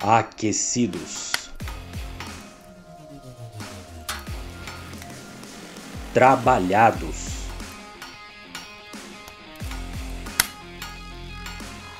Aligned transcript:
aquecidos, 0.00 1.50
trabalhados, 6.12 7.36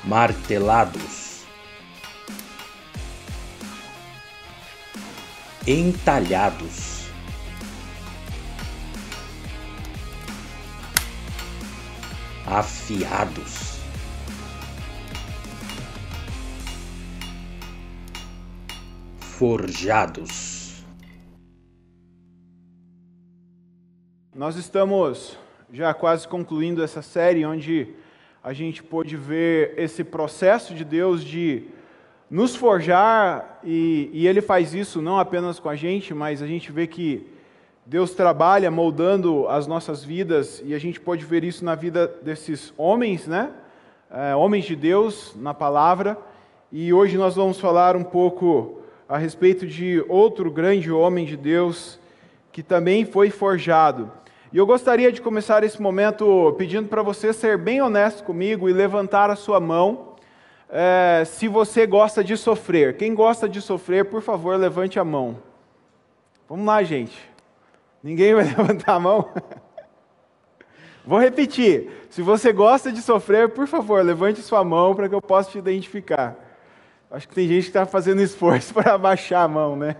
martelados, 0.03 1.43
entalhados. 5.67 6.97
Afiados. 12.45 13.76
Forjados. 19.37 20.83
Nós 24.33 24.55
estamos 24.55 25.37
já 25.71 25.93
quase 25.93 26.27
concluindo 26.27 26.83
essa 26.83 27.03
série 27.03 27.45
onde 27.45 27.89
a 28.43 28.51
gente 28.51 28.81
pôde 28.81 29.15
ver 29.15 29.75
esse 29.77 30.03
processo 30.03 30.73
de 30.73 30.83
Deus 30.83 31.23
de 31.23 31.65
nos 32.31 32.55
forjar, 32.55 33.59
e, 33.63 34.09
e, 34.11 34.27
Ele 34.27 34.41
faz 34.41 34.73
isso 34.73 35.03
não 35.03 35.19
apenas 35.19 35.59
com 35.59 35.69
a 35.69 35.75
gente, 35.75 36.15
mas 36.15 36.41
a 36.41 36.47
gente 36.47 36.71
vê 36.71 36.87
que 36.87 37.27
Deus 37.85 38.15
trabalha 38.15 38.71
moldando 38.71 39.47
as 39.49 39.67
nossas 39.67 40.03
vidas, 40.03 40.63
e 40.65 40.73
a 40.73 40.79
gente 40.79 40.99
pode 40.99 41.23
ver 41.23 41.43
isso 41.43 41.63
na 41.63 41.75
vida 41.75 42.07
desses 42.23 42.73
homens, 42.75 43.27
né? 43.27 43.51
É, 44.09 44.35
homens 44.35 44.65
de 44.65 44.75
Deus, 44.75 45.35
na 45.35 45.53
palavra, 45.53 46.17
e 46.71 46.91
hoje 46.91 47.17
nós 47.19 47.35
vamos 47.35 47.59
falar 47.59 47.95
um 47.95 48.03
pouco 48.03 48.76
a 49.07 49.17
respeito 49.17 49.65
de 49.65 50.03
outro 50.09 50.51
grande 50.51 50.91
homem 50.91 51.25
de 51.25 51.37
Deus 51.37 51.99
que 52.51 52.61
também 52.61 53.05
foi 53.05 53.29
forjado. 53.29 54.11
E 54.51 54.57
eu 54.57 54.65
gostaria 54.65 55.11
de 55.11 55.21
começar 55.21 55.63
esse 55.63 55.81
momento 55.81 56.55
pedindo 56.57 56.87
para 56.87 57.01
você 57.01 57.31
ser 57.31 57.57
bem 57.57 57.81
honesto 57.81 58.23
comigo 58.23 58.69
e 58.69 58.73
levantar 58.73 59.29
a 59.29 59.35
sua 59.35 59.59
mão 59.59 60.15
é, 60.69 61.23
se 61.25 61.47
você 61.47 61.85
gosta 61.85 62.23
de 62.23 62.35
sofrer. 62.35 62.97
Quem 62.97 63.13
gosta 63.13 63.47
de 63.47 63.61
sofrer, 63.61 64.05
por 64.05 64.21
favor, 64.21 64.57
levante 64.57 64.99
a 64.99 65.03
mão. 65.03 65.37
Vamos 66.49 66.65
lá, 66.65 66.81
gente. 66.83 67.17
Ninguém 68.01 68.33
vai 68.33 68.45
levantar 68.55 68.95
a 68.95 68.99
mão? 68.99 69.29
Vou 71.05 71.19
repetir. 71.19 71.89
Se 72.09 72.21
você 72.21 72.51
gosta 72.51 72.91
de 72.91 73.01
sofrer, 73.01 73.49
por 73.49 73.67
favor, 73.67 74.03
levante 74.03 74.41
sua 74.41 74.63
mão 74.63 74.95
para 74.95 75.07
que 75.07 75.15
eu 75.15 75.21
possa 75.21 75.51
te 75.51 75.57
identificar. 75.57 76.46
Acho 77.09 77.25
que 77.25 77.35
tem 77.35 77.47
gente 77.47 77.63
que 77.63 77.69
está 77.69 77.85
fazendo 77.85 78.21
esforço 78.21 78.73
para 78.75 78.93
abaixar 78.93 79.45
a 79.45 79.47
mão, 79.47 79.77
né? 79.77 79.95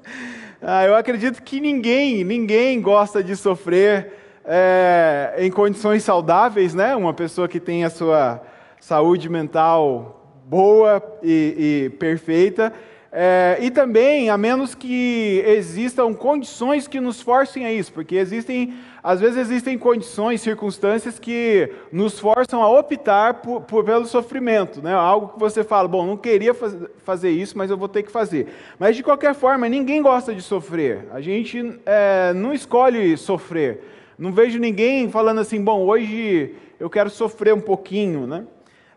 ah, 0.60 0.84
eu 0.84 0.94
acredito 0.94 1.42
que 1.42 1.58
ninguém, 1.58 2.22
ninguém 2.24 2.80
gosta 2.80 3.24
de 3.24 3.34
sofrer 3.34 4.12
é, 4.44 5.34
em 5.38 5.50
condições 5.50 6.02
saudáveis, 6.02 6.74
né? 6.74 6.94
Uma 6.94 7.14
pessoa 7.14 7.48
que 7.48 7.58
tem 7.58 7.84
a 7.84 7.90
sua 7.90 8.42
saúde 8.78 9.30
mental 9.30 10.42
boa 10.44 11.02
e, 11.22 11.86
e 11.86 11.90
perfeita. 11.96 12.70
É, 13.14 13.58
e 13.60 13.70
também, 13.70 14.30
a 14.30 14.38
menos 14.38 14.74
que 14.74 15.42
existam 15.46 16.14
condições 16.14 16.88
que 16.88 16.98
nos 16.98 17.20
forcem 17.20 17.66
a 17.66 17.72
isso, 17.72 17.92
porque 17.92 18.16
existem 18.16 18.72
às 19.02 19.20
vezes 19.20 19.36
existem 19.36 19.76
condições, 19.76 20.40
circunstâncias 20.40 21.18
que 21.18 21.68
nos 21.90 22.20
forçam 22.20 22.62
a 22.62 22.70
optar 22.70 23.34
por, 23.34 23.60
por, 23.62 23.84
pelo 23.84 24.06
sofrimento, 24.06 24.80
né? 24.80 24.94
algo 24.94 25.34
que 25.34 25.40
você 25.40 25.64
fala, 25.64 25.88
bom, 25.88 26.06
não 26.06 26.16
queria 26.16 26.54
faz, 26.54 26.76
fazer 26.98 27.30
isso, 27.30 27.58
mas 27.58 27.68
eu 27.68 27.76
vou 27.76 27.88
ter 27.88 28.04
que 28.04 28.12
fazer. 28.12 28.46
Mas 28.78 28.94
de 28.94 29.02
qualquer 29.02 29.34
forma, 29.34 29.68
ninguém 29.68 30.00
gosta 30.00 30.32
de 30.32 30.40
sofrer, 30.40 31.08
a 31.12 31.20
gente 31.20 31.80
é, 31.84 32.32
não 32.32 32.54
escolhe 32.54 33.16
sofrer. 33.16 33.82
Não 34.16 34.32
vejo 34.32 34.58
ninguém 34.60 35.10
falando 35.10 35.40
assim, 35.40 35.60
bom, 35.60 35.84
hoje 35.84 36.54
eu 36.78 36.88
quero 36.88 37.10
sofrer 37.10 37.52
um 37.52 37.60
pouquinho. 37.60 38.24
Né? 38.24 38.44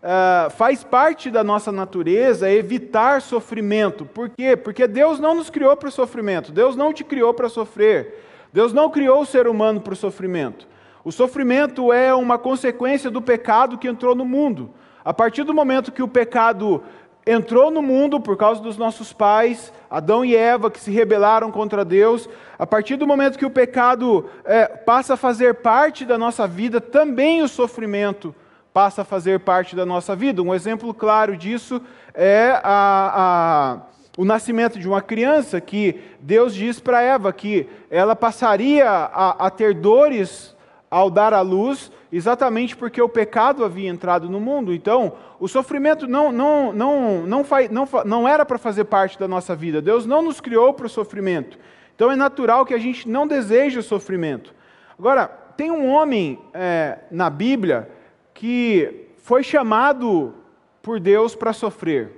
Uh, 0.06 0.52
faz 0.52 0.84
parte 0.84 1.32
da 1.32 1.44
nossa 1.44 1.72
natureza 1.72 2.48
evitar 2.48 3.24
sofrimento. 3.24 4.06
Por 4.06 4.30
quê? 4.30 4.56
Porque 4.56 4.86
Deus 4.86 5.20
não 5.20 5.34
nos 5.34 5.50
criou 5.50 5.76
para 5.76 5.90
o 5.90 5.92
sofrimento, 5.92 6.52
Deus 6.52 6.76
não 6.76 6.94
te 6.94 7.04
criou 7.04 7.34
para 7.34 7.50
sofrer. 7.50 8.24
Deus 8.54 8.72
não 8.72 8.92
criou 8.92 9.22
o 9.22 9.26
ser 9.26 9.48
humano 9.48 9.82
para 9.82 9.94
o 9.94 9.96
sofrimento. 9.96 10.68
O 11.04 11.12
sofrimento 11.12 11.92
é 11.92 12.14
uma 12.14 12.38
consequência 12.38 13.10
do 13.10 13.20
pecado 13.20 13.80
que 13.80 13.88
entrou 13.88 14.14
no 14.14 14.24
mundo. 14.24 14.70
A 15.04 15.12
partir 15.12 15.44
do 15.44 15.56
momento 15.56 15.92
que 15.92 16.04
o 16.04 16.08
pecado 16.08 16.84
entrou 17.26 17.72
no 17.72 17.82
mundo 17.82 18.20
por 18.22 18.38
causa 18.38 18.62
dos 18.62 18.78
nossos 18.78 19.12
pais, 19.12 19.74
Adão 19.90 20.24
e 20.24 20.36
Eva, 20.36 20.70
que 20.70 20.80
se 20.80 20.92
rebelaram 20.92 21.52
contra 21.52 21.84
Deus, 21.84 22.30
a 22.60 22.68
partir 22.68 22.96
do 22.96 23.08
momento 23.08 23.40
que 23.40 23.46
o 23.46 23.50
pecado 23.50 24.30
é, 24.44 24.68
passa 24.68 25.16
a 25.16 25.18
fazer 25.18 25.56
parte 25.56 26.06
da 26.06 26.16
nossa 26.16 26.48
vida, 26.48 26.80
também 26.80 27.42
o 27.42 27.48
sofrimento 27.48 28.36
passa 28.76 29.04
a 29.04 29.06
fazer 29.06 29.40
parte 29.40 29.74
da 29.74 29.86
nossa 29.86 30.14
vida. 30.18 30.42
Um 30.42 30.54
exemplo 30.54 30.94
claro 30.94 31.38
disso 31.38 31.82
é 32.14 32.60
a, 32.62 32.62
a 32.62 33.78
o 34.18 34.26
nascimento 34.26 34.78
de 34.78 34.86
uma 34.86 35.02
criança 35.02 35.62
que 35.62 36.02
Deus 36.20 36.54
diz 36.54 36.78
para 36.78 37.02
Eva 37.02 37.32
que 37.32 37.70
ela 37.90 38.18
passaria 38.18 38.90
a, 38.90 39.46
a, 39.48 39.50
ter 39.50 39.74
dores 39.74 40.54
ao 40.92 41.10
dar 41.10 41.34
à 41.34 41.40
luz, 41.40 41.90
exatamente 42.12 42.76
porque 42.76 43.02
o 43.02 43.08
pecado 43.08 43.64
havia 43.64 43.90
entrado 43.90 44.30
no 44.30 44.42
mundo. 44.42 44.74
Então, 44.74 45.14
o 45.40 45.48
sofrimento 45.48 46.06
não, 46.06 46.34
não, 46.34 46.74
não, 46.74 47.22
não, 47.26 47.46
não, 47.72 47.88
não 48.06 48.28
era 48.28 48.46
para 48.46 48.58
fazer 48.58 48.84
parte 48.86 49.18
da 49.18 49.28
nossa 49.28 49.56
vida. 49.56 49.82
Deus 49.82 50.06
não 50.06 50.22
nos 50.22 50.42
criou 50.42 50.74
para 50.74 50.86
o 50.86 50.90
sofrimento. 50.90 51.58
Então, 51.96 52.12
é 52.12 52.16
natural 52.18 52.66
que 52.66 52.74
a 52.74 52.80
gente 52.80 53.08
não 53.08 53.26
deseje 53.26 53.80
o 53.80 53.84
sofrimento. 53.84 54.54
Agora, 55.00 55.28
tem 55.28 55.72
um 55.72 55.88
homem 55.88 56.40
é, 56.54 57.00
na 57.10 57.30
Bíblia 57.30 57.95
que 58.36 59.08
foi 59.18 59.42
chamado 59.42 60.36
por 60.84 61.00
Deus 61.00 61.34
para 61.34 61.52
sofrer. 61.52 62.12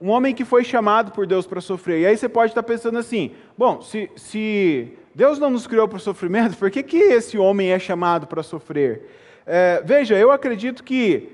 Um 0.00 0.10
homem 0.10 0.34
que 0.34 0.44
foi 0.44 0.62
chamado 0.62 1.10
por 1.10 1.26
Deus 1.26 1.46
para 1.46 1.60
sofrer. 1.60 2.02
E 2.02 2.06
aí 2.06 2.16
você 2.16 2.28
pode 2.28 2.52
estar 2.52 2.62
pensando 2.62 2.96
assim: 2.96 3.32
bom, 3.58 3.82
se, 3.82 4.08
se 4.14 4.96
Deus 5.12 5.38
não 5.38 5.50
nos 5.50 5.66
criou 5.66 5.88
para 5.88 5.96
o 5.96 6.00
sofrimento, 6.00 6.56
por 6.56 6.70
que, 6.70 6.82
que 6.82 6.96
esse 6.96 7.36
homem 7.36 7.72
é 7.72 7.78
chamado 7.78 8.26
para 8.28 8.42
sofrer? 8.42 9.10
É, 9.44 9.82
veja, 9.84 10.16
eu 10.16 10.30
acredito 10.30 10.84
que 10.84 11.32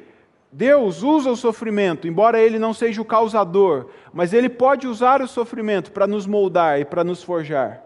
Deus 0.51 1.03
usa 1.03 1.31
o 1.31 1.37
sofrimento, 1.37 2.09
embora 2.09 2.41
ele 2.41 2.59
não 2.59 2.73
seja 2.73 3.03
o 3.03 3.05
causador, 3.05 3.91
mas 4.13 4.33
ele 4.33 4.49
pode 4.49 4.87
usar 4.87 5.21
o 5.21 5.29
sofrimento 5.29 5.93
para 5.93 6.07
nos 6.07 6.27
moldar 6.27 6.81
e 6.81 6.85
para 6.85 7.05
nos 7.05 7.23
forjar. 7.23 7.85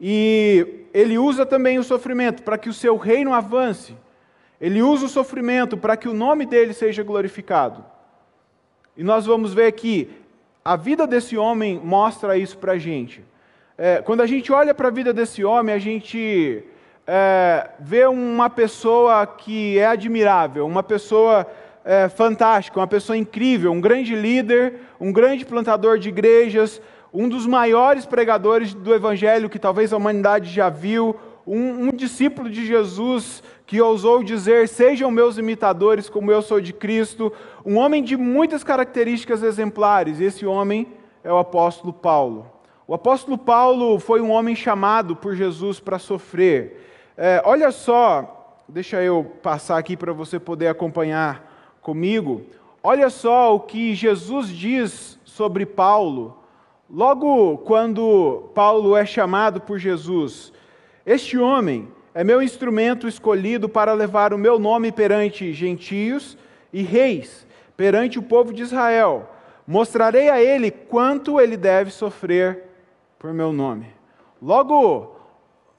E 0.00 0.86
ele 0.92 1.16
usa 1.16 1.46
também 1.46 1.78
o 1.78 1.84
sofrimento 1.84 2.42
para 2.42 2.58
que 2.58 2.68
o 2.68 2.74
seu 2.74 2.96
reino 2.96 3.32
avance. 3.32 3.96
Ele 4.60 4.82
usa 4.82 5.06
o 5.06 5.08
sofrimento 5.08 5.76
para 5.76 5.96
que 5.96 6.08
o 6.08 6.14
nome 6.14 6.46
dele 6.46 6.72
seja 6.72 7.02
glorificado. 7.02 7.84
E 8.96 9.02
nós 9.02 9.26
vamos 9.26 9.52
ver 9.52 9.72
que 9.72 10.10
a 10.64 10.76
vida 10.76 11.06
desse 11.06 11.36
homem 11.36 11.80
mostra 11.82 12.38
isso 12.38 12.56
para 12.56 12.72
a 12.72 12.78
gente. 12.78 13.24
É, 13.76 14.00
quando 14.00 14.20
a 14.20 14.26
gente 14.26 14.52
olha 14.52 14.72
para 14.72 14.88
a 14.88 14.90
vida 14.90 15.12
desse 15.12 15.44
homem, 15.44 15.74
a 15.74 15.78
gente 15.78 16.64
é, 17.06 17.70
vê 17.80 18.06
uma 18.06 18.48
pessoa 18.48 19.26
que 19.26 19.78
é 19.78 19.86
admirável, 19.86 20.66
uma 20.66 20.82
pessoa 20.82 21.46
é, 21.84 22.08
fantástica, 22.08 22.78
uma 22.80 22.86
pessoa 22.86 23.16
incrível, 23.16 23.72
um 23.72 23.80
grande 23.80 24.14
líder, 24.14 24.74
um 24.98 25.12
grande 25.12 25.44
plantador 25.44 25.98
de 25.98 26.08
igrejas, 26.08 26.80
um 27.12 27.28
dos 27.28 27.46
maiores 27.46 28.06
pregadores 28.06 28.72
do 28.74 28.94
evangelho 28.94 29.50
que 29.50 29.58
talvez 29.58 29.92
a 29.92 29.96
humanidade 29.96 30.50
já 30.50 30.68
viu, 30.68 31.16
um, 31.46 31.88
um 31.88 31.90
discípulo 31.90 32.48
de 32.50 32.66
Jesus 32.66 33.42
que 33.66 33.80
ousou 33.80 34.22
dizer: 34.22 34.68
Sejam 34.68 35.10
meus 35.10 35.38
imitadores, 35.38 36.08
como 36.08 36.30
eu 36.30 36.42
sou 36.42 36.60
de 36.60 36.72
Cristo. 36.72 37.32
Um 37.64 37.76
homem 37.76 38.02
de 38.02 38.16
muitas 38.16 38.64
características 38.64 39.42
exemplares. 39.42 40.20
Esse 40.20 40.46
homem 40.46 40.86
é 41.22 41.32
o 41.32 41.38
apóstolo 41.38 41.92
Paulo. 41.92 42.50
O 42.86 42.94
apóstolo 42.94 43.38
Paulo 43.38 43.98
foi 43.98 44.20
um 44.20 44.30
homem 44.30 44.54
chamado 44.54 45.16
por 45.16 45.34
Jesus 45.34 45.80
para 45.80 45.98
sofrer. 45.98 46.84
É, 47.16 47.42
olha 47.44 47.70
só, 47.70 48.62
deixa 48.68 49.02
eu 49.02 49.24
passar 49.42 49.78
aqui 49.78 49.96
para 49.96 50.12
você 50.12 50.38
poder 50.38 50.68
acompanhar 50.68 51.76
comigo. 51.80 52.42
Olha 52.82 53.08
só 53.08 53.54
o 53.54 53.60
que 53.60 53.94
Jesus 53.94 54.48
diz 54.48 55.18
sobre 55.24 55.64
Paulo. 55.64 56.36
Logo 56.90 57.58
quando 57.58 58.50
Paulo 58.54 58.94
é 58.94 59.06
chamado 59.06 59.60
por 59.60 59.78
Jesus, 59.78 60.52
este 61.06 61.38
homem 61.38 61.88
é 62.14 62.24
meu 62.24 62.40
instrumento 62.40 63.06
escolhido 63.06 63.68
para 63.68 63.92
levar 63.92 64.32
o 64.32 64.38
meu 64.38 64.58
nome 64.58 64.90
perante 64.90 65.52
gentios 65.52 66.38
e 66.72 66.82
reis, 66.82 67.46
perante 67.76 68.18
o 68.18 68.22
povo 68.22 68.52
de 68.52 68.62
Israel. 68.62 69.28
Mostrarei 69.66 70.30
a 70.30 70.42
ele 70.42 70.70
quanto 70.70 71.40
ele 71.40 71.56
deve 71.56 71.90
sofrer 71.90 72.64
por 73.18 73.34
meu 73.34 73.52
nome. 73.52 73.88
Logo, 74.40 75.16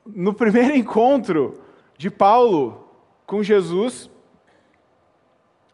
no 0.06 0.34
primeiro 0.36 0.76
encontro 0.76 1.60
de 1.98 2.12
Paulo 2.12 2.88
com 3.26 3.42
Jesus, 3.42 4.10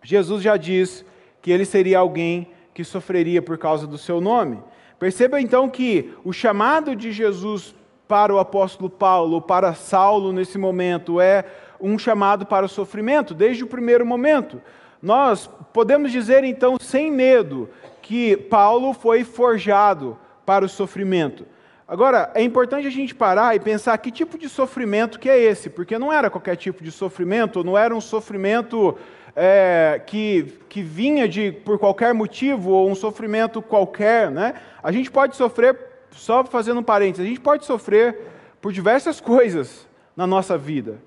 Jesus 0.03 0.41
já 0.41 0.55
diz 0.57 1.05
que 1.41 1.51
ele 1.51 1.65
seria 1.65 1.99
alguém 1.99 2.51
que 2.73 2.83
sofreria 2.83 3.41
por 3.41 3.57
causa 3.57 3.85
do 3.85 3.97
seu 3.97 4.21
nome. 4.21 4.61
Perceba 4.99 5.41
então 5.41 5.69
que 5.69 6.13
o 6.23 6.31
chamado 6.31 6.95
de 6.95 7.11
Jesus 7.11 7.75
para 8.11 8.35
o 8.35 8.39
apóstolo 8.39 8.89
Paulo, 8.89 9.41
para 9.41 9.73
Saulo 9.73 10.33
nesse 10.33 10.57
momento, 10.57 11.21
é 11.21 11.45
um 11.79 11.97
chamado 11.97 12.45
para 12.45 12.65
o 12.65 12.69
sofrimento, 12.69 13.33
desde 13.33 13.63
o 13.63 13.67
primeiro 13.67 14.05
momento. 14.05 14.61
Nós 15.01 15.49
podemos 15.71 16.11
dizer 16.11 16.43
então, 16.43 16.75
sem 16.77 17.09
medo, 17.09 17.69
que 18.01 18.35
Paulo 18.35 18.91
foi 18.91 19.23
forjado 19.23 20.17
para 20.45 20.65
o 20.65 20.67
sofrimento. 20.67 21.45
Agora, 21.87 22.29
é 22.35 22.43
importante 22.43 22.85
a 22.85 22.91
gente 22.91 23.15
parar 23.15 23.55
e 23.55 23.61
pensar 23.61 23.97
que 23.97 24.11
tipo 24.11 24.37
de 24.37 24.49
sofrimento 24.49 25.17
que 25.17 25.29
é 25.29 25.39
esse, 25.39 25.69
porque 25.69 25.97
não 25.97 26.11
era 26.11 26.29
qualquer 26.29 26.57
tipo 26.57 26.83
de 26.83 26.91
sofrimento, 26.91 27.63
não 27.63 27.77
era 27.77 27.95
um 27.95 28.01
sofrimento 28.01 28.97
é, 29.33 30.01
que, 30.05 30.59
que 30.67 30.81
vinha 30.81 31.29
de 31.29 31.53
por 31.53 31.79
qualquer 31.79 32.13
motivo 32.13 32.71
ou 32.71 32.91
um 32.91 32.95
sofrimento 32.95 33.61
qualquer, 33.61 34.29
né? 34.29 34.55
A 34.83 34.91
gente 34.91 35.09
pode 35.09 35.37
sofrer, 35.37 35.90
só 36.11 36.43
fazendo 36.45 36.79
um 36.79 36.83
parênteses, 36.83 37.25
a 37.25 37.29
gente 37.29 37.41
pode 37.41 37.65
sofrer 37.65 38.17
por 38.61 38.71
diversas 38.71 39.19
coisas 39.21 39.87
na 40.15 40.27
nossa 40.27 40.57
vida. 40.57 40.99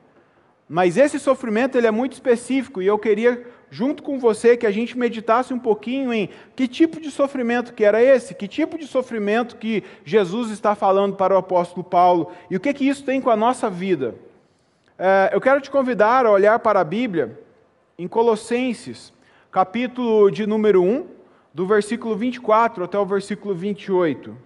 Mas 0.69 0.97
esse 0.97 1.19
sofrimento 1.19 1.77
ele 1.77 1.87
é 1.87 1.91
muito 1.91 2.15
específico 2.15 2.81
e 2.81 2.87
eu 2.87 2.99
queria 2.99 3.47
junto 3.71 4.03
com 4.03 4.19
você 4.19 4.57
que 4.57 4.67
a 4.67 4.71
gente 4.71 4.97
meditasse 4.97 5.53
um 5.53 5.59
pouquinho 5.59 6.13
em 6.13 6.31
que 6.55 6.69
tipo 6.69 7.01
de 7.01 7.11
sofrimento 7.11 7.75
que 7.75 7.85
era 7.85 8.03
esse, 8.03 8.35
que 8.35 8.49
tipo 8.49 8.79
de 8.79 8.87
sofrimento 8.87 9.57
que 9.57 9.83
Jesus 10.05 10.51
está 10.51 10.75
falando 10.75 11.17
para 11.17 11.35
o 11.35 11.39
apóstolo 11.39 11.85
Paulo 11.85 12.31
e 12.51 12.57
o 12.57 12.61
que 12.61 12.73
que 12.73 12.89
isso 12.89 13.05
tem 13.05 13.21
com 13.21 13.31
a 13.31 13.37
nossa 13.37 13.69
vida. 13.69 14.15
É, 14.99 15.31
eu 15.33 15.41
quero 15.41 15.61
te 15.61 15.71
convidar 15.71 16.25
a 16.25 16.31
olhar 16.31 16.59
para 16.61 16.81
a 16.81 16.85
Bíblia 16.85 17.39
em 17.99 18.07
Colossenses, 18.07 19.13
capítulo 19.51 20.31
de 20.31 20.47
número 20.47 20.83
1, 20.83 21.07
do 21.53 21.67
versículo 21.67 22.17
24 22.17 22.85
até 22.85 22.99
o 22.99 23.05
versículo 23.05 23.55
28. 23.55 24.37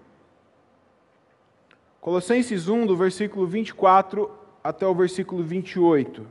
Colossenses 2.09 2.69
1, 2.69 2.87
do 2.87 2.97
versículo 2.97 3.47
24 3.47 4.31
até 4.65 4.87
o 4.87 4.95
versículo 4.95 5.43
28. 5.43 6.27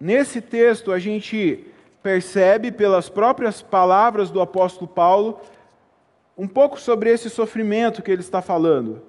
Nesse 0.00 0.40
texto, 0.40 0.90
a 0.90 0.98
gente 0.98 1.64
percebe, 2.02 2.72
pelas 2.72 3.08
próprias 3.08 3.62
palavras 3.62 4.28
do 4.28 4.40
apóstolo 4.40 4.88
Paulo, 4.88 5.40
um 6.36 6.48
pouco 6.48 6.80
sobre 6.80 7.10
esse 7.10 7.30
sofrimento 7.30 8.02
que 8.02 8.10
ele 8.10 8.22
está 8.22 8.42
falando. 8.42 9.00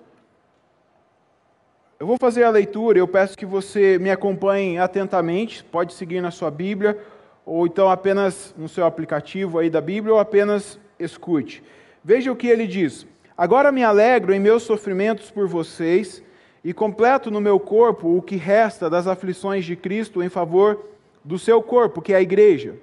Eu 2.00 2.06
vou 2.06 2.18
fazer 2.20 2.44
a 2.44 2.52
leitura, 2.52 3.00
eu 3.00 3.08
peço 3.08 3.36
que 3.36 3.48
você 3.48 3.98
me 3.98 4.12
acompanhe 4.12 4.78
atentamente, 4.78 5.64
pode 5.64 5.96
seguir 5.96 6.22
na 6.22 6.30
sua 6.30 6.52
Bíblia, 6.52 7.00
ou 7.44 7.66
então 7.66 7.90
apenas 7.90 8.54
no 8.56 8.70
seu 8.70 8.86
aplicativo 8.86 9.58
aí 9.58 9.72
da 9.72 9.82
Bíblia, 9.82 10.14
ou 10.14 10.20
apenas 10.20 10.80
escute. 11.00 11.64
Veja 12.04 12.32
o 12.32 12.36
que 12.36 12.46
ele 12.46 12.68
diz: 12.68 13.08
Agora 13.38 13.72
me 13.72 13.84
alegro 13.84 14.34
em 14.34 14.40
meus 14.40 14.64
sofrimentos 14.64 15.32
por 15.32 15.48
vocês, 15.48 16.24
e 16.64 16.74
completo 16.74 17.30
no 17.30 17.42
meu 17.42 17.60
corpo 17.60 18.16
o 18.16 18.22
que 18.22 18.38
resta 18.38 18.90
das 18.90 19.06
aflições 19.06 19.66
de 19.66 19.76
Cristo 19.76 20.24
em 20.24 20.30
favor 20.30 20.86
do 21.24 21.38
seu 21.38 21.62
corpo, 21.62 22.02
que 22.02 22.14
é 22.14 22.18
a 22.18 22.22
igreja. 22.22 22.76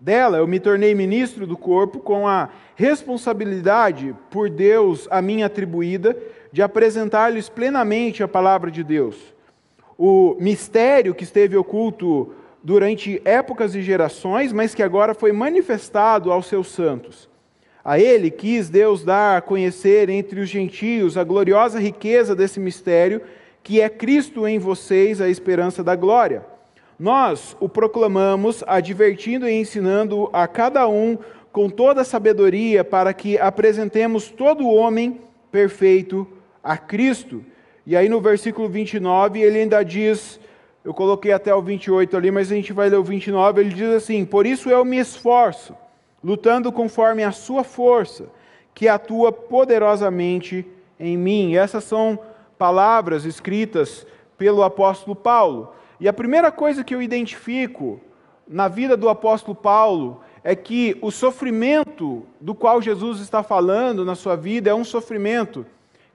Dela 0.00 0.38
eu 0.38 0.46
me 0.48 0.58
tornei 0.58 0.94
ministro 0.94 1.46
do 1.46 1.56
corpo 1.56 2.00
com 2.00 2.26
a 2.26 2.48
responsabilidade 2.74 4.16
por 4.30 4.50
Deus 4.50 5.06
a 5.10 5.22
mim 5.22 5.42
atribuída 5.42 6.16
de 6.50 6.60
apresentar-lhes 6.60 7.48
plenamente 7.48 8.22
a 8.22 8.28
palavra 8.28 8.70
de 8.70 8.82
Deus. 8.82 9.32
O 9.96 10.36
mistério 10.40 11.14
que 11.14 11.22
esteve 11.22 11.56
oculto 11.56 12.34
durante 12.64 13.22
épocas 13.24 13.76
e 13.76 13.82
gerações, 13.82 14.52
mas 14.52 14.74
que 14.74 14.82
agora 14.82 15.14
foi 15.14 15.30
manifestado 15.30 16.32
aos 16.32 16.46
seus 16.46 16.68
santos. 16.68 17.28
A 17.84 17.98
ele 17.98 18.30
quis 18.30 18.68
Deus 18.68 19.04
dar 19.04 19.38
a 19.38 19.40
conhecer 19.40 20.08
entre 20.08 20.40
os 20.40 20.48
gentios 20.48 21.16
a 21.16 21.24
gloriosa 21.24 21.80
riqueza 21.80 22.34
desse 22.34 22.60
mistério, 22.60 23.20
que 23.62 23.80
é 23.80 23.88
Cristo 23.88 24.46
em 24.46 24.58
vocês, 24.58 25.20
a 25.20 25.28
esperança 25.28 25.82
da 25.82 25.96
glória. 25.96 26.44
Nós 26.98 27.56
o 27.58 27.68
proclamamos, 27.68 28.62
advertindo 28.66 29.48
e 29.48 29.52
ensinando 29.52 30.30
a 30.32 30.46
cada 30.46 30.86
um 30.86 31.18
com 31.50 31.68
toda 31.68 32.04
sabedoria, 32.04 32.84
para 32.84 33.12
que 33.12 33.38
apresentemos 33.38 34.30
todo 34.30 34.68
homem 34.68 35.20
perfeito 35.50 36.26
a 36.62 36.76
Cristo. 36.76 37.44
E 37.86 37.96
aí 37.96 38.08
no 38.08 38.20
versículo 38.20 38.68
29 38.68 39.40
ele 39.40 39.58
ainda 39.58 39.82
diz, 39.82 40.38
eu 40.84 40.92
coloquei 40.92 41.32
até 41.32 41.54
o 41.54 41.62
28 41.62 42.16
ali, 42.16 42.30
mas 42.30 42.50
a 42.50 42.54
gente 42.54 42.72
vai 42.72 42.88
ler 42.88 42.96
o 42.96 43.04
29, 43.04 43.60
ele 43.60 43.74
diz 43.74 43.90
assim: 43.90 44.24
Por 44.24 44.46
isso 44.46 44.68
eu 44.68 44.84
me 44.84 44.98
esforço, 44.98 45.74
lutando 46.22 46.70
conforme 46.70 47.24
a 47.24 47.32
sua 47.32 47.64
força, 47.64 48.26
que 48.74 48.88
atua 48.88 49.32
poderosamente 49.32 50.66
em 50.98 51.16
mim. 51.16 51.56
Essas 51.56 51.84
são 51.84 52.18
palavras 52.56 53.24
escritas 53.24 54.06
pelo 54.38 54.62
apóstolo 54.62 55.16
Paulo. 55.16 55.72
E 55.98 56.08
a 56.08 56.12
primeira 56.12 56.50
coisa 56.50 56.84
que 56.84 56.94
eu 56.94 57.02
identifico 57.02 58.00
na 58.46 58.68
vida 58.68 58.96
do 58.96 59.08
apóstolo 59.08 59.54
Paulo 59.54 60.20
é 60.44 60.54
que 60.54 60.96
o 61.00 61.10
sofrimento 61.10 62.24
do 62.40 62.54
qual 62.54 62.82
Jesus 62.82 63.20
está 63.20 63.42
falando 63.42 64.04
na 64.04 64.14
sua 64.14 64.36
vida 64.36 64.70
é 64.70 64.74
um 64.74 64.84
sofrimento 64.84 65.64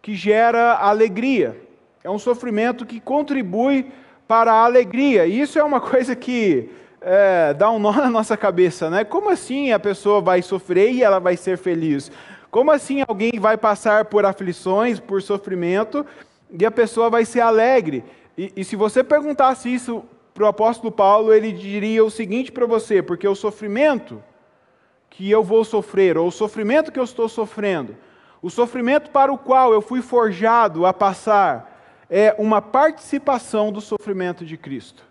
que 0.02 0.16
gera 0.16 0.74
alegria. 0.76 1.62
É 2.04 2.10
um 2.10 2.20
sofrimento 2.20 2.86
que 2.86 3.00
contribui 3.00 3.92
para 4.28 4.52
a 4.52 4.66
alegria. 4.66 5.26
E 5.26 5.40
isso 5.40 5.58
é 5.58 5.64
uma 5.64 5.80
coisa 5.82 6.16
que 6.16 6.70
é, 7.02 7.54
dá 7.54 7.70
um 7.72 7.80
nó 7.80 7.92
na 7.92 8.10
nossa 8.10 8.36
cabeça, 8.36 8.90
né? 8.90 9.04
Como 9.04 9.30
assim 9.30 9.72
a 9.72 9.80
pessoa 9.80 10.22
vai 10.22 10.42
sofrer 10.42 10.92
e 10.92 11.04
ela 11.04 11.20
vai 11.20 11.38
ser 11.38 11.58
feliz? 11.58 12.12
Como 12.50 12.72
assim 12.72 13.04
alguém 13.08 13.34
vai 13.40 13.58
passar 13.58 14.06
por 14.06 14.26
aflições, 14.26 15.00
por 15.00 15.22
sofrimento, 15.22 16.06
e 16.52 16.66
a 16.66 16.72
pessoa 16.72 17.10
vai 17.10 17.26
ser 17.26 17.42
alegre? 17.42 18.04
E, 18.38 18.52
e 18.56 18.64
se 18.64 18.76
você 18.76 19.04
perguntasse 19.04 19.74
isso 19.74 20.04
para 20.34 20.46
o 20.46 20.48
apóstolo 20.48 20.92
Paulo, 20.92 21.34
ele 21.34 21.52
diria 21.52 22.04
o 22.04 22.12
seguinte 22.12 22.52
para 22.52 22.66
você: 22.66 23.02
porque 23.02 23.28
o 23.28 23.36
sofrimento 23.36 24.24
que 25.10 25.30
eu 25.30 25.44
vou 25.44 25.64
sofrer, 25.64 26.18
ou 26.18 26.28
o 26.28 26.32
sofrimento 26.32 26.92
que 26.92 27.00
eu 27.00 27.04
estou 27.04 27.28
sofrendo, 27.28 27.96
o 28.42 28.50
sofrimento 28.50 29.10
para 29.10 29.32
o 29.32 29.38
qual 29.38 29.74
eu 29.74 29.82
fui 29.82 30.02
forjado 30.02 30.86
a 30.86 30.94
passar 30.94 32.06
é 32.10 32.36
uma 32.38 32.62
participação 32.62 33.72
do 33.72 33.82
sofrimento 33.82 34.46
de 34.46 34.56
Cristo. 34.56 35.07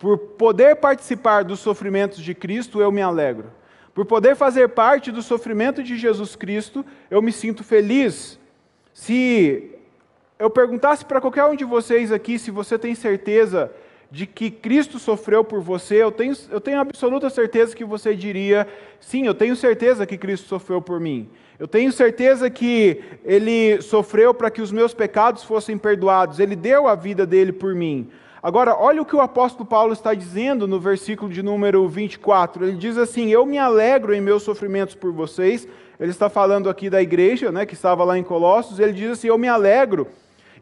Por 0.00 0.16
poder 0.16 0.76
participar 0.76 1.44
dos 1.44 1.60
sofrimentos 1.60 2.20
de 2.20 2.34
Cristo, 2.34 2.80
eu 2.80 2.90
me 2.90 3.02
alegro. 3.02 3.52
Por 3.94 4.06
poder 4.06 4.34
fazer 4.34 4.70
parte 4.70 5.12
do 5.12 5.20
sofrimento 5.20 5.82
de 5.82 5.98
Jesus 5.98 6.34
Cristo, 6.34 6.82
eu 7.10 7.20
me 7.20 7.30
sinto 7.30 7.62
feliz. 7.62 8.40
Se 8.94 9.78
eu 10.38 10.48
perguntasse 10.48 11.04
para 11.04 11.20
qualquer 11.20 11.44
um 11.44 11.54
de 11.54 11.66
vocês 11.66 12.10
aqui 12.10 12.38
se 12.38 12.50
você 12.50 12.78
tem 12.78 12.94
certeza 12.94 13.70
de 14.10 14.26
que 14.26 14.50
Cristo 14.50 14.98
sofreu 14.98 15.44
por 15.44 15.60
você, 15.60 15.96
eu 16.02 16.10
tenho, 16.10 16.34
eu 16.50 16.62
tenho 16.62 16.80
absoluta 16.80 17.28
certeza 17.28 17.76
que 17.76 17.84
você 17.84 18.16
diria: 18.16 18.66
sim, 19.00 19.26
eu 19.26 19.34
tenho 19.34 19.54
certeza 19.54 20.06
que 20.06 20.16
Cristo 20.16 20.48
sofreu 20.48 20.80
por 20.80 20.98
mim. 20.98 21.28
Eu 21.58 21.68
tenho 21.68 21.92
certeza 21.92 22.48
que 22.48 23.02
ele 23.22 23.82
sofreu 23.82 24.32
para 24.32 24.50
que 24.50 24.62
os 24.62 24.72
meus 24.72 24.94
pecados 24.94 25.44
fossem 25.44 25.76
perdoados, 25.76 26.40
ele 26.40 26.56
deu 26.56 26.88
a 26.88 26.94
vida 26.94 27.26
dele 27.26 27.52
por 27.52 27.74
mim. 27.74 28.10
Agora, 28.42 28.74
olha 28.74 29.02
o 29.02 29.04
que 29.04 29.14
o 29.14 29.20
apóstolo 29.20 29.66
Paulo 29.66 29.92
está 29.92 30.14
dizendo 30.14 30.66
no 30.66 30.80
versículo 30.80 31.30
de 31.30 31.42
número 31.42 31.86
24. 31.86 32.64
Ele 32.64 32.76
diz 32.76 32.96
assim: 32.96 33.28
Eu 33.28 33.44
me 33.44 33.58
alegro 33.58 34.14
em 34.14 34.20
meus 34.20 34.42
sofrimentos 34.42 34.94
por 34.94 35.12
vocês. 35.12 35.68
Ele 35.98 36.10
está 36.10 36.30
falando 36.30 36.70
aqui 36.70 36.88
da 36.88 37.02
igreja, 37.02 37.52
né, 37.52 37.66
que 37.66 37.74
estava 37.74 38.02
lá 38.02 38.16
em 38.16 38.22
Colossos. 38.22 38.78
Ele 38.78 38.92
diz 38.92 39.10
assim: 39.10 39.28
Eu 39.28 39.36
me 39.36 39.46
alegro 39.48 40.06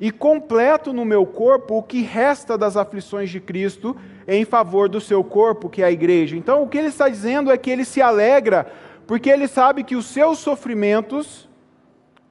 e 0.00 0.10
completo 0.10 0.92
no 0.92 1.04
meu 1.04 1.24
corpo 1.24 1.78
o 1.78 1.82
que 1.82 2.02
resta 2.02 2.58
das 2.58 2.76
aflições 2.76 3.30
de 3.30 3.40
Cristo 3.40 3.96
em 4.26 4.44
favor 4.44 4.88
do 4.88 5.00
seu 5.00 5.22
corpo, 5.22 5.68
que 5.68 5.82
é 5.82 5.86
a 5.86 5.90
igreja. 5.90 6.36
Então, 6.36 6.62
o 6.62 6.68
que 6.68 6.78
ele 6.78 6.88
está 6.88 7.08
dizendo 7.08 7.50
é 7.50 7.56
que 7.56 7.70
ele 7.70 7.84
se 7.84 8.02
alegra 8.02 8.72
porque 9.06 9.30
ele 9.30 9.48
sabe 9.48 9.84
que 9.84 9.96
os 9.96 10.04
seus 10.04 10.38
sofrimentos, 10.38 11.48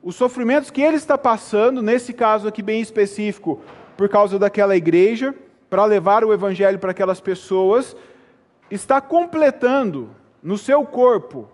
os 0.04 0.16
sofrimentos 0.16 0.70
que 0.70 0.82
ele 0.82 0.98
está 0.98 1.18
passando, 1.18 1.82
nesse 1.82 2.14
caso 2.14 2.48
aqui 2.48 2.62
bem 2.62 2.80
específico, 2.82 3.62
por 3.98 4.08
causa 4.08 4.38
daquela 4.38 4.76
igreja, 4.76 5.34
para 5.70 5.84
levar 5.84 6.24
o 6.24 6.32
evangelho 6.32 6.80
para 6.80 6.92
aquelas 6.92 7.20
pessoas, 7.20 7.96
está 8.70 9.02
completando 9.02 10.10
no 10.42 10.58
seu 10.58 10.86
corpo 10.86 11.50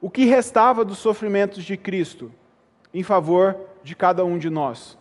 o 0.00 0.08
que 0.08 0.24
restava 0.24 0.84
dos 0.84 0.98
sofrimentos 0.98 1.64
de 1.64 1.76
Cristo 1.76 2.32
em 2.94 3.02
favor 3.02 3.56
de 3.82 3.94
cada 3.94 4.24
um 4.24 4.38
de 4.38 4.48
nós. 4.48 4.96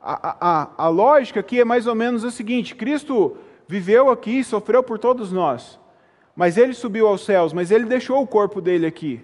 A, 0.00 0.36
a, 0.40 0.70
a 0.86 0.88
lógica 0.88 1.40
aqui 1.40 1.60
é 1.60 1.64
mais 1.64 1.86
ou 1.86 1.94
menos 1.94 2.24
a 2.24 2.30
seguinte: 2.30 2.74
Cristo 2.74 3.36
viveu 3.66 4.10
aqui, 4.10 4.42
sofreu 4.44 4.82
por 4.82 4.98
todos 4.98 5.32
nós. 5.32 5.78
Mas 6.34 6.56
ele 6.56 6.72
subiu 6.72 7.08
aos 7.08 7.24
céus, 7.24 7.52
mas 7.52 7.70
ele 7.70 7.84
deixou 7.84 8.22
o 8.22 8.26
corpo 8.26 8.60
dele 8.60 8.86
aqui. 8.86 9.20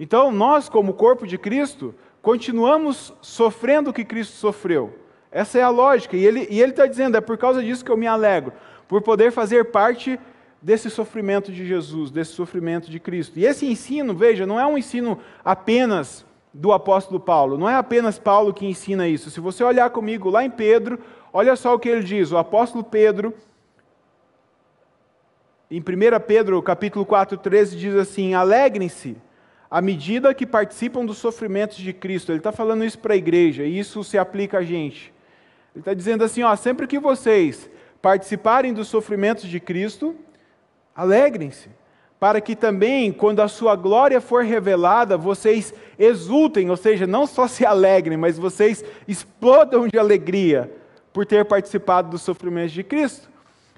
Então, 0.00 0.32
nós, 0.32 0.68
como 0.68 0.94
corpo 0.94 1.26
de 1.26 1.36
Cristo, 1.36 1.94
continuamos 2.22 3.12
sofrendo 3.20 3.90
o 3.90 3.92
que 3.92 4.04
Cristo 4.04 4.32
sofreu. 4.36 5.03
Essa 5.34 5.58
é 5.58 5.62
a 5.62 5.68
lógica. 5.68 6.16
E 6.16 6.24
ele 6.24 6.46
está 6.48 6.86
dizendo: 6.86 7.16
é 7.16 7.20
por 7.20 7.36
causa 7.36 7.60
disso 7.60 7.84
que 7.84 7.90
eu 7.90 7.96
me 7.96 8.06
alegro, 8.06 8.52
por 8.86 9.02
poder 9.02 9.32
fazer 9.32 9.64
parte 9.72 10.18
desse 10.62 10.88
sofrimento 10.88 11.50
de 11.50 11.66
Jesus, 11.66 12.12
desse 12.12 12.30
sofrimento 12.30 12.88
de 12.88 13.00
Cristo. 13.00 13.36
E 13.36 13.44
esse 13.44 13.66
ensino, 13.66 14.14
veja, 14.14 14.46
não 14.46 14.60
é 14.60 14.64
um 14.64 14.78
ensino 14.78 15.18
apenas 15.44 16.24
do 16.54 16.72
apóstolo 16.72 17.18
Paulo, 17.18 17.58
não 17.58 17.68
é 17.68 17.74
apenas 17.74 18.16
Paulo 18.16 18.54
que 18.54 18.64
ensina 18.64 19.08
isso. 19.08 19.28
Se 19.28 19.40
você 19.40 19.64
olhar 19.64 19.90
comigo 19.90 20.30
lá 20.30 20.44
em 20.44 20.50
Pedro, 20.50 21.00
olha 21.32 21.56
só 21.56 21.74
o 21.74 21.80
que 21.80 21.88
ele 21.88 22.04
diz. 22.04 22.30
O 22.30 22.38
apóstolo 22.38 22.84
Pedro, 22.84 23.34
em 25.68 25.80
1 25.80 25.84
Pedro, 26.28 26.62
capítulo 26.62 27.04
4, 27.04 27.36
13, 27.38 27.76
diz 27.76 27.96
assim: 27.96 28.34
Alegrem-se 28.34 29.16
à 29.68 29.82
medida 29.82 30.32
que 30.32 30.46
participam 30.46 31.04
dos 31.04 31.18
sofrimentos 31.18 31.78
de 31.78 31.92
Cristo. 31.92 32.30
Ele 32.30 32.38
está 32.38 32.52
falando 32.52 32.84
isso 32.84 33.00
para 33.00 33.14
a 33.14 33.16
igreja, 33.16 33.64
e 33.64 33.80
isso 33.80 34.04
se 34.04 34.16
aplica 34.16 34.58
a 34.58 34.62
gente. 34.62 35.12
Ele 35.74 35.80
está 35.80 35.94
dizendo 35.94 36.24
assim: 36.24 36.42
ó, 36.42 36.54
sempre 36.56 36.86
que 36.86 36.98
vocês 36.98 37.68
participarem 38.00 38.72
dos 38.72 38.88
sofrimentos 38.88 39.48
de 39.48 39.58
Cristo, 39.58 40.14
Alegrem-se, 40.94 41.68
para 42.20 42.40
que 42.40 42.54
também, 42.54 43.10
quando 43.12 43.40
a 43.40 43.48
sua 43.48 43.74
glória 43.74 44.20
for 44.20 44.44
revelada, 44.44 45.16
vocês 45.16 45.74
exultem, 45.98 46.70
ou 46.70 46.76
seja, 46.76 47.04
não 47.04 47.26
só 47.26 47.48
se 47.48 47.66
alegrem, 47.66 48.16
mas 48.16 48.38
vocês 48.38 48.84
explodam 49.08 49.88
de 49.88 49.98
alegria 49.98 50.72
por 51.12 51.26
ter 51.26 51.44
participado 51.44 52.10
dos 52.10 52.22
sofrimentos 52.22 52.72
de 52.72 52.84
Cristo. 52.84 53.28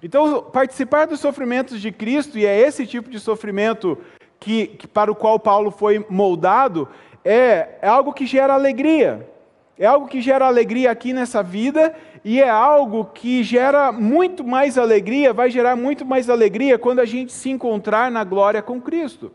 Então, 0.03 0.43
participar 0.43 1.07
dos 1.07 1.21
sofrimentos 1.21 1.81
de 1.81 1.91
Cristo, 1.91 2.39
e 2.39 2.45
é 2.45 2.61
esse 2.61 2.87
tipo 2.87 3.09
de 3.09 3.19
sofrimento 3.19 3.97
que, 4.39 4.67
que 4.67 4.87
para 4.87 5.11
o 5.11 5.15
qual 5.15 5.41
Paulo 5.41 5.71
foi 5.71 6.05
moldado, 6.11 6.87
é, 7.25 7.79
é 7.81 7.89
algo 7.89 8.13
que 8.13 8.27
gera 8.27 8.53
alegria. 8.53 9.27
É 9.79 9.85
algo 9.85 10.09
que 10.09 10.21
gera 10.21 10.47
alegria 10.47 10.91
aqui 10.91 11.13
nessa 11.13 11.43
vida 11.43 11.95
e 12.25 12.41
é 12.41 12.49
algo 12.49 13.05
que 13.05 13.45
gera 13.45 13.93
muito 13.93 14.43
mais 14.43 14.79
alegria, 14.79 15.35
vai 15.35 15.51
gerar 15.51 15.77
muito 15.77 16.05
mais 16.05 16.31
alegria 16.31 16.79
quando 16.79 17.01
a 17.01 17.05
gente 17.05 17.33
se 17.33 17.51
encontrar 17.51 18.11
na 18.11 18.25
glória 18.25 18.63
com 18.63 18.81
Cristo. 18.81 19.31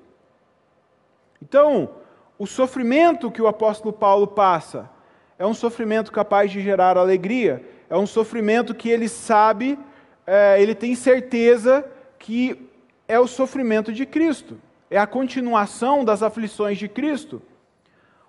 Então, 1.41 1.91
o 2.39 2.47
sofrimento 2.47 3.29
que 3.29 3.41
o 3.41 3.47
apóstolo 3.47 3.93
Paulo 3.93 4.27
passa 4.27 4.89
é 5.37 5.45
um 5.45 5.53
sofrimento 5.53 6.11
capaz 6.11 6.51
de 6.51 6.59
gerar 6.59 6.97
alegria, 6.97 7.63
é 7.89 7.95
um 7.95 8.07
sofrimento 8.07 8.73
que 8.73 8.89
ele 8.89 9.07
sabe, 9.07 9.77
é, 10.25 10.61
ele 10.61 10.73
tem 10.73 10.95
certeza 10.95 11.85
que 12.17 12.69
é 13.07 13.19
o 13.19 13.27
sofrimento 13.27 13.93
de 13.93 14.05
Cristo, 14.05 14.59
é 14.89 14.97
a 14.97 15.07
continuação 15.07 16.03
das 16.03 16.23
aflições 16.23 16.77
de 16.77 16.87
Cristo. 16.87 17.41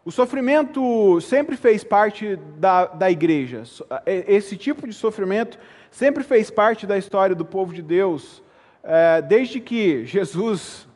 O 0.05 0.11
sofrimento 0.11 1.21
sempre 1.21 1.57
fez 1.57 1.85
parte 1.85 2.37
da, 2.59 2.87
da 2.87 3.09
igreja. 3.09 3.63
Esse 4.05 4.57
tipo 4.57 4.85
de 4.89 4.93
sofrimento 4.93 5.57
sempre 5.93 6.25
fez 6.25 6.51
parte 6.51 6.89
da 6.89 6.99
história 6.99 7.37
do 7.37 7.45
povo 7.45 7.73
de 7.73 7.83
Deus. 7.83 8.43
É, 8.83 9.23
desde 9.23 9.61
que 9.61 10.05
Jesus 10.05 10.89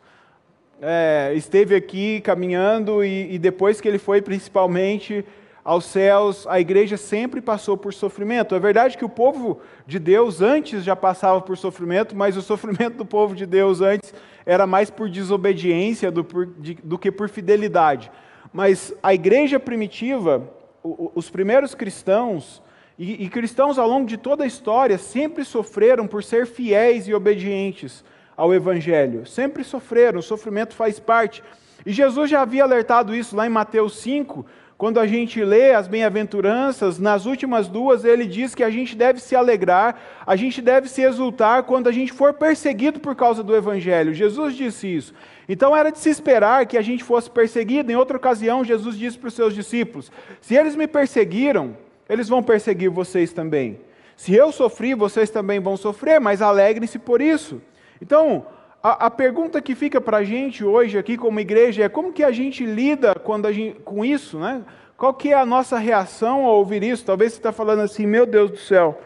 é, 0.83 1.33
esteve 1.37 1.77
aqui 1.77 2.21
caminhando 2.21 3.05
e, 3.05 3.35
e 3.35 3.39
depois 3.39 3.81
que 3.81 3.87
ele 3.87 3.99
foi 3.99 4.21
principalmente 4.21 5.25
aos 5.63 5.85
céus, 5.85 6.45
a 6.49 6.59
igreja 6.59 6.97
sempre 6.97 7.41
passou 7.41 7.77
por 7.77 7.95
sofrimento. 7.95 8.57
É 8.57 8.59
verdade 8.59 8.99
que 8.99 9.05
o 9.05 9.09
povo 9.09 9.61
de 9.87 10.01
Deus 10.01 10.41
antes 10.41 10.83
já 10.83 10.97
passava 10.97 11.41
por 11.41 11.57
sofrimento, 11.57 12.17
mas 12.17 12.37
o 12.37 12.43
sofrimento 12.43 12.97
do 12.97 13.07
povo 13.07 13.37
de 13.37 13.47
Deus 13.47 13.81
antes 13.81 14.13
era 14.45 14.67
mais 14.67 14.91
por 14.91 15.09
desobediência 15.09 16.11
do, 16.11 16.25
por, 16.25 16.47
de, 16.59 16.75
do 16.75 16.99
que 16.99 17.13
por 17.13 17.29
fidelidade. 17.29 18.11
Mas 18.53 18.95
a 19.03 19.13
igreja 19.13 19.59
primitiva, 19.59 20.49
os 20.83 21.29
primeiros 21.31 21.75
cristãos, 21.75 22.63
e, 22.99 23.29
cristãos 23.29 23.79
ao 23.79 23.89
longo 23.89 24.07
de 24.07 24.17
toda 24.17 24.45
a 24.45 24.47
história, 24.47 24.97
sempre 24.97 25.45
sofreram 25.45 26.07
por 26.07 26.25
ser 26.25 26.47
fiéis 26.47 27.07
e 27.07 27.15
obedientes 27.15 28.03
ao 28.37 28.55
Evangelho. 28.55 29.27
Sempre 29.27 29.63
sofreram, 29.65 30.21
o 30.21 30.23
sofrimento 30.23 30.75
faz 30.75 30.99
parte. 30.99 31.43
E 31.85 31.93
Jesus 31.93 32.31
já 32.31 32.41
havia 32.41 32.65
alertado 32.65 33.15
isso 33.15 33.37
lá 33.37 33.47
em 33.47 33.51
Mateus 33.51 33.99
5, 33.99 34.47
quando 34.79 35.01
a 35.01 35.07
gente 35.07 35.43
lê 35.43 35.73
as 35.73 35.89
bem-aventuranças, 35.89 36.99
nas 36.99 37.25
últimas 37.25 37.67
duas 37.67 38.05
ele 38.05 38.27
diz 38.27 38.55
que 38.55 38.63
a 38.63 38.69
gente 38.69 38.95
deve 38.95 39.21
se 39.21 39.35
alegrar, 39.35 39.99
a 40.27 40.37
gente 40.37 40.61
deve 40.61 40.87
se 40.87 41.01
exultar 41.01 41.63
quando 41.63 41.89
a 41.89 41.93
gente 41.93 42.13
for 42.13 42.35
perseguido 42.35 43.01
por 43.01 43.15
causa 43.15 43.43
do 43.43 43.57
Evangelho. 43.57 44.13
Jesus 44.13 44.55
disse 44.55 44.87
isso. 44.87 45.15
Então 45.49 45.75
era 45.75 45.91
de 45.91 45.99
se 45.99 46.11
esperar 46.11 46.67
que 46.67 46.77
a 46.77 46.83
gente 46.83 47.03
fosse 47.03 47.31
perseguido. 47.31 47.91
Em 47.91 47.97
outra 47.97 48.19
ocasião, 48.19 48.65
Jesus 48.65 48.99
disse 48.99 49.17
para 49.17 49.29
os 49.29 49.35
seus 49.35 49.55
discípulos: 49.55 50.13
Se 50.43 50.55
eles 50.55 50.77
me 50.77 50.87
perseguiram, 50.87 51.75
eles 52.07 52.29
vão 52.29 52.43
perseguir 52.43 52.91
vocês 52.91 53.33
também. 53.33 53.81
Se 54.15 54.35
eu 54.35 54.53
sofri, 54.53 54.95
vocês 54.95 55.31
também 55.31 55.59
vão 55.59 55.77
sofrer, 55.77 56.21
mas 56.21 56.43
alegrem-se 56.43 56.99
por 56.99 57.23
isso. 57.23 57.63
Então, 58.01 58.47
a, 58.87 59.07
a 59.07 59.11
pergunta 59.11 59.61
que 59.61 59.75
fica 59.75 60.01
para 60.01 60.19
a 60.19 60.25
gente 60.25 60.65
hoje 60.65 60.97
aqui 60.97 61.17
como 61.17 61.41
igreja 61.41 61.83
é 61.83 61.89
como 61.89 62.13
que 62.13 62.23
a 62.23 62.31
gente 62.31 62.65
lida 62.65 63.17
quando 63.17 63.47
a 63.47 63.53
gente, 63.53 63.81
com 63.81 64.05
isso, 64.05 64.39
né? 64.39 64.63
Qual 64.97 65.13
que 65.13 65.33
é 65.33 65.35
a 65.35 65.45
nossa 65.45 65.77
reação 65.77 66.45
ao 66.45 66.59
ouvir 66.59 66.85
isso? 66.85 67.05
Talvez 67.05 67.33
você 67.33 67.41
está 67.41 67.51
falando 67.51 67.81
assim, 67.81 68.07
meu 68.07 68.25
Deus 68.25 68.49
do 68.49 68.59
céu, 68.59 69.03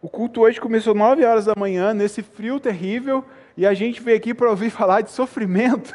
o 0.00 0.08
culto 0.08 0.42
hoje 0.42 0.60
começou 0.60 0.94
9 0.94 1.24
horas 1.24 1.46
da 1.46 1.54
manhã, 1.56 1.92
nesse 1.92 2.22
frio 2.22 2.60
terrível, 2.60 3.24
e 3.56 3.66
a 3.66 3.74
gente 3.74 4.00
veio 4.00 4.16
aqui 4.16 4.32
para 4.32 4.48
ouvir 4.48 4.70
falar 4.70 5.00
de 5.00 5.10
sofrimento. 5.10 5.92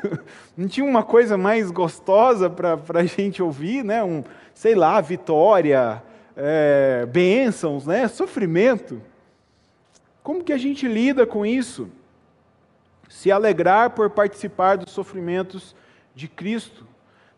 Não 0.57 0.67
tinha 0.67 0.85
uma 0.85 1.03
coisa 1.03 1.37
mais 1.37 1.71
gostosa 1.71 2.49
para 2.49 2.99
a 2.99 3.05
gente 3.05 3.41
ouvir, 3.41 3.81
né? 3.81 4.03
Um, 4.03 4.25
sei 4.53 4.75
lá, 4.75 4.99
vitória, 4.99 6.03
é, 6.35 7.07
bênçãos, 7.09 7.87
né? 7.87 8.09
Sofrimento. 8.09 9.01
Como 10.21 10.43
que 10.43 10.51
a 10.51 10.57
gente 10.57 10.85
lida 10.85 11.25
com 11.25 11.45
isso? 11.45 11.89
Se 13.13 13.31
alegrar 13.31 13.91
por 13.91 14.09
participar 14.09 14.75
dos 14.75 14.91
sofrimentos 14.91 15.75
de 16.15 16.27
Cristo, 16.27 16.83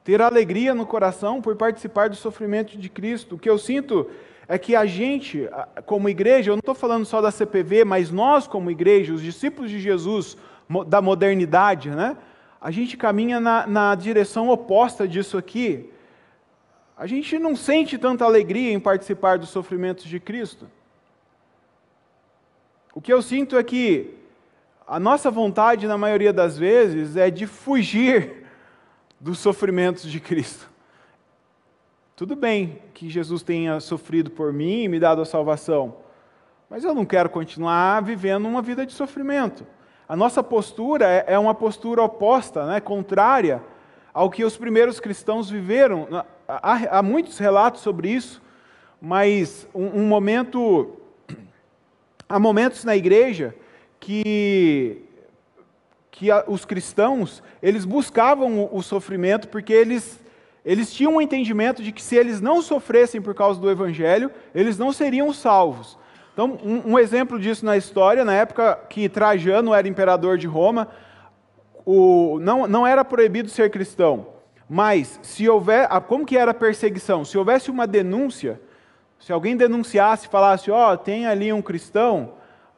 ter 0.06 0.22
alegria 0.22 0.74
no 0.74 0.86
coração 0.86 1.42
por 1.42 1.54
participar 1.58 2.08
dos 2.08 2.20
sofrimentos 2.20 2.80
de 2.80 2.88
Cristo. 2.88 3.36
O 3.36 3.38
que 3.38 3.50
eu 3.50 3.58
sinto 3.58 4.10
é 4.48 4.58
que 4.58 4.74
a 4.74 4.86
gente, 4.86 5.50
como 5.86 6.08
igreja, 6.08 6.50
eu 6.50 6.56
não 6.56 6.62
estou 6.62 6.74
falando 6.74 7.06
só 7.06 7.20
da 7.20 7.30
CPV, 7.30 7.84
mas 7.84 8.10
nós, 8.10 8.48
como 8.48 8.72
igreja, 8.72 9.14
os 9.14 9.22
discípulos 9.22 9.70
de 9.70 9.82
Jesus 9.82 10.38
da 10.88 11.02
modernidade, 11.02 11.90
né? 11.90 12.16
a 12.62 12.72
gente 12.72 12.96
caminha 12.96 13.42
na, 13.42 13.68
na 13.68 13.96
direção 13.96 14.48
oposta 14.48 15.06
disso 15.06 15.38
aqui. 15.38 15.92
A 16.98 17.06
gente 17.06 17.38
não 17.38 17.54
sente 17.54 17.98
tanta 17.98 18.24
alegria 18.24 18.72
em 18.72 18.80
participar 18.80 19.38
dos 19.38 19.50
sofrimentos 19.50 20.06
de 20.06 20.22
Cristo. 20.22 20.72
O 22.94 23.02
que 23.02 23.12
eu 23.12 23.22
sinto 23.22 23.58
é 23.58 23.64
que 23.64 24.24
a 24.88 25.00
nossa 25.00 25.32
vontade, 25.32 25.88
na 25.88 25.98
maioria 25.98 26.32
das 26.32 26.58
vezes, 26.58 27.18
é 27.18 27.32
de 27.32 27.48
fugir 27.48 28.46
dos 29.20 29.40
sofrimentos 29.40 30.04
de 30.04 30.20
Cristo. 30.20 30.70
Tudo 32.16 32.36
bem 32.36 32.82
que 32.94 33.10
Jesus 33.10 33.42
tenha 33.42 33.80
sofrido 33.80 34.30
por 34.30 34.54
mim 34.54 34.84
e 34.84 34.88
me 34.88 35.00
dado 35.00 35.22
a 35.22 35.26
salvação, 35.26 35.98
mas 36.70 36.84
eu 36.84 36.94
não 36.94 37.04
quero 37.04 37.30
continuar 37.30 38.02
vivendo 38.04 38.48
uma 38.48 38.62
vida 38.62 38.86
de 38.86 38.94
sofrimento. 38.94 39.66
A 40.08 40.16
nossa 40.16 40.44
postura 40.44 41.08
é, 41.08 41.26
é 41.34 41.40
uma 41.40 41.56
postura 41.56 42.04
oposta, 42.04 42.66
né, 42.68 42.80
contrária 42.80 43.64
ao 44.14 44.30
que 44.30 44.46
os 44.46 44.56
primeiros 44.56 45.00
cristãos 45.00 45.50
viveram. 45.50 46.08
Há, 46.48 47.00
há 47.00 47.04
muitos 47.04 47.40
relatos 47.40 47.82
sobre 47.82 48.10
isso, 48.10 48.42
mas 49.02 49.68
um, 49.74 50.02
um 50.02 50.06
momento, 50.06 50.96
há 52.30 52.40
momentos 52.40 52.86
na 52.86 52.96
igreja 52.96 53.56
que, 54.06 55.02
que 56.12 56.30
a, 56.30 56.44
os 56.48 56.64
cristãos 56.64 57.42
eles 57.62 57.86
buscavam 57.86 58.60
o, 58.60 58.78
o 58.78 58.84
sofrimento 58.84 59.48
porque 59.48 59.74
eles, 59.74 60.20
eles 60.64 60.94
tinham 60.94 61.16
um 61.16 61.22
entendimento 61.22 61.82
de 61.82 61.92
que 61.92 62.04
se 62.04 62.16
eles 62.16 62.40
não 62.40 62.62
sofressem 62.62 63.20
por 63.20 63.34
causa 63.34 63.60
do 63.60 63.70
evangelho, 63.70 64.30
eles 64.54 64.78
não 64.78 64.94
seriam 64.94 65.34
salvos. 65.34 65.98
Então, 66.34 66.60
um, 66.64 66.92
um 66.92 67.00
exemplo 67.00 67.40
disso 67.40 67.66
na 67.66 67.76
história, 67.78 68.24
na 68.24 68.34
época 68.34 68.80
que 68.90 69.10
Trajano 69.10 69.74
era 69.74 69.88
imperador 69.88 70.38
de 70.38 70.46
Roma, 70.46 70.88
o, 71.84 72.38
não, 72.40 72.68
não 72.68 72.86
era 72.86 73.04
proibido 73.04 73.50
ser 73.50 73.72
cristão. 73.72 74.28
Mas, 74.70 75.20
se 75.24 75.50
houver. 75.50 75.88
Como 76.02 76.26
que 76.26 76.38
era 76.38 76.52
a 76.52 76.54
perseguição? 76.54 77.26
Se 77.26 77.38
houvesse 77.38 77.72
uma 77.72 77.88
denúncia, 77.88 78.60
se 79.20 79.32
alguém 79.32 79.58
denunciasse, 79.58 80.28
falasse, 80.28 80.70
ó, 80.70 80.94
oh, 80.94 80.98
tem 80.98 81.26
ali 81.26 81.52
um 81.52 81.62
cristão, 81.62 82.34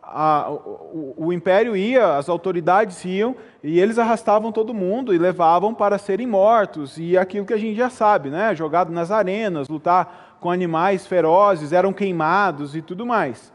a, 0.10 0.50
o, 0.50 1.14
o, 1.18 1.34
império 1.34 1.76
ia, 1.76 2.16
as 2.16 2.30
autoridades 2.30 3.04
iam, 3.04 3.36
e 3.62 3.80
eles 3.80 4.00
arrastavam 4.00 4.52
todo 4.54 4.74
mundo 4.74 5.14
e 5.14 5.18
levavam 5.18 5.74
para 5.74 5.98
serem 5.98 6.26
mortos, 6.26 6.98
e 6.98 7.18
aquilo 7.18 7.46
que 7.46 7.54
a 7.54 7.58
gente 7.58 7.76
já 7.76 7.90
sabe, 7.90 8.30
né? 8.30 8.56
jogado 8.56 8.92
nas 8.92 9.12
arenas, 9.12 9.68
lutar 9.68 10.38
com 10.40 10.50
animais 10.50 11.06
ferozes, 11.06 11.74
eram 11.74 11.92
queimados 11.92 12.76
e 12.76 12.82
tudo 12.82 13.06
mais. 13.06 13.52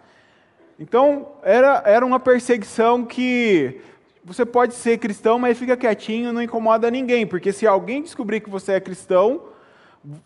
Então, 0.78 1.28
era, 1.42 1.82
era 1.86 2.04
uma 2.04 2.20
perseguição 2.20 3.04
que 3.04 3.80
você 4.22 4.44
pode 4.44 4.74
ser 4.74 4.98
cristão, 4.98 5.38
mas 5.38 5.58
fica 5.58 5.76
quietinho, 5.76 6.32
não 6.32 6.42
incomoda 6.42 6.90
ninguém, 6.90 7.26
porque 7.26 7.52
se 7.52 7.66
alguém 7.66 8.02
descobrir 8.02 8.40
que 8.40 8.50
você 8.50 8.72
é 8.72 8.80
cristão 8.80 9.42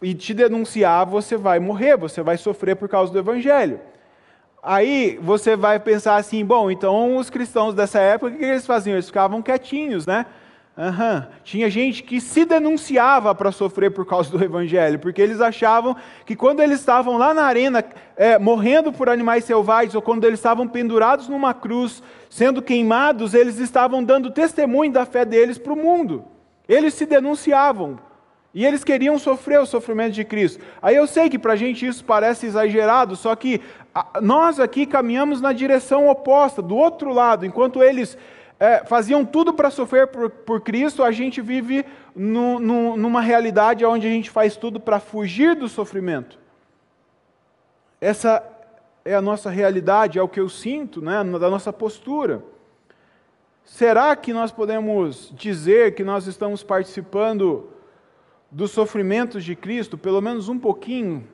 e 0.02 0.12
te 0.12 0.35
denunciar, 0.35 1.06
você 1.06 1.37
vai 1.37 1.61
morrer, 1.61 1.97
você 1.97 2.21
vai 2.21 2.37
sofrer 2.37 2.75
por 2.75 2.88
causa 2.88 3.12
do 3.12 3.18
evangelho. 3.18 3.80
Aí 4.68 5.16
você 5.23 5.54
vai 5.54 5.78
pensar 5.78 6.16
assim, 6.16 6.44
bom, 6.44 6.68
então 6.68 7.16
os 7.18 7.30
cristãos 7.30 7.73
dessa 7.73 8.00
época, 8.00 8.35
o 8.35 8.37
que 8.37 8.44
eles 8.44 8.66
faziam? 8.66 8.94
Eles 8.94 9.06
ficavam 9.06 9.40
quietinhos, 9.40 10.04
né? 10.04 10.26
Uhum. 10.76 11.25
Tinha 11.44 11.70
gente 11.70 12.02
que 12.02 12.20
se 12.20 12.44
denunciava 12.44 13.32
para 13.32 13.52
sofrer 13.52 13.92
por 13.92 14.04
causa 14.04 14.28
do 14.28 14.42
Evangelho, 14.42 14.99
porque 14.99 15.23
eles 15.23 15.40
achavam 15.40 15.94
que 16.26 16.35
quando 16.35 16.64
eles 16.64 16.80
estavam 16.80 17.16
lá 17.16 17.32
na 17.32 17.44
arena, 17.44 17.85
é, 18.16 18.40
morrendo 18.40 18.92
por 18.92 19.08
animais 19.08 19.44
selvagens, 19.44 19.94
ou 19.94 20.02
quando 20.02 20.25
eles 20.25 20.40
estavam 20.40 20.66
pendurados 20.66 21.28
numa 21.28 21.54
cruz, 21.54 22.02
sendo 22.28 22.61
queimados, 22.61 23.35
eles 23.35 23.61
estavam 23.61 24.02
dando 24.02 24.32
testemunho 24.32 24.90
da 24.90 25.06
fé 25.06 25.25
deles 25.25 25.58
para 25.58 25.73
o 25.73 25.76
mundo. 25.76 26.25
Eles 26.68 26.92
se 26.92 27.06
denunciavam. 27.06 28.00
E 28.57 28.65
eles 28.65 28.83
queriam 28.83 29.19
sofrer 29.19 29.61
o 29.61 29.67
sofrimento 29.67 30.15
de 30.15 30.25
Cristo. 30.25 30.65
Aí 30.81 30.97
eu 30.97 31.07
sei 31.07 31.29
que 31.29 31.39
para 31.39 31.53
a 31.53 31.57
gente 31.57 31.87
isso 31.87 32.03
parece 32.03 32.47
exagerado, 32.47 33.15
só 33.15 33.37
que 33.37 33.61
nós 34.23 34.59
aqui 34.59 34.87
caminhamos 34.87 35.43
na 35.43 35.53
direção 35.53 36.09
oposta, 36.09 36.63
do 36.63 36.75
outro 36.75 37.13
lado. 37.13 37.45
Enquanto 37.45 37.83
eles 37.83 38.17
é, 38.59 38.83
faziam 38.87 39.27
tudo 39.27 39.53
para 39.53 39.71
sofrer 39.71 40.07
por, 40.07 40.31
por, 40.31 40.63
Cristo, 40.63 41.05
a 41.05 41.13
gente 41.13 41.43
vive 41.43 41.85
no, 42.15 42.59
no, 42.59 42.97
numa 42.97 43.21
realidade 43.21 43.85
onde 43.85 44.07
a 44.07 44.11
gente 44.11 44.31
faz 44.31 44.57
tudo 44.57 44.81
para 44.81 45.01
fugir 45.01 45.55
do 45.55 45.69
sofrimento. 45.69 46.39
Essa 48.01 48.43
é 49.05 49.15
a 49.15 49.21
nossa 49.21 49.51
realidade, 49.51 50.19
é 50.19 50.23
o 50.23 50.29
que 50.29 50.41
eu 50.41 50.49
sinto, 50.49 51.03
né, 51.03 51.23
da 51.39 51.51
nossa 51.51 51.75
postura. 51.75 52.43
Será 53.67 54.17
que 54.17 54.33
nós 54.33 54.51
podemos 54.51 55.31
dizer 55.37 55.95
que 55.95 56.03
nós 56.03 56.27
estamos 56.27 56.63
participando 56.63 57.75
dos 58.50 58.71
sofrimentos 58.71 59.45
de 59.45 59.55
Cristo, 59.57 59.99
pelo 59.99 60.21
menos 60.21 60.49
um 60.49 60.59
pouquinho? 60.59 61.26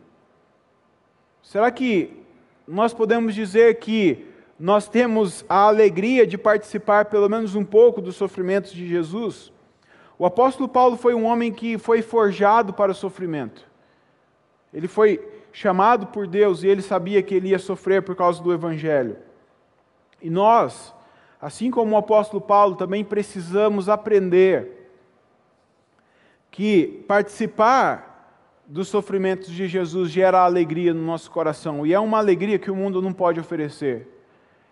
Será 1.42 1.70
que 1.70 2.22
nós 2.66 2.94
podemos 2.94 3.34
dizer 3.34 3.78
que 3.80 4.26
nós 4.62 4.88
temos 4.88 5.44
a 5.48 5.66
alegria 5.66 6.24
de 6.24 6.38
participar 6.38 7.06
pelo 7.06 7.28
menos 7.28 7.56
um 7.56 7.64
pouco 7.64 8.00
dos 8.00 8.14
sofrimentos 8.14 8.70
de 8.70 8.86
Jesus. 8.86 9.52
O 10.16 10.24
apóstolo 10.24 10.68
Paulo 10.68 10.96
foi 10.96 11.14
um 11.14 11.24
homem 11.24 11.52
que 11.52 11.76
foi 11.78 12.00
forjado 12.00 12.72
para 12.72 12.92
o 12.92 12.94
sofrimento. 12.94 13.66
Ele 14.72 14.86
foi 14.86 15.20
chamado 15.52 16.06
por 16.06 16.28
Deus 16.28 16.62
e 16.62 16.68
ele 16.68 16.80
sabia 16.80 17.22
que 17.22 17.34
ele 17.34 17.48
ia 17.48 17.58
sofrer 17.58 18.02
por 18.02 18.14
causa 18.14 18.40
do 18.40 18.52
evangelho. 18.52 19.16
E 20.20 20.30
nós, 20.30 20.94
assim 21.40 21.68
como 21.68 21.96
o 21.96 21.98
apóstolo 21.98 22.40
Paulo, 22.40 22.76
também 22.76 23.04
precisamos 23.04 23.88
aprender 23.88 24.81
que 26.52 27.02
participar 27.08 28.12
dos 28.66 28.86
sofrimentos 28.86 29.50
de 29.50 29.66
Jesus 29.66 30.10
gera 30.10 30.40
alegria 30.40 30.94
no 30.94 31.02
nosso 31.02 31.30
coração, 31.30 31.84
e 31.84 31.92
é 31.92 31.98
uma 31.98 32.18
alegria 32.18 32.58
que 32.58 32.70
o 32.70 32.76
mundo 32.76 33.02
não 33.02 33.12
pode 33.12 33.40
oferecer. 33.40 34.06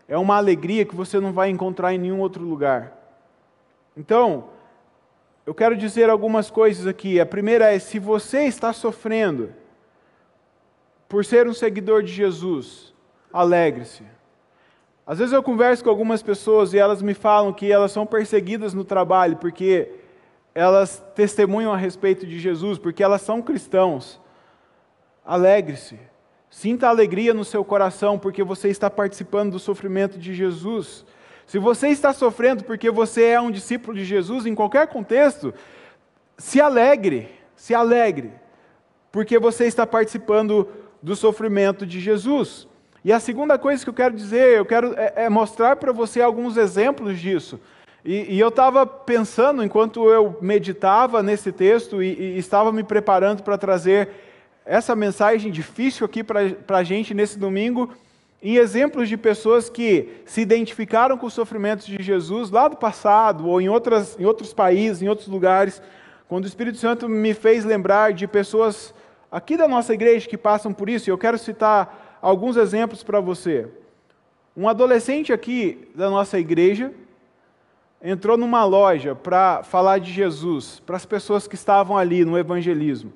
É 0.07 0.17
uma 0.17 0.37
alegria 0.37 0.85
que 0.85 0.95
você 0.95 1.19
não 1.19 1.33
vai 1.33 1.49
encontrar 1.49 1.95
em 1.95 1.99
nenhum 1.99 2.21
outro 2.21 2.45
lugar. 2.45 2.93
Então, 3.97 4.51
eu 5.47 5.55
quero 5.55 5.77
dizer 5.77 6.11
algumas 6.11 6.51
coisas 6.51 6.87
aqui. 6.87 7.19
A 7.19 7.27
primeira 7.27 7.73
é: 7.73 7.79
se 7.79 7.99
você 7.99 8.45
está 8.45 8.73
sofrendo 8.73 9.51
por 11.09 11.25
ser 11.25 11.49
um 11.49 11.55
seguidor 11.55 12.03
de 12.03 12.13
Jesus, 12.13 12.93
alegre-se. 13.33 14.03
Às 15.07 15.19
vezes 15.19 15.33
eu 15.33 15.43
converso 15.43 15.83
com 15.83 15.91
algumas 15.91 16.23
pessoas 16.23 16.75
e 16.75 16.79
elas 16.79 17.01
me 17.01 17.15
falam 17.15 17.53
que 17.53 17.73
elas 17.73 17.91
são 17.91 18.05
perseguidas 18.05 18.75
no 18.75 18.85
trabalho 18.85 19.37
porque 19.37 20.00
elas 20.55 21.03
testemunham 21.15 21.73
a 21.73 21.77
respeito 21.77 22.27
de 22.27 22.39
Jesus, 22.39 22.79
porque 22.79 23.03
elas 23.03 23.23
são 23.23 23.41
cristãos. 23.41 24.21
Alegre-se. 25.25 25.99
Sinta 26.51 26.89
alegria 26.89 27.33
no 27.33 27.45
seu 27.45 27.65
coração 27.65 28.19
porque 28.19 28.43
você 28.43 28.69
está 28.69 28.91
participando 28.91 29.53
do 29.53 29.59
sofrimento 29.61 30.19
de 30.19 30.35
Jesus. 30.35 31.05
Se 31.47 31.59
você 31.59 31.89
está 31.89 32.13
sofrendo 32.13 32.65
porque 32.65 32.91
você 32.91 33.25
é 33.25 33.41
um 33.41 33.51
discípulo 33.51 33.97
de 33.97 34.05
Jesus, 34.05 34.47
em 34.47 34.55
qualquer 34.55 34.89
contexto, 34.89 35.55
se 36.37 36.61
alegre, 36.61 37.29
se 37.55 37.75
alegre, 37.75 38.33
porque 39.13 39.39
você 39.39 39.67
está 39.67 39.87
participando 39.87 40.69
do 41.01 41.15
sofrimento 41.15 41.87
de 41.87 42.01
Jesus. 42.01 42.67
E 43.05 43.13
a 43.13 43.21
segunda 43.21 43.59
coisa 43.59 43.83
que 43.83 43.91
eu 43.91 43.95
quero 43.95 44.15
dizer, 44.15 44.59
eu 44.59 44.67
quero 44.67 44.95
é, 44.99 45.25
é 45.25 45.29
mostrar 45.29 45.77
para 45.77 45.93
você 45.93 46.21
alguns 46.21 46.57
exemplos 46.57 47.19
disso. 47.19 47.61
E, 48.05 48.35
e 48.35 48.41
eu 48.41 48.49
estava 48.49 48.87
pensando, 48.87 49.63
enquanto 49.63 50.09
eu 50.09 50.37
meditava 50.41 51.23
nesse 51.23 51.53
texto 51.53 52.03
e, 52.03 52.09
e 52.09 52.39
estava 52.39 52.73
me 52.73 52.83
preparando 52.83 53.43
para 53.43 53.59
trazer 53.59 54.09
essa 54.65 54.95
mensagem 54.97 55.51
difícil 55.51 56.07
aqui 56.07 56.23
para 56.23 56.79
a 56.79 56.83
gente 56.83 57.13
nesse 57.13 57.39
domingo, 57.39 57.93
em 58.43 58.57
exemplos 58.57 59.09
de 59.09 59.17
pessoas 59.17 59.69
que 59.69 60.09
se 60.25 60.41
identificaram 60.41 61.19
com 61.19 61.27
os 61.27 61.35
sofrimentos 61.35 61.87
de 61.87 62.03
Jesus 62.03 62.51
lá 62.51 62.69
do 62.69 62.77
passado, 62.77 63.47
ou 63.47 63.61
em, 63.61 63.69
outras, 63.69 64.19
em 64.19 64.25
outros 64.25 64.55
países, 64.55 65.03
em 65.03 65.09
outros 65.09 65.29
lugares, 65.29 65.83
quando 66.27 66.45
o 66.45 66.47
Espírito 66.47 66.79
Santo 66.79 67.09
me 67.09 67.35
fez 67.35 67.65
lembrar 67.65 68.13
de 68.13 68.27
pessoas 68.27 68.95
aqui 69.31 69.57
da 69.57 69.69
nossa 69.69 69.93
igreja 69.93 70.29
que 70.29 70.39
passam 70.39 70.73
por 70.73 70.89
isso, 70.89 71.11
e 71.11 71.13
eu 71.13 71.19
quero 71.19 71.37
citar 71.37 72.19
alguns 72.23 72.57
exemplos 72.57 73.03
para 73.03 73.21
você. 73.21 73.69
Um 74.57 74.69
adolescente 74.69 75.33
aqui 75.33 75.89
da 75.95 76.09
nossa 76.09 76.39
igreja 76.39 76.93
entrou 78.03 78.37
numa 78.37 78.65
loja 78.65 79.15
para 79.15 79.63
falar 79.63 79.99
de 79.99 80.11
Jesus 80.13 80.81
para 80.87 80.97
as 80.97 81.05
pessoas 81.05 81.47
que 81.47 81.55
estavam 81.55 81.97
ali 81.97 82.25
no 82.25 82.39
evangelismo. 82.39 83.13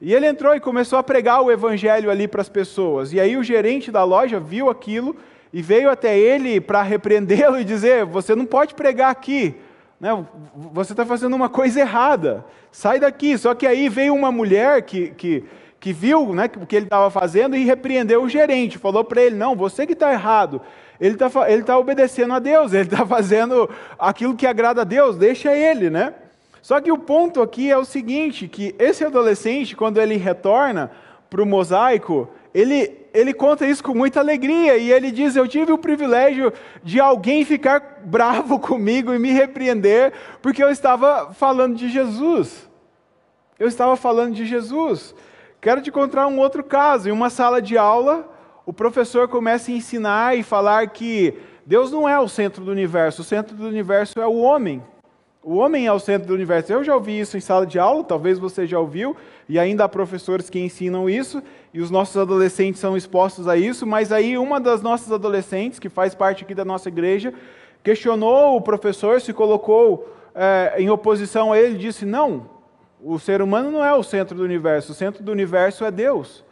E 0.00 0.14
ele 0.14 0.26
entrou 0.26 0.54
e 0.54 0.60
começou 0.60 0.98
a 0.98 1.02
pregar 1.02 1.42
o 1.42 1.50
evangelho 1.50 2.10
ali 2.10 2.26
para 2.26 2.40
as 2.40 2.48
pessoas. 2.48 3.12
E 3.12 3.20
aí 3.20 3.36
o 3.36 3.42
gerente 3.42 3.90
da 3.90 4.02
loja 4.02 4.40
viu 4.40 4.70
aquilo 4.70 5.14
e 5.52 5.60
veio 5.60 5.90
até 5.90 6.18
ele 6.18 6.60
para 6.60 6.80
repreendê-lo 6.80 7.58
e 7.58 7.64
dizer: 7.64 8.06
Você 8.06 8.34
não 8.34 8.46
pode 8.46 8.74
pregar 8.74 9.10
aqui. 9.10 9.54
Né? 10.00 10.10
Você 10.72 10.94
está 10.94 11.04
fazendo 11.04 11.36
uma 11.36 11.50
coisa 11.50 11.80
errada. 11.80 12.46
Sai 12.72 12.98
daqui. 12.98 13.36
Só 13.36 13.54
que 13.54 13.66
aí 13.66 13.90
veio 13.90 14.14
uma 14.14 14.32
mulher 14.32 14.80
que, 14.82 15.10
que, 15.10 15.44
que 15.78 15.92
viu 15.92 16.32
né, 16.32 16.48
o 16.56 16.64
que 16.64 16.76
ele 16.76 16.86
estava 16.86 17.10
fazendo 17.10 17.54
e 17.54 17.64
repreendeu 17.64 18.22
o 18.22 18.28
gerente. 18.28 18.78
Falou 18.78 19.04
para 19.04 19.20
ele: 19.20 19.36
Não, 19.36 19.54
você 19.54 19.86
que 19.86 19.92
está 19.92 20.10
errado. 20.12 20.62
Ele 21.00 21.14
está 21.14 21.50
ele 21.50 21.62
tá 21.62 21.78
obedecendo 21.78 22.34
a 22.34 22.38
Deus, 22.38 22.72
ele 22.72 22.84
está 22.84 23.04
fazendo 23.06 23.68
aquilo 23.98 24.36
que 24.36 24.46
agrada 24.46 24.82
a 24.82 24.84
Deus, 24.84 25.16
deixa 25.16 25.56
ele, 25.56 25.88
né? 25.88 26.14
Só 26.62 26.80
que 26.80 26.92
o 26.92 26.98
ponto 26.98 27.40
aqui 27.40 27.70
é 27.70 27.78
o 27.78 27.84
seguinte, 27.84 28.46
que 28.46 28.74
esse 28.78 29.04
adolescente, 29.04 29.74
quando 29.74 29.98
ele 29.98 30.16
retorna 30.16 30.90
para 31.30 31.42
o 31.42 31.46
mosaico, 31.46 32.28
ele, 32.52 33.06
ele 33.14 33.32
conta 33.32 33.66
isso 33.66 33.82
com 33.82 33.94
muita 33.94 34.20
alegria 34.20 34.76
e 34.76 34.92
ele 34.92 35.10
diz: 35.10 35.36
Eu 35.36 35.48
tive 35.48 35.72
o 35.72 35.78
privilégio 35.78 36.52
de 36.82 37.00
alguém 37.00 37.44
ficar 37.44 38.00
bravo 38.04 38.58
comigo 38.58 39.14
e 39.14 39.18
me 39.18 39.30
repreender, 39.30 40.12
porque 40.42 40.62
eu 40.62 40.70
estava 40.70 41.32
falando 41.32 41.76
de 41.76 41.88
Jesus. 41.88 42.68
Eu 43.58 43.68
estava 43.68 43.96
falando 43.96 44.34
de 44.34 44.44
Jesus. 44.44 45.14
Quero 45.60 45.82
te 45.82 45.90
contar 45.90 46.26
um 46.26 46.38
outro 46.38 46.64
caso. 46.64 47.08
Em 47.08 47.12
uma 47.12 47.28
sala 47.28 47.60
de 47.60 47.76
aula, 47.76 48.28
o 48.70 48.72
professor 48.72 49.26
começa 49.26 49.68
a 49.68 49.74
ensinar 49.74 50.38
e 50.38 50.44
falar 50.44 50.86
que 50.90 51.34
Deus 51.66 51.90
não 51.90 52.08
é 52.08 52.20
o 52.20 52.28
centro 52.28 52.64
do 52.64 52.70
universo, 52.70 53.22
o 53.22 53.24
centro 53.24 53.56
do 53.56 53.66
universo 53.66 54.20
é 54.20 54.26
o 54.28 54.36
homem. 54.36 54.80
O 55.42 55.56
homem 55.56 55.88
é 55.88 55.92
o 55.92 55.98
centro 55.98 56.28
do 56.28 56.34
universo. 56.34 56.72
Eu 56.72 56.84
já 56.84 56.94
ouvi 56.94 57.18
isso 57.18 57.36
em 57.36 57.40
sala 57.40 57.66
de 57.66 57.80
aula, 57.80 58.04
talvez 58.04 58.38
você 58.38 58.68
já 58.68 58.78
ouviu, 58.78 59.16
e 59.48 59.58
ainda 59.58 59.82
há 59.82 59.88
professores 59.88 60.48
que 60.48 60.60
ensinam 60.60 61.10
isso, 61.10 61.42
e 61.74 61.80
os 61.80 61.90
nossos 61.90 62.16
adolescentes 62.16 62.80
são 62.80 62.96
expostos 62.96 63.48
a 63.48 63.56
isso, 63.56 63.84
mas 63.84 64.12
aí 64.12 64.38
uma 64.38 64.60
das 64.60 64.82
nossas 64.82 65.10
adolescentes, 65.10 65.80
que 65.80 65.88
faz 65.88 66.14
parte 66.14 66.44
aqui 66.44 66.54
da 66.54 66.64
nossa 66.64 66.88
igreja, 66.88 67.34
questionou 67.82 68.54
o 68.54 68.60
professor, 68.60 69.20
se 69.20 69.32
colocou 69.32 70.14
é, 70.32 70.76
em 70.78 70.88
oposição 70.90 71.52
a 71.52 71.58
ele, 71.58 71.76
disse: 71.76 72.06
Não, 72.06 72.48
o 73.02 73.18
ser 73.18 73.42
humano 73.42 73.68
não 73.68 73.84
é 73.84 73.92
o 73.92 74.04
centro 74.04 74.36
do 74.36 74.44
universo, 74.44 74.92
o 74.92 74.94
centro 74.94 75.24
do 75.24 75.32
universo 75.32 75.84
é 75.84 75.90
Deus. 75.90 76.48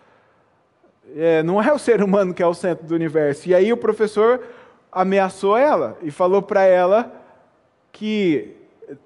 É, 1.16 1.42
não 1.42 1.62
é 1.62 1.72
o 1.72 1.78
ser 1.78 2.02
humano 2.02 2.34
que 2.34 2.42
é 2.42 2.46
o 2.46 2.54
centro 2.54 2.86
do 2.86 2.94
universo. 2.94 3.48
E 3.48 3.54
aí 3.54 3.72
o 3.72 3.76
professor 3.76 4.42
ameaçou 4.90 5.56
ela 5.56 5.96
e 6.02 6.10
falou 6.10 6.42
para 6.42 6.64
ela 6.64 7.12
que 7.92 8.54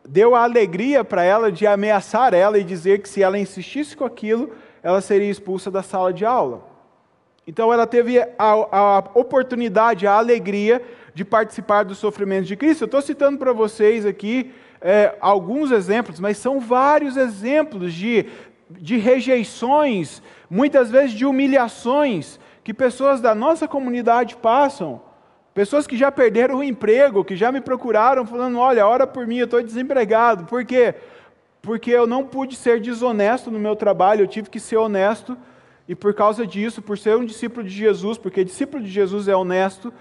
deu 0.09 0.35
a 0.35 0.43
alegria 0.43 1.03
para 1.05 1.25
ela 1.25 1.51
de 1.51 1.67
ameaçar 1.67 2.35
ela 2.35 2.59
e 2.59 2.65
dizer 2.65 3.01
que 3.01 3.09
se 3.09 3.23
ela 3.23 3.39
insistisse 3.39 3.97
com 3.97 4.05
aquilo, 4.05 4.51
ela 4.83 5.01
seria 5.01 5.31
expulsa 5.31 5.71
da 5.71 5.83
sala 5.83 6.13
de 6.13 6.25
aula. 6.25 6.71
Então 7.47 7.73
ela 7.73 7.87
teve 7.87 8.21
a, 8.21 8.29
a 8.39 8.99
oportunidade, 9.15 10.07
a 10.07 10.13
alegria 10.13 10.81
de 11.15 11.25
participar 11.25 11.85
do 11.85 11.95
sofrimento 11.95 12.47
de 12.47 12.57
Cristo. 12.57 12.83
Eu 12.83 12.87
estou 12.87 13.03
citando 13.03 13.39
para 13.39 13.53
vocês 13.53 14.07
aqui 14.07 14.53
é, 14.81 15.17
alguns 15.21 15.71
exemplos, 15.71 16.21
mas 16.21 16.39
são 16.39 16.61
vários 16.61 17.17
exemplos 17.17 17.93
de, 17.93 18.27
de 18.71 18.97
rejeições, 18.97 20.23
muitas 20.53 20.91
vezes 20.91 21.13
de 21.13 21.25
humilhações 21.25 22.39
que 22.63 22.75
pessoas 22.75 23.21
da 23.21 23.35
nossa 23.35 23.67
comunidade 23.67 24.37
passam 24.37 25.01
Pessoas 25.55 25.87
que 25.87 25.99
já 25.99 26.11
perderam 26.11 26.59
o 26.59 26.65
emprego, 26.65 27.25
que 27.25 27.37
já 27.37 27.53
me 27.53 27.61
procuraram 27.61 28.27
falando: 28.27 28.59
olha, 28.59 28.87
ora 28.87 29.07
por 29.07 29.27
mim, 29.27 29.37
eu 29.37 29.45
estou 29.45 29.63
desempregado. 29.63 30.45
Por 30.45 30.65
quê? 30.65 30.95
Porque 31.61 31.91
eu 31.91 32.07
não 32.07 32.25
pude 32.25 32.57
ser 32.57 32.81
desonesto 32.81 33.51
no 33.51 33.59
meu 33.59 33.77
trabalho, 33.77 34.23
eu 34.23 34.27
tive 34.27 34.49
que 34.49 34.59
ser 34.59 34.79
honesto 34.79 35.37
e 35.87 35.95
por 35.95 36.15
causa 36.15 36.47
disso, 36.47 36.81
por 36.81 36.97
ser 36.97 37.17
um 37.17 37.25
discípulo 37.25 37.65
de 37.65 37.71
Jesus, 37.71 38.17
porque 38.17 38.43
discípulo 38.43 38.83
de 38.83 38.89
Jesus 38.89 39.29
é 39.29 39.37
honesto, 39.37 39.93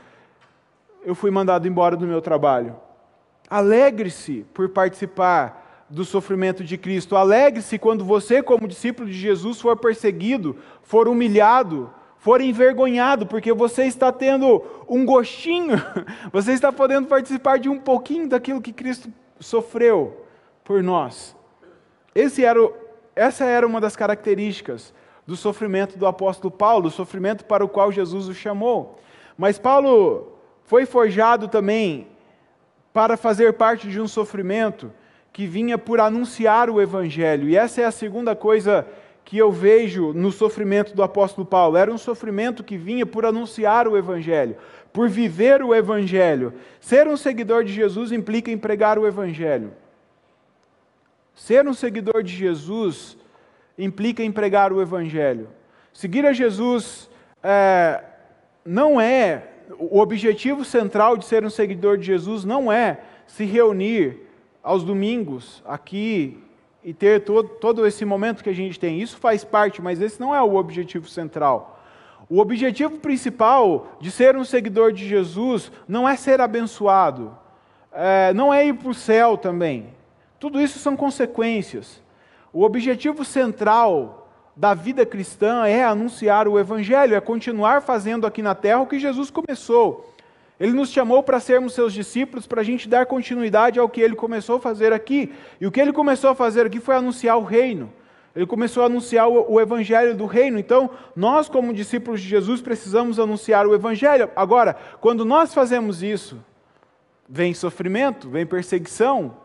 eu 1.04 1.14
fui 1.14 1.30
mandado 1.30 1.68
embora 1.68 1.98
do 1.98 2.08
meu 2.08 2.22
trabalho. 2.22 2.76
Alegre-se 3.50 4.46
por 4.54 4.70
participar 4.70 5.61
do 5.92 6.06
sofrimento 6.06 6.64
de 6.64 6.78
Cristo. 6.78 7.16
Alegre-se 7.16 7.78
quando 7.78 8.06
você, 8.06 8.42
como 8.42 8.68
discípulo 8.68 9.10
de 9.10 9.18
Jesus, 9.18 9.60
for 9.60 9.76
perseguido, 9.76 10.56
for 10.82 11.08
humilhado, 11.08 11.92
for 12.18 12.40
envergonhado, 12.40 13.26
porque 13.26 13.52
você 13.52 13.84
está 13.84 14.12
tendo 14.12 14.64
um 14.88 15.06
gostinho, 15.06 15.76
você 16.32 16.54
está 16.54 16.72
podendo 16.72 17.08
participar 17.08 17.60
de 17.60 17.68
um 17.68 17.80
pouquinho 17.80 18.30
daquilo 18.30 18.62
que 18.62 18.72
Cristo 18.72 19.12
sofreu 19.40 20.26
por 20.64 20.82
nós. 20.82 21.36
Era, 22.16 22.60
essa 23.16 23.44
era 23.44 23.68
uma 23.68 23.82
das 23.82 23.96
características 23.96 24.94
do 25.28 25.36
sofrimento 25.36 25.98
do 25.98 26.08
apóstolo 26.08 26.52
Paulo, 26.52 26.88
o 26.88 26.92
sofrimento 26.92 27.46
para 27.46 27.66
o 27.66 27.70
qual 27.70 27.92
Jesus 27.92 28.28
o 28.28 28.34
chamou. 28.34 29.00
Mas 29.38 29.60
Paulo 29.60 30.38
foi 30.64 30.86
forjado 30.86 31.48
também 31.48 32.08
para 32.94 33.18
fazer 33.18 33.54
parte 33.54 33.90
de 33.90 34.00
um 34.00 34.08
sofrimento 34.08 34.92
que 35.32 35.46
vinha 35.48 35.78
por 35.78 36.00
anunciar 36.00 36.70
o 36.70 36.82
evangelho. 36.82 37.50
E 37.50 37.56
essa 37.56 37.82
é 37.82 37.86
a 37.86 37.92
segunda 37.92 38.36
coisa 38.36 38.86
que 39.24 39.38
eu 39.38 39.52
vejo 39.52 40.14
no 40.14 40.32
sofrimento 40.32 40.96
do 40.96 41.04
apóstolo 41.04 41.46
Paulo. 41.46 41.78
Era 41.78 41.92
um 41.92 41.98
sofrimento 41.98 42.64
que 42.64 42.78
vinha 42.78 43.06
por 43.06 43.26
anunciar 43.26 43.88
o 43.88 43.98
evangelho, 43.98 44.58
por 44.92 45.08
viver 45.08 45.64
o 45.64 45.74
evangelho. 45.74 46.54
Ser 46.80 47.08
um 47.08 47.16
seguidor 47.16 47.64
de 47.64 47.72
Jesus 47.72 48.12
implica 48.12 48.52
em 48.52 48.58
pregar 48.58 49.00
o 49.00 49.08
evangelho. 49.08 49.72
Ser 51.36 51.68
um 51.68 51.74
seguidor 51.74 52.24
de 52.24 52.36
Jesus 52.36 53.18
implica 53.78 54.24
em 54.24 54.32
pregar 54.32 54.72
o 54.72 54.82
Evangelho. 54.82 55.50
Seguir 55.94 56.26
a 56.26 56.34
Jesus 56.34 57.10
é, 57.42 58.04
não 58.64 59.00
é, 59.00 59.48
o 59.80 60.00
objetivo 60.00 60.64
central 60.64 61.18
de 61.18 61.26
ser 61.26 61.44
um 61.44 61.50
seguidor 61.50 61.98
de 61.98 62.06
Jesus 62.06 62.46
não 62.46 62.72
é 62.72 63.00
se 63.26 63.46
reunir 63.46 64.30
aos 64.64 64.84
domingos 64.84 65.62
aqui 65.66 66.38
e 66.84 66.94
ter 66.94 67.24
todo, 67.24 67.50
todo 67.50 67.86
esse 67.86 68.04
momento 68.06 68.44
que 68.44 68.50
a 68.50 68.56
gente 68.56 68.80
tem. 68.80 69.02
Isso 69.02 69.18
faz 69.18 69.44
parte, 69.44 69.82
mas 69.82 70.02
esse 70.02 70.20
não 70.20 70.34
é 70.34 70.42
o 70.42 70.56
objetivo 70.56 71.08
central. 71.08 71.80
O 72.30 72.40
objetivo 72.40 72.98
principal 72.98 73.98
de 74.00 74.10
ser 74.10 74.38
um 74.38 74.44
seguidor 74.44 74.94
de 74.94 75.08
Jesus 75.08 75.72
não 75.88 76.08
é 76.08 76.16
ser 76.16 76.40
abençoado, 76.40 77.38
é, 77.92 78.34
não 78.34 78.54
é 78.54 78.66
ir 78.66 78.74
para 78.74 78.90
o 78.90 78.94
céu 78.94 79.38
também. 79.38 79.88
Tudo 80.40 80.60
isso 80.60 80.80
são 80.80 80.96
consequências. 80.96 82.02
O 82.54 82.64
objetivo 82.64 83.24
central 83.26 84.30
da 84.56 84.74
vida 84.74 85.06
cristã 85.06 85.66
é 85.66 85.84
anunciar 85.84 86.48
o 86.48 86.60
Evangelho, 86.60 87.16
é 87.16 87.22
continuar 87.22 87.82
fazendo 87.82 88.28
aqui 88.28 88.42
na 88.42 88.56
terra 88.56 88.82
o 88.82 88.88
que 88.88 89.00
Jesus 89.00 89.30
começou. 89.30 90.11
Ele 90.62 90.74
nos 90.74 90.92
chamou 90.92 91.24
para 91.24 91.40
sermos 91.40 91.74
seus 91.74 91.92
discípulos, 91.92 92.46
para 92.46 92.62
a 92.62 92.64
gente 92.64 92.88
dar 92.88 93.08
continuidade 93.08 93.80
ao 93.80 93.90
que 93.90 94.00
ele 94.00 94.16
começou 94.16 94.58
a 94.58 94.60
fazer 94.60 94.94
aqui. 94.94 95.34
E 95.60 95.66
o 95.66 95.72
que 95.72 95.82
ele 95.82 95.92
começou 95.92 96.30
a 96.30 96.36
fazer 96.36 96.68
aqui 96.68 96.80
foi 96.80 96.96
anunciar 96.96 97.36
o 97.40 97.44
reino. 97.44 97.92
Ele 98.36 98.46
começou 98.46 98.84
a 98.84 98.86
anunciar 98.86 99.28
o, 99.28 99.60
evangelho 99.60 100.16
do 100.16 100.28
reino. 100.28 100.60
Então, 100.60 100.92
nós, 101.16 101.50
como 101.50 101.74
discípulos 101.74 102.22
de 102.22 102.28
Jesus, 102.28 102.62
precisamos 102.62 103.20
anunciar 103.20 103.66
o 103.66 103.74
evangelho. 103.74 104.30
Agora, 104.36 104.76
quando 105.00 105.26
nós 105.26 105.52
fazemos 105.52 106.04
isso, 106.04 106.38
vem 107.28 107.56
sofrimento, 107.56 108.30
vem 108.30 108.46
perseguição, 108.46 109.36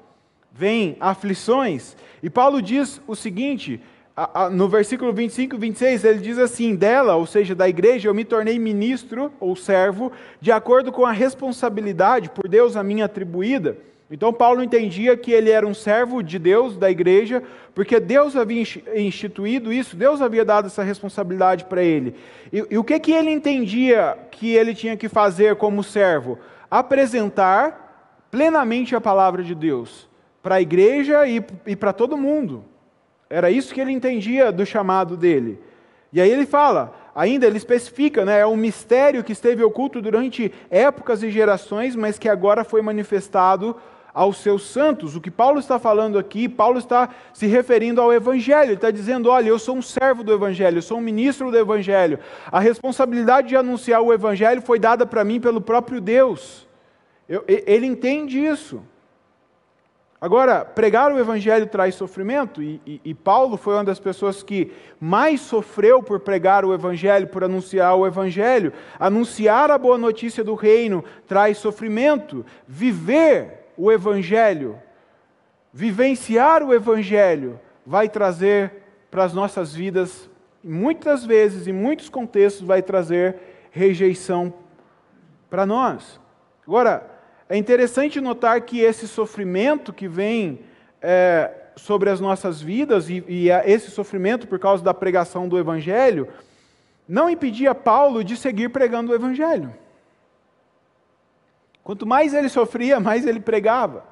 vem 0.53 0.99
aflições. 1.01 1.97
E 2.23 2.29
Paulo 2.29 2.61
diz 2.61 3.01
o 3.07 3.17
seguinte, 3.17 3.81
no 4.51 4.67
versículo 4.67 5.13
25 5.13 5.57
e 5.57 5.59
26, 5.59 6.05
ele 6.05 6.19
diz 6.21 6.39
assim: 6.39 6.75
Dela, 6.75 7.17
ou 7.17 7.27
seja, 7.27 7.55
da 7.55 7.69
igreja, 7.69 8.09
eu 8.09 8.15
me 8.15 8.25
tornei 8.25 8.59
ministro 8.59 9.31
ou 9.39 9.55
servo, 9.55 10.11
de 10.41 10.51
acordo 10.51 10.91
com 10.91 11.05
a 11.05 11.13
responsabilidade 11.13 12.31
por 12.31 12.49
Deus 12.49 12.77
a 12.77 12.83
mim 12.83 13.03
atribuída. 13.03 13.77
Então, 14.11 14.33
Paulo 14.33 14.63
entendia 14.63 15.17
que 15.17 15.33
ele 15.33 15.51
era 15.51 15.67
um 15.67 15.75
servo 15.75 16.23
de 16.23 16.39
Deus, 16.39 16.77
da 16.77 16.89
igreja, 16.89 17.43
porque 17.75 17.99
Deus 17.99 18.37
havia 18.37 18.63
instituído 18.95 19.73
isso, 19.73 19.97
Deus 19.97 20.23
havia 20.23 20.45
dado 20.45 20.67
essa 20.67 20.83
responsabilidade 20.83 21.65
para 21.65 21.83
ele. 21.83 22.15
E, 22.53 22.65
e 22.71 22.79
o 22.79 22.85
que, 22.85 22.99
que 23.01 23.13
ele 23.13 23.31
entendia 23.31 24.17
que 24.31 24.55
ele 24.55 24.75
tinha 24.75 24.97
que 24.97 25.09
fazer 25.09 25.57
como 25.57 25.83
servo? 25.83 26.39
Apresentar 26.71 28.29
plenamente 28.31 28.95
a 28.95 29.01
palavra 29.01 29.43
de 29.43 29.55
Deus 29.55 30.09
para 30.41 30.55
a 30.55 30.63
igreja 30.63 31.27
e, 31.27 31.45
e 31.67 31.75
para 31.75 31.93
todo 31.93 32.17
mundo. 32.17 32.65
Era 33.29 33.51
isso 33.51 33.75
que 33.75 33.81
ele 33.81 33.93
entendia 33.93 34.53
do 34.53 34.65
chamado 34.65 35.17
dele. 35.17 35.61
E 36.13 36.21
aí 36.21 36.31
ele 36.31 36.47
fala, 36.47 36.95
ainda 37.15 37.47
ele 37.47 37.57
especifica, 37.57 38.25
né, 38.25 38.41
é 38.41 38.47
um 38.47 38.57
mistério 38.57 39.25
que 39.25 39.33
esteve 39.33 39.63
oculto 39.63 40.01
durante 40.01 40.53
épocas 40.71 41.23
e 41.23 41.31
gerações, 41.31 41.97
mas 41.97 42.19
que 42.19 42.29
agora 42.29 42.65
foi 42.65 42.81
manifestado 42.81 43.77
aos 44.17 44.39
seus 44.39 44.63
santos. 44.71 45.15
O 45.15 45.21
que 45.21 45.31
Paulo 45.31 45.59
está 45.61 45.79
falando 45.79 46.19
aqui, 46.19 46.49
Paulo 46.49 46.79
está 46.79 47.11
se 47.35 47.47
referindo 47.47 48.01
ao 48.01 48.15
Evangelho. 48.15 48.69
Ele 48.69 48.75
está 48.75 48.91
dizendo: 48.91 49.29
olha, 49.29 49.49
eu 49.49 49.59
sou 49.59 49.77
um 49.77 49.83
servo 49.83 50.25
do 50.25 50.33
Evangelho, 50.33 50.79
eu 50.79 50.83
sou 50.83 50.97
um 50.97 51.03
ministro 51.03 51.51
do 51.51 51.59
Evangelho. 51.59 52.19
A 52.51 52.59
responsabilidade 52.59 53.49
de 53.49 53.57
anunciar 53.57 54.01
o 54.01 54.15
Evangelho 54.15 54.63
foi 54.63 54.79
dada 54.79 55.05
para 55.05 55.23
mim 55.23 55.39
pelo 55.39 55.61
próprio 55.61 56.01
Deus. 56.01 56.67
Eu, 57.29 57.45
ele 57.47 57.85
entende 57.85 58.43
isso. 58.43 58.83
Agora, 60.19 60.65
pregar 60.65 61.13
o 61.13 61.19
Evangelho 61.19 61.67
traz 61.67 61.95
sofrimento, 61.95 62.63
e, 62.63 62.81
e, 62.87 63.01
e, 63.05 63.15
Paulo 63.15 63.59
foi 63.59 63.75
uma 63.75 63.85
das 63.85 64.01
pessoas 64.01 64.43
que 64.43 64.73
mais 64.99 65.43
sofreu 65.43 66.03
por 66.03 66.21
pregar 66.21 66.65
o 66.65 66.73
Evangelho, 66.73 67.27
por 67.27 67.45
anunciar 67.45 67.95
o 67.95 68.07
Evangelho. 68.07 68.73
Anunciar 68.99 69.71
a 69.71 69.77
boa 69.77 69.99
notícia 69.99 70.43
do 70.43 70.55
reino 70.55 71.05
traz 71.27 71.59
sofrimento. 71.59 72.47
Viver 72.67 73.67
o 73.77 73.93
Evangelho, 73.93 74.81
vivenciar 75.71 76.63
o 76.63 76.73
Evangelho, 76.73 77.61
vai 77.85 78.09
trazer 78.09 78.73
para 79.11 79.25
as 79.25 79.35
nossas 79.35 79.75
vidas, 79.75 80.31
muitas 80.65 81.27
vezes, 81.27 81.69
em 81.69 81.73
muitos 81.73 82.09
contextos, 82.09 82.67
vai 82.67 82.81
trazer 82.81 83.37
rejeição 83.71 84.53
para 85.51 85.67
nós. 85.67 86.19
Agora, 86.67 87.16
é 87.49 87.57
interessante 87.57 88.21
notar 88.21 88.61
que 88.63 88.81
esse 88.81 89.07
sofrimento 89.07 89.93
que 89.93 90.09
vem 90.09 90.61
é, 91.01 91.51
sobre 91.77 92.11
as 92.11 92.21
nossas 92.21 92.61
vidas, 92.61 93.09
e, 93.09 93.25
e 93.29 93.51
esse 93.51 93.91
sofrimento 93.91 94.49
por 94.49 94.59
causa 94.59 94.83
da 94.83 94.93
pregação 94.93 95.49
do 95.49 95.59
Evangelho, 95.59 96.29
não 97.09 97.31
impedia 97.31 97.75
Paulo 97.75 98.25
de 98.25 98.37
seguir 98.37 98.71
pregando 98.71 99.13
o 99.13 99.15
Evangelho. 99.15 99.73
Quanto 101.85 102.05
mais 102.05 102.35
ele 102.35 102.49
sofria, 102.49 102.99
mais 102.99 103.25
ele 103.25 103.39
pregava. 103.39 104.05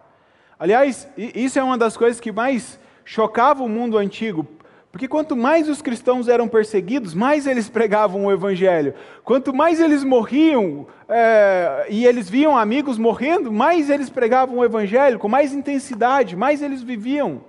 Aliás, 0.57 1.09
isso 1.17 1.59
é 1.59 1.63
uma 1.63 1.77
das 1.77 1.97
coisas 1.97 2.21
que 2.21 2.31
mais 2.31 2.79
chocava 3.05 3.65
o 3.65 3.69
mundo 3.69 3.99
antigo. 3.99 4.47
Porque 4.95 5.09
quanto 5.09 5.35
mais 5.35 5.69
os 5.69 5.83
cristãos 5.83 6.29
eram 6.29 6.47
perseguidos, 6.47 7.15
mais 7.15 7.49
eles 7.49 7.69
pregavam 7.69 8.27
o 8.27 8.31
Evangelho. 8.31 8.95
Quanto 9.25 9.53
mais 9.53 9.81
eles 9.81 10.05
morriam 10.05 10.87
é, 11.09 11.87
e 11.91 12.07
eles 12.07 12.31
viam 12.31 12.57
amigos 12.57 12.97
morrendo, 12.97 13.51
mais 13.51 13.91
eles 13.91 14.09
pregavam 14.09 14.59
o 14.59 14.65
Evangelho 14.65 15.19
com 15.19 15.29
mais 15.29 15.53
intensidade, 15.53 16.37
mais 16.37 16.63
eles 16.63 16.81
viviam. 16.81 17.43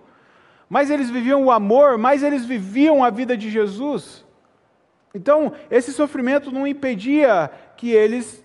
Mais 0.68 0.90
eles 0.90 1.12
viviam 1.12 1.44
o 1.44 1.52
amor, 1.52 2.00
mais 2.00 2.24
eles 2.24 2.44
viviam 2.44 3.04
a 3.04 3.12
vida 3.12 3.38
de 3.38 3.52
Jesus. 3.52 4.26
Então, 5.14 5.54
esse 5.70 5.94
sofrimento 5.94 6.52
não 6.52 6.66
impedia 6.66 7.52
que 7.78 7.92
eles 7.92 8.44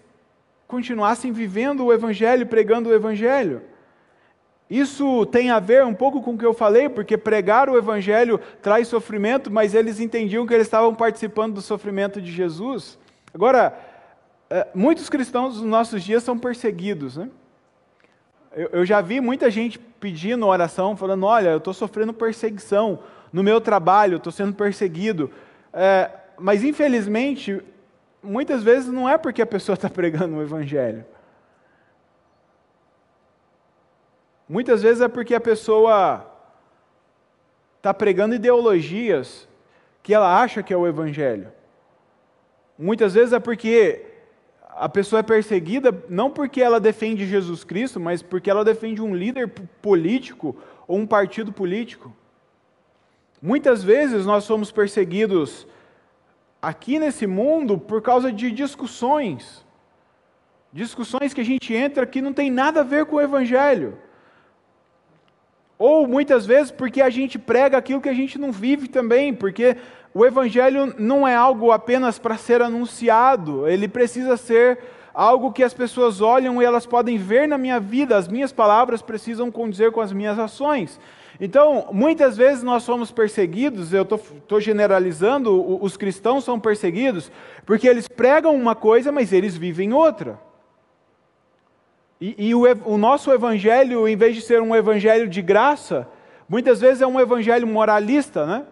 continuassem 0.68 1.32
vivendo 1.32 1.86
o 1.86 1.90
Evangelho, 1.90 2.46
pregando 2.46 2.90
o 2.90 2.94
Evangelho. 2.94 3.62
Isso 4.70 5.26
tem 5.26 5.50
a 5.50 5.58
ver 5.58 5.84
um 5.84 5.92
pouco 5.92 6.22
com 6.22 6.34
o 6.34 6.38
que 6.38 6.46
eu 6.46 6.54
falei, 6.54 6.88
porque 6.88 7.18
pregar 7.18 7.68
o 7.68 7.76
Evangelho 7.76 8.38
traz 8.62 8.86
sofrimento, 8.86 9.50
mas 9.50 9.74
eles 9.74 9.98
entendiam 9.98 10.46
que 10.46 10.54
eles 10.54 10.68
estavam 10.68 10.94
participando 10.94 11.54
do 11.54 11.60
sofrimento 11.60 12.22
de 12.22 12.30
Jesus. 12.30 12.96
Agora, 13.34 13.76
é, 14.48 14.68
muitos 14.72 15.10
cristãos 15.10 15.56
nos 15.56 15.64
nossos 15.64 16.04
dias 16.04 16.22
são 16.22 16.38
perseguidos. 16.38 17.16
Né? 17.16 17.28
Eu 18.72 18.84
já 18.84 19.00
vi 19.00 19.20
muita 19.20 19.50
gente 19.50 19.76
pedindo 19.76 20.46
oração, 20.46 20.96
falando: 20.96 21.26
Olha, 21.26 21.48
eu 21.48 21.58
estou 21.58 21.74
sofrendo 21.74 22.12
perseguição 22.12 23.00
no 23.32 23.42
meu 23.42 23.60
trabalho, 23.60 24.18
estou 24.18 24.32
sendo 24.32 24.54
perseguido. 24.54 25.32
É, 25.72 26.10
mas, 26.38 26.62
infelizmente, 26.62 27.60
muitas 28.22 28.62
vezes 28.62 28.88
não 28.88 29.08
é 29.08 29.18
porque 29.18 29.42
a 29.42 29.46
pessoa 29.46 29.74
está 29.74 29.90
pregando 29.90 30.36
o 30.36 30.42
Evangelho. 30.42 31.04
Muitas 34.50 34.82
vezes 34.82 35.00
é 35.00 35.06
porque 35.06 35.32
a 35.32 35.40
pessoa 35.40 36.28
está 37.76 37.94
pregando 37.94 38.34
ideologias 38.34 39.48
que 40.02 40.12
ela 40.12 40.42
acha 40.42 40.60
que 40.60 40.74
é 40.74 40.76
o 40.76 40.88
Evangelho. 40.88 41.52
Muitas 42.76 43.14
vezes 43.14 43.32
é 43.32 43.38
porque 43.38 44.04
a 44.70 44.88
pessoa 44.88 45.20
é 45.20 45.22
perseguida 45.22 45.96
não 46.08 46.32
porque 46.32 46.60
ela 46.60 46.80
defende 46.80 47.26
Jesus 47.26 47.62
Cristo, 47.62 48.00
mas 48.00 48.22
porque 48.22 48.50
ela 48.50 48.64
defende 48.64 49.00
um 49.00 49.14
líder 49.14 49.46
político 49.80 50.56
ou 50.88 50.98
um 50.98 51.06
partido 51.06 51.52
político. 51.52 52.12
Muitas 53.40 53.84
vezes 53.84 54.26
nós 54.26 54.42
somos 54.42 54.72
perseguidos 54.72 55.64
aqui 56.60 56.98
nesse 56.98 57.24
mundo 57.24 57.78
por 57.78 58.02
causa 58.02 58.32
de 58.32 58.50
discussões. 58.50 59.64
Discussões 60.72 61.32
que 61.32 61.40
a 61.40 61.44
gente 61.44 61.72
entra 61.72 62.04
que 62.04 62.20
não 62.20 62.32
tem 62.32 62.50
nada 62.50 62.80
a 62.80 62.82
ver 62.82 63.06
com 63.06 63.14
o 63.14 63.20
Evangelho. 63.20 64.09
Ou 65.80 66.06
muitas 66.06 66.44
vezes 66.44 66.70
porque 66.70 67.00
a 67.00 67.08
gente 67.08 67.38
prega 67.38 67.78
aquilo 67.78 68.02
que 68.02 68.08
a 68.10 68.12
gente 68.12 68.38
não 68.38 68.52
vive 68.52 68.86
também, 68.86 69.32
porque 69.32 69.78
o 70.12 70.26
Evangelho 70.26 70.94
não 70.98 71.26
é 71.26 71.34
algo 71.34 71.72
apenas 71.72 72.18
para 72.18 72.36
ser 72.36 72.60
anunciado, 72.60 73.66
ele 73.66 73.88
precisa 73.88 74.36
ser 74.36 74.78
algo 75.14 75.50
que 75.50 75.62
as 75.62 75.72
pessoas 75.72 76.20
olham 76.20 76.60
e 76.60 76.66
elas 76.66 76.84
podem 76.84 77.16
ver 77.16 77.48
na 77.48 77.56
minha 77.56 77.80
vida, 77.80 78.14
as 78.14 78.28
minhas 78.28 78.52
palavras 78.52 79.00
precisam 79.00 79.50
condizer 79.50 79.90
com 79.90 80.02
as 80.02 80.12
minhas 80.12 80.38
ações. 80.38 81.00
Então, 81.40 81.86
muitas 81.90 82.36
vezes 82.36 82.62
nós 82.62 82.82
somos 82.82 83.10
perseguidos, 83.10 83.94
eu 83.94 84.02
estou 84.02 84.60
generalizando, 84.60 85.82
os 85.82 85.96
cristãos 85.96 86.44
são 86.44 86.60
perseguidos 86.60 87.32
porque 87.64 87.88
eles 87.88 88.06
pregam 88.06 88.54
uma 88.54 88.74
coisa, 88.74 89.10
mas 89.10 89.32
eles 89.32 89.56
vivem 89.56 89.94
outra. 89.94 90.38
E, 92.20 92.48
e 92.48 92.54
o, 92.54 92.64
o 92.84 92.98
nosso 92.98 93.32
evangelho, 93.32 94.06
em 94.06 94.16
vez 94.16 94.34
de 94.34 94.42
ser 94.42 94.60
um 94.60 94.76
evangelho 94.76 95.26
de 95.28 95.40
graça, 95.40 96.06
muitas 96.48 96.80
vezes 96.80 97.00
é 97.00 97.06
um 97.06 97.18
evangelho 97.18 97.66
moralista, 97.66 98.44
né? 98.44 98.64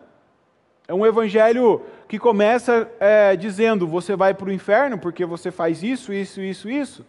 É 0.86 0.94
um 0.94 1.04
evangelho 1.04 1.82
que 2.06 2.18
começa 2.18 2.90
é, 3.00 3.36
dizendo: 3.36 3.86
você 3.86 4.16
vai 4.16 4.34
para 4.34 4.48
o 4.48 4.52
inferno 4.52 4.98
porque 4.98 5.24
você 5.24 5.50
faz 5.50 5.82
isso, 5.82 6.12
isso, 6.12 6.40
isso, 6.40 6.68
isso. 6.68 7.06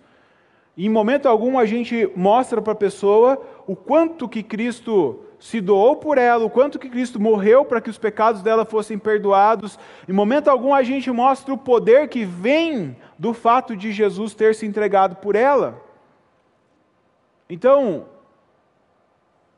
E 0.78 0.86
em 0.86 0.90
momento 0.90 1.28
algum 1.28 1.60
a 1.60 1.66
gente 1.66 2.10
mostra 2.16 2.62
para 2.62 2.72
a 2.72 2.76
pessoa 2.76 3.42
o 3.68 3.76
quanto 3.76 4.30
que 4.30 4.42
Cristo 4.42 5.20
se 5.38 5.60
doou 5.60 5.98
por 5.98 6.18
ela, 6.18 6.46
o 6.46 6.50
quanto 6.50 6.80
que 6.80 6.90
Cristo 6.90 7.20
morreu 7.20 7.66
para 7.66 7.82
que 7.82 7.90
os 7.90 7.98
pecados 7.98 8.42
dela 8.42 8.64
fossem 8.64 8.98
perdoados. 8.98 9.78
Em 10.08 10.14
momento 10.14 10.50
algum 10.50 10.74
a 10.74 10.84
gente 10.84 11.12
mostra 11.12 11.54
o 11.54 11.58
poder 11.58 12.08
que 12.08 12.24
vem 12.24 12.96
do 13.18 13.34
fato 13.34 13.76
de 13.76 13.92
Jesus 13.92 14.34
ter 14.34 14.56
se 14.56 14.66
entregado 14.66 15.18
por 15.18 15.36
ela. 15.36 15.89
Então, 17.50 18.06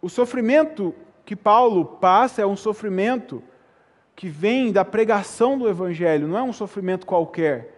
o 0.01 0.07
sofrimento 0.07 0.95
que 1.25 1.35
Paulo 1.35 1.83
passa 1.83 2.41
é 2.41 2.45
um 2.45 2.55
sofrimento 2.55 3.43
que 4.15 4.29
vem 4.29 4.71
da 4.71 4.85
pregação 4.85 5.57
do 5.57 5.67
Evangelho, 5.67 6.27
não 6.27 6.37
é 6.37 6.43
um 6.43 6.53
sofrimento 6.53 7.05
qualquer. 7.05 7.75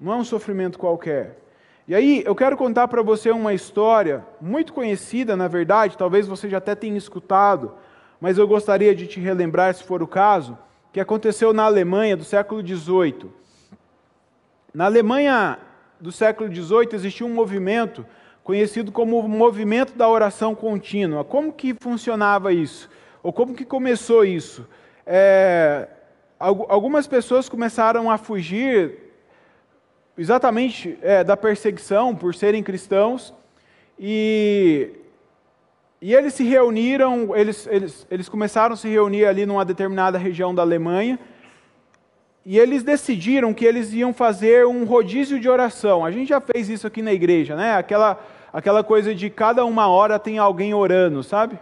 Não 0.00 0.12
é 0.12 0.16
um 0.16 0.24
sofrimento 0.24 0.78
qualquer. 0.78 1.38
E 1.86 1.94
aí, 1.94 2.22
eu 2.24 2.34
quero 2.34 2.56
contar 2.56 2.88
para 2.88 3.02
você 3.02 3.30
uma 3.30 3.52
história 3.52 4.24
muito 4.40 4.72
conhecida, 4.72 5.36
na 5.36 5.48
verdade, 5.48 5.98
talvez 5.98 6.26
você 6.26 6.48
já 6.48 6.58
até 6.58 6.74
tenha 6.74 6.96
escutado, 6.96 7.74
mas 8.20 8.38
eu 8.38 8.48
gostaria 8.48 8.94
de 8.94 9.06
te 9.06 9.20
relembrar, 9.20 9.74
se 9.74 9.84
for 9.84 10.02
o 10.02 10.06
caso, 10.06 10.56
que 10.92 11.00
aconteceu 11.00 11.52
na 11.52 11.64
Alemanha 11.64 12.16
do 12.16 12.24
século 12.24 12.66
XVIII. 12.66 13.30
Na 14.72 14.86
Alemanha 14.86 15.58
do 16.00 16.10
século 16.10 16.52
XVIII 16.52 16.88
existia 16.94 17.26
um 17.26 17.34
movimento 17.34 18.06
conhecido 18.44 18.90
como 18.90 19.18
o 19.18 19.28
movimento 19.28 19.96
da 19.96 20.08
oração 20.08 20.54
contínua. 20.54 21.24
Como 21.24 21.52
que 21.52 21.74
funcionava 21.74 22.52
isso? 22.52 22.88
Ou 23.22 23.32
como 23.32 23.54
que 23.54 23.64
começou 23.64 24.24
isso? 24.24 24.66
É, 25.06 25.88
algumas 26.38 27.06
pessoas 27.06 27.48
começaram 27.48 28.10
a 28.10 28.18
fugir 28.18 28.98
exatamente 30.18 30.98
é, 31.00 31.22
da 31.24 31.36
perseguição 31.36 32.14
por 32.14 32.34
serem 32.34 32.62
cristãos 32.62 33.32
e, 33.98 34.90
e 36.00 36.14
eles 36.14 36.34
se 36.34 36.44
reuniram, 36.44 37.34
eles, 37.36 37.66
eles, 37.70 38.06
eles 38.10 38.28
começaram 38.28 38.74
a 38.74 38.76
se 38.76 38.88
reunir 38.88 39.24
ali 39.24 39.46
numa 39.46 39.64
determinada 39.64 40.18
região 40.18 40.54
da 40.54 40.62
Alemanha 40.62 41.18
e 42.44 42.58
eles 42.58 42.82
decidiram 42.82 43.54
que 43.54 43.64
eles 43.64 43.92
iam 43.92 44.12
fazer 44.12 44.66
um 44.66 44.84
rodízio 44.84 45.38
de 45.38 45.48
oração. 45.48 46.04
A 46.04 46.10
gente 46.10 46.28
já 46.28 46.40
fez 46.40 46.68
isso 46.68 46.86
aqui 46.86 47.00
na 47.00 47.12
igreja, 47.12 47.54
né? 47.54 47.76
Aquela, 47.76 48.20
aquela 48.52 48.82
coisa 48.82 49.14
de 49.14 49.30
cada 49.30 49.64
uma 49.64 49.88
hora 49.88 50.18
tem 50.18 50.38
alguém 50.38 50.74
orando, 50.74 51.22
sabe? 51.22 51.58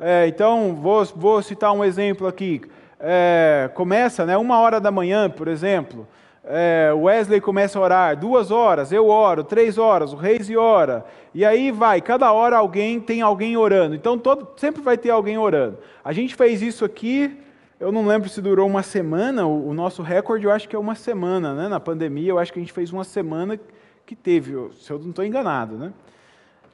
É, 0.00 0.26
então, 0.26 0.74
vou, 0.74 1.04
vou, 1.04 1.42
citar 1.42 1.72
um 1.72 1.84
exemplo 1.84 2.26
aqui. 2.26 2.62
É, 2.98 3.70
começa, 3.74 4.24
né, 4.24 4.36
uma 4.36 4.58
hora 4.58 4.80
da 4.80 4.90
manhã, 4.90 5.28
por 5.28 5.46
exemplo. 5.46 6.08
É, 6.44 6.90
Wesley 6.92 7.40
começa 7.40 7.78
a 7.78 7.82
orar 7.82 8.16
duas 8.16 8.50
horas, 8.50 8.90
eu 8.90 9.08
oro, 9.08 9.44
três 9.44 9.78
horas, 9.78 10.12
o 10.12 10.16
Reis 10.16 10.50
ora. 10.50 11.04
E 11.34 11.44
aí 11.44 11.70
vai, 11.70 12.00
cada 12.00 12.32
hora 12.32 12.56
alguém 12.56 12.98
tem 12.98 13.20
alguém 13.20 13.56
orando. 13.56 13.94
Então 13.94 14.18
todo, 14.18 14.48
sempre 14.56 14.82
vai 14.82 14.96
ter 14.96 15.10
alguém 15.10 15.38
orando. 15.38 15.78
A 16.02 16.12
gente 16.12 16.34
fez 16.34 16.62
isso 16.62 16.84
aqui 16.84 17.38
eu 17.82 17.90
não 17.90 18.06
lembro 18.06 18.28
se 18.28 18.40
durou 18.40 18.68
uma 18.68 18.84
semana, 18.84 19.44
o, 19.44 19.74
nosso 19.74 20.02
recorde 20.02 20.44
eu 20.44 20.52
acho 20.52 20.68
que 20.68 20.76
é 20.76 20.78
uma 20.78 20.94
semana, 20.94 21.52
né? 21.52 21.66
Na 21.66 21.80
pandemia 21.80 22.30
eu 22.30 22.38
acho 22.38 22.52
que 22.52 22.60
a 22.60 22.62
gente 22.62 22.72
fez 22.72 22.92
uma 22.92 23.02
semana 23.02 23.58
que 24.06 24.14
teve, 24.14 24.52
se 24.78 24.92
eu 24.92 25.00
não 25.00 25.10
estou 25.10 25.24
enganado, 25.24 25.76
né? 25.76 25.92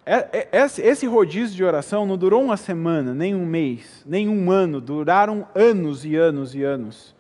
É, 0.05 0.49
é, 0.53 0.67
esse 0.83 1.07
rodízio 1.07 1.57
de 1.57 1.65
oração 1.65 2.05
não 2.05 2.19
durou 2.19 2.43
uma 2.43 2.59
semana, 2.59 3.15
nem 3.15 3.35
um 3.35 3.47
mês, 3.47 4.05
nem 4.07 4.29
um 4.29 4.51
ano, 4.51 4.83
duraram 4.83 5.49
anos 5.55 6.05
e 6.05 6.15
anos 6.15 6.55
e 6.55 6.63
anos. 6.63 7.15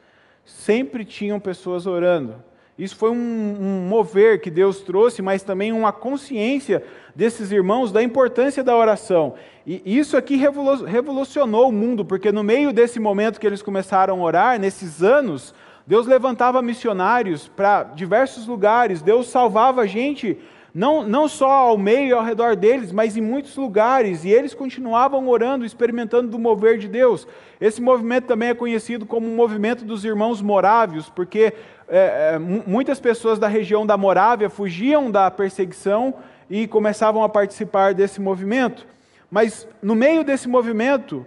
Sempre 0.45 1.03
tinham 1.03 1.41
pessoas 1.41 1.87
orando. 1.87 2.35
Isso 2.79 2.95
foi 2.95 3.11
um, 3.11 3.15
um, 3.15 3.89
mover 3.89 4.41
que 4.41 4.51
Deus 4.51 4.79
trouxe, 4.81 5.21
mas 5.21 5.43
também 5.43 5.73
uma 5.73 5.93
consciência 5.93 6.85
desses 7.15 7.51
irmãos 7.51 7.91
da 7.91 8.01
importância 8.01 8.63
da 8.63 8.77
oração. 8.77 9.35
E 9.67 9.83
isso 9.85 10.17
aqui 10.17 10.37
revolucionou 10.37 11.69
o 11.69 11.73
mundo, 11.73 12.05
porque 12.05 12.31
no 12.31 12.45
meio 12.45 12.73
desse 12.73 13.01
momento 13.01 13.41
que 13.41 13.47
eles 13.47 13.61
começaram 13.61 14.21
a 14.21 14.25
orar, 14.25 14.61
nesses 14.61 15.03
anos, 15.03 15.53
Deus 15.87 16.07
levantava 16.07 16.63
missionários 16.63 17.49
para 17.49 17.83
diversos 17.83 18.47
lugares, 18.47 19.03
Deus 19.03 19.27
salvava 19.27 19.87
gente, 19.87 20.39
não, 20.73 21.03
não 21.03 21.27
só 21.27 21.51
ao 21.51 21.77
meio 21.77 22.09
e 22.09 22.13
ao 22.13 22.23
redor 22.23 22.55
deles, 22.55 22.93
mas 22.93 23.17
em 23.17 23.21
muitos 23.21 23.57
lugares, 23.57 24.25
e 24.25 24.29
eles 24.29 24.55
continuavam 24.55 25.27
orando, 25.29 25.65
experimentando 25.65 26.29
do 26.29 26.39
mover 26.39 26.79
de 26.79 26.87
Deus. 26.87 27.27
Esse 27.61 27.83
movimento 27.83 28.27
também 28.27 28.51
é 28.51 28.55
conhecido 28.55 29.05
como 29.05 29.27
o 29.27 29.35
movimento 29.35 29.85
dos 29.85 30.05
irmãos 30.05 30.41
morávios, 30.41 31.09
porque 31.09 31.53
é, 31.89 32.35
é, 32.35 32.39
muitas 32.39 33.01
pessoas 33.01 33.39
da 33.39 33.49
região 33.49 33.87
da 33.87 33.97
Morávia 33.97 34.51
fugiam 34.51 35.11
da 35.11 35.31
perseguição 35.31 36.15
e 36.51 36.67
começavam 36.67 37.23
a 37.23 37.29
participar 37.29 37.95
desse 37.95 38.21
movimento. 38.21 38.87
Mas 39.31 39.67
no 39.83 39.95
meio 39.95 40.23
desse 40.23 40.49
movimento, 40.49 41.25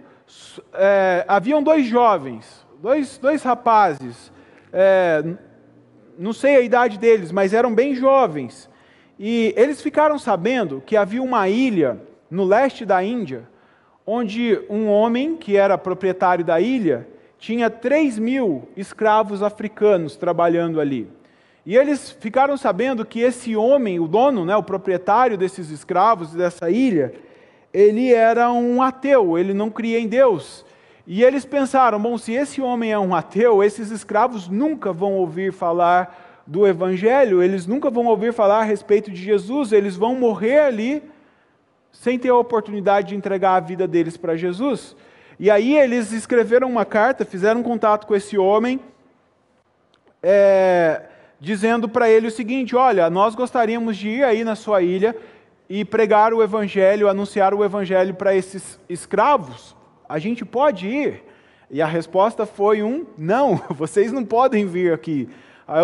é, 0.72 1.24
haviam 1.26 1.62
dois 1.62 1.86
jovens, 1.86 2.64
dois, 2.80 3.18
dois 3.18 3.42
rapazes, 3.42 4.32
é, 4.72 5.24
não 6.16 6.32
sei 6.32 6.56
a 6.56 6.60
idade 6.60 6.98
deles, 6.98 7.32
mas 7.32 7.52
eram 7.52 7.74
bem 7.74 7.94
jovens. 7.94 8.70
E 9.18 9.52
eles 9.56 9.82
ficaram 9.82 10.18
sabendo 10.18 10.82
que 10.84 10.96
havia 10.96 11.22
uma 11.22 11.48
ilha 11.48 12.00
no 12.30 12.44
leste 12.44 12.84
da 12.84 13.02
Índia, 13.02 13.48
onde 14.06 14.60
um 14.68 14.88
homem 14.88 15.36
que 15.36 15.56
era 15.56 15.76
proprietário 15.76 16.44
da 16.44 16.60
ilha 16.60 17.06
tinha 17.42 17.68
3 17.68 18.20
mil 18.20 18.68
escravos 18.76 19.42
africanos 19.42 20.14
trabalhando 20.14 20.80
ali. 20.80 21.08
E 21.66 21.76
eles 21.76 22.08
ficaram 22.08 22.56
sabendo 22.56 23.04
que 23.04 23.18
esse 23.18 23.56
homem, 23.56 23.98
o 23.98 24.06
dono, 24.06 24.44
né, 24.44 24.54
o 24.54 24.62
proprietário 24.62 25.36
desses 25.36 25.68
escravos 25.68 26.32
dessa 26.32 26.70
ilha, 26.70 27.12
ele 27.74 28.14
era 28.14 28.52
um 28.52 28.80
ateu, 28.80 29.36
ele 29.36 29.52
não 29.52 29.70
cria 29.70 29.98
em 29.98 30.06
Deus. 30.06 30.64
E 31.04 31.24
eles 31.24 31.44
pensaram: 31.44 32.00
bom, 32.00 32.16
se 32.16 32.32
esse 32.32 32.62
homem 32.62 32.92
é 32.92 32.98
um 32.98 33.12
ateu, 33.12 33.60
esses 33.60 33.90
escravos 33.90 34.46
nunca 34.46 34.92
vão 34.92 35.14
ouvir 35.14 35.52
falar 35.52 36.44
do 36.46 36.64
Evangelho, 36.64 37.42
eles 37.42 37.66
nunca 37.66 37.90
vão 37.90 38.06
ouvir 38.06 38.32
falar 38.32 38.60
a 38.60 38.64
respeito 38.64 39.10
de 39.10 39.20
Jesus, 39.20 39.72
eles 39.72 39.96
vão 39.96 40.14
morrer 40.14 40.60
ali 40.60 41.02
sem 41.90 42.20
ter 42.20 42.28
a 42.28 42.36
oportunidade 42.36 43.08
de 43.08 43.16
entregar 43.16 43.56
a 43.56 43.60
vida 43.60 43.88
deles 43.88 44.16
para 44.16 44.36
Jesus. 44.36 44.94
E 45.42 45.50
aí 45.50 45.76
eles 45.76 46.12
escreveram 46.12 46.68
uma 46.68 46.84
carta, 46.84 47.24
fizeram 47.24 47.64
contato 47.64 48.06
com 48.06 48.14
esse 48.14 48.38
homem, 48.38 48.78
é, 50.22 51.02
dizendo 51.40 51.88
para 51.88 52.08
ele 52.08 52.28
o 52.28 52.30
seguinte: 52.30 52.76
Olha, 52.76 53.10
nós 53.10 53.34
gostaríamos 53.34 53.96
de 53.96 54.08
ir 54.08 54.22
aí 54.22 54.44
na 54.44 54.54
sua 54.54 54.82
ilha 54.82 55.16
e 55.68 55.84
pregar 55.84 56.32
o 56.32 56.44
evangelho, 56.44 57.08
anunciar 57.08 57.54
o 57.54 57.64
evangelho 57.64 58.14
para 58.14 58.32
esses 58.32 58.78
escravos. 58.88 59.74
A 60.08 60.16
gente 60.20 60.44
pode 60.44 60.86
ir? 60.86 61.24
E 61.68 61.82
a 61.82 61.86
resposta 61.86 62.46
foi 62.46 62.84
um 62.84 63.04
não, 63.18 63.60
vocês 63.74 64.12
não 64.12 64.24
podem 64.24 64.64
vir 64.64 64.92
aqui. 64.92 65.28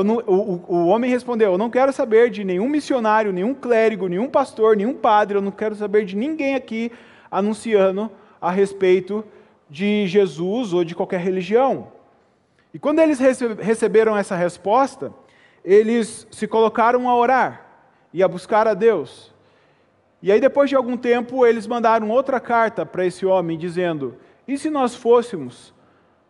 Não, 0.04 0.18
o, 0.18 0.64
o, 0.68 0.86
homem 0.86 1.10
respondeu: 1.10 1.50
Eu 1.50 1.58
não 1.58 1.68
quero 1.68 1.92
saber 1.92 2.30
de 2.30 2.44
nenhum 2.44 2.68
missionário, 2.68 3.32
nenhum 3.32 3.54
clérigo, 3.54 4.06
nenhum 4.06 4.28
pastor, 4.28 4.76
nenhum 4.76 4.94
padre, 4.94 5.36
eu 5.36 5.42
não 5.42 5.50
quero 5.50 5.74
saber 5.74 6.04
de 6.04 6.14
ninguém 6.14 6.54
aqui 6.54 6.92
anunciando 7.28 8.08
a 8.40 8.52
respeito 8.52 9.24
de 9.68 10.06
Jesus 10.06 10.72
ou 10.72 10.84
de 10.84 10.94
qualquer 10.94 11.20
religião. 11.20 11.92
E 12.72 12.78
quando 12.78 13.00
eles 13.00 13.18
receberam 13.18 14.16
essa 14.16 14.36
resposta, 14.36 15.12
eles 15.64 16.26
se 16.30 16.46
colocaram 16.46 17.08
a 17.08 17.16
orar 17.16 17.66
e 18.12 18.22
a 18.22 18.28
buscar 18.28 18.66
a 18.66 18.74
Deus. 18.74 19.34
E 20.22 20.32
aí, 20.32 20.40
depois 20.40 20.68
de 20.68 20.76
algum 20.76 20.96
tempo, 20.96 21.46
eles 21.46 21.66
mandaram 21.66 22.10
outra 22.10 22.40
carta 22.40 22.84
para 22.84 23.06
esse 23.06 23.24
homem, 23.24 23.56
dizendo: 23.56 24.16
E 24.46 24.58
se 24.58 24.68
nós 24.68 24.94
fôssemos 24.94 25.72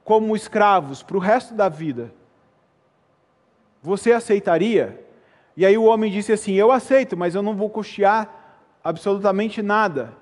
como 0.05 0.37
escravos 0.37 1.03
para 1.03 1.16
o 1.16 1.20
resto 1.20 1.55
da 1.55 1.68
vida? 1.68 2.12
você 3.83 4.12
aceitaria? 4.12 5.05
E 5.57 5.64
aí 5.64 5.77
o 5.77 5.85
homem 5.85 6.11
disse 6.11 6.33
assim: 6.33 6.55
Eu 6.55 6.70
aceito, 6.70 7.16
mas 7.16 7.35
eu 7.35 7.42
não 7.42 7.55
vou 7.55 7.70
custear 7.70 8.29
absolutamente 8.83 9.62
nada 9.62 10.12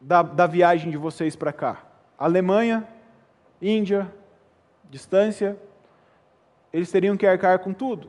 da, 0.00 0.22
da 0.22 0.46
viagem 0.46 0.90
de 0.90 0.96
vocês 0.96 1.36
para 1.36 1.52
cá. 1.52 1.82
Alemanha, 2.18 2.86
Índia, 3.62 4.12
distância, 4.90 5.56
eles 6.72 6.90
teriam 6.90 7.16
que 7.16 7.26
arcar 7.26 7.58
com 7.60 7.72
tudo. 7.72 8.08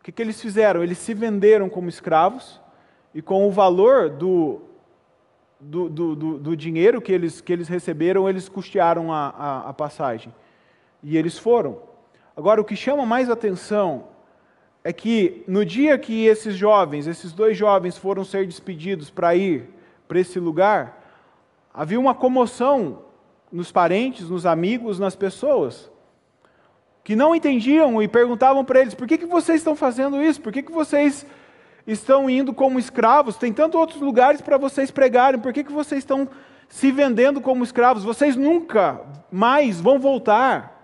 O 0.00 0.02
que, 0.02 0.12
que 0.12 0.22
eles 0.22 0.40
fizeram? 0.40 0.82
Eles 0.82 0.98
se 0.98 1.14
venderam 1.14 1.68
como 1.68 1.88
escravos 1.88 2.60
e 3.14 3.20
com 3.20 3.46
o 3.46 3.50
valor 3.50 4.10
do, 4.10 4.62
do, 5.60 5.88
do, 5.88 6.16
do, 6.16 6.38
do 6.38 6.56
dinheiro 6.56 7.00
que 7.00 7.12
eles, 7.12 7.40
que 7.40 7.52
eles 7.52 7.68
receberam, 7.68 8.28
eles 8.28 8.48
custearam 8.48 9.12
a, 9.12 9.28
a, 9.28 9.70
a 9.70 9.72
passagem. 9.72 10.34
E 11.02 11.16
eles 11.16 11.38
foram. 11.38 11.80
Agora, 12.36 12.60
o 12.60 12.64
que 12.64 12.76
chama 12.76 13.06
mais 13.06 13.30
atenção 13.30 14.08
é 14.84 14.92
que 14.92 15.42
no 15.48 15.64
dia 15.64 15.98
que 15.98 16.26
esses 16.26 16.54
jovens, 16.54 17.06
esses 17.06 17.32
dois 17.32 17.56
jovens 17.56 17.96
foram 17.96 18.24
ser 18.24 18.46
despedidos 18.46 19.10
para 19.10 19.34
ir 19.34 19.68
para 20.06 20.20
esse 20.20 20.38
lugar, 20.38 21.02
havia 21.74 21.98
uma 21.98 22.14
comoção 22.14 23.05
nos 23.56 23.72
parentes, 23.72 24.28
nos 24.28 24.44
amigos, 24.44 24.98
nas 24.98 25.16
pessoas, 25.16 25.90
que 27.02 27.16
não 27.16 27.34
entendiam 27.34 28.02
e 28.02 28.06
perguntavam 28.06 28.62
para 28.62 28.80
eles: 28.80 28.94
por 28.94 29.06
que, 29.08 29.16
que 29.16 29.24
vocês 29.24 29.60
estão 29.60 29.74
fazendo 29.74 30.22
isso? 30.22 30.42
Por 30.42 30.52
que, 30.52 30.62
que 30.62 30.70
vocês 30.70 31.24
estão 31.86 32.28
indo 32.28 32.52
como 32.52 32.78
escravos? 32.78 33.36
Tem 33.36 33.52
tantos 33.52 33.80
outros 33.80 34.00
lugares 34.00 34.42
para 34.42 34.58
vocês 34.58 34.90
pregarem, 34.90 35.40
por 35.40 35.54
que, 35.54 35.64
que 35.64 35.72
vocês 35.72 36.00
estão 36.00 36.28
se 36.68 36.92
vendendo 36.92 37.40
como 37.40 37.64
escravos? 37.64 38.04
Vocês 38.04 38.36
nunca 38.36 39.00
mais 39.32 39.80
vão 39.80 39.98
voltar. 39.98 40.74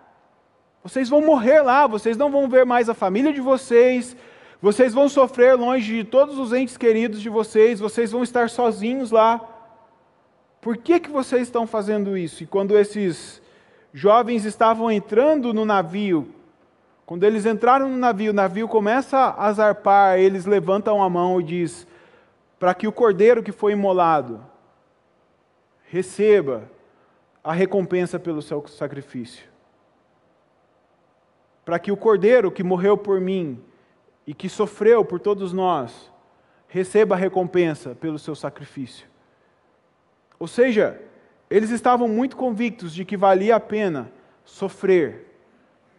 Vocês 0.83 1.09
vão 1.09 1.21
morrer 1.21 1.61
lá, 1.61 1.87
vocês 1.87 2.17
não 2.17 2.31
vão 2.31 2.49
ver 2.49 2.65
mais 2.67 2.89
a 2.89 2.95
família 2.95 3.33
de 3.33 3.41
vocês, 3.41 4.17
vocês 4.61 4.93
vão 4.93 5.09
sofrer 5.09 5.55
longe 5.55 5.99
de 5.99 6.05
todos 6.05 6.39
os 6.39 6.53
entes 6.53 6.77
queridos 6.77 7.21
de 7.21 7.29
vocês, 7.29 7.79
vocês 7.79 8.11
vão 8.11 8.25
estar 8.25 8.51
sozinhos 8.51 9.13
lá. 9.13 9.52
Por 10.63 10.79
que, 10.79 10.99
que 10.99 11.11
vocês 11.11 11.43
estão 11.43 11.67
fazendo 11.67 12.17
isso? 12.17 12.43
E 12.43 12.47
quando 12.47 12.79
esses 12.79 13.43
jovens 13.93 14.47
estavam 14.47 14.91
entrando 14.91 15.53
no 15.53 15.67
navio, 15.67 16.35
quando 17.05 17.25
eles 17.25 17.45
entraram 17.45 17.91
no 17.91 17.99
navio, 17.99 18.31
o 18.31 18.35
navio 18.35 18.67
começa 18.67 19.35
a 19.37 19.53
zarpar, 19.53 20.19
eles 20.19 20.47
levantam 20.47 21.03
a 21.03 21.11
mão 21.11 21.39
e 21.39 21.45
diz: 21.45 21.87
para 22.59 22.73
que 22.73 22.89
o 22.89 22.93
cordeiro 22.93 23.43
que 23.43 23.53
foi 23.53 23.73
imolado 23.73 24.41
receba 25.91 26.71
a 27.45 27.53
recompensa 27.53 28.19
pelo 28.19 28.41
seu 28.41 28.67
sacrifício 28.67 29.53
para 31.65 31.79
que 31.79 31.93
o 31.93 31.97
Cordeiro 31.97 32.51
que 32.51 32.63
morreu 32.63 32.97
por 32.97 33.21
mim 33.21 33.63
e 34.27 34.35
que 34.35 34.49
sofreu 34.49 35.05
por 35.05 35.21
todos 35.21 35.53
nós 35.53 36.11
receba 36.69 37.15
a 37.15 37.19
recompensa 37.19 37.95
pelo 37.95 38.19
seu 38.19 38.35
sacrifício. 38.35 39.07
Ou 40.43 40.49
seja, 40.49 41.01
eles 41.49 41.71
estavam 41.71 42.09
muito 42.09 42.37
convictos 42.37 42.93
de 42.93 43.05
que 43.05 43.17
valia 43.17 43.55
a 43.55 43.61
pena 43.61 44.11
sofrer 44.45 45.25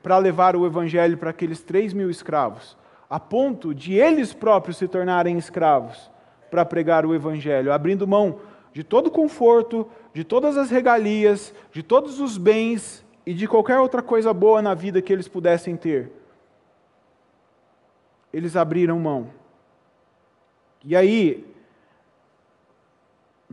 para 0.03 0.17
levar 0.17 0.53
o 0.53 0.65
Evangelho 0.65 1.17
para 1.17 1.29
aqueles 1.29 1.61
três 1.61 1.93
mil 1.93 2.09
escravos, 2.09 2.75
a 3.09 3.17
ponto 3.21 3.73
de 3.73 3.93
eles 3.93 4.33
próprios 4.33 4.75
se 4.75 4.85
tornarem 4.85 5.37
escravos 5.37 6.11
para 6.51 6.65
pregar 6.65 7.05
o 7.05 7.15
Evangelho, 7.15 7.71
abrindo 7.71 8.05
mão 8.05 8.41
de 8.73 8.83
todo 8.83 9.07
o 9.07 9.11
conforto, 9.11 9.89
de 10.13 10.25
todas 10.25 10.57
as 10.57 10.69
regalias, 10.69 11.53
de 11.71 11.81
todos 11.81 12.19
os 12.19 12.37
bens 12.37 13.01
e 13.25 13.33
de 13.33 13.47
qualquer 13.47 13.79
outra 13.79 14.01
coisa 14.01 14.33
boa 14.33 14.61
na 14.61 14.73
vida 14.73 15.01
que 15.01 15.13
eles 15.13 15.29
pudessem 15.29 15.77
ter. 15.77 16.11
Eles 18.33 18.57
abriram 18.57 18.99
mão. 18.99 19.29
E 20.83 20.97
aí, 20.97 21.52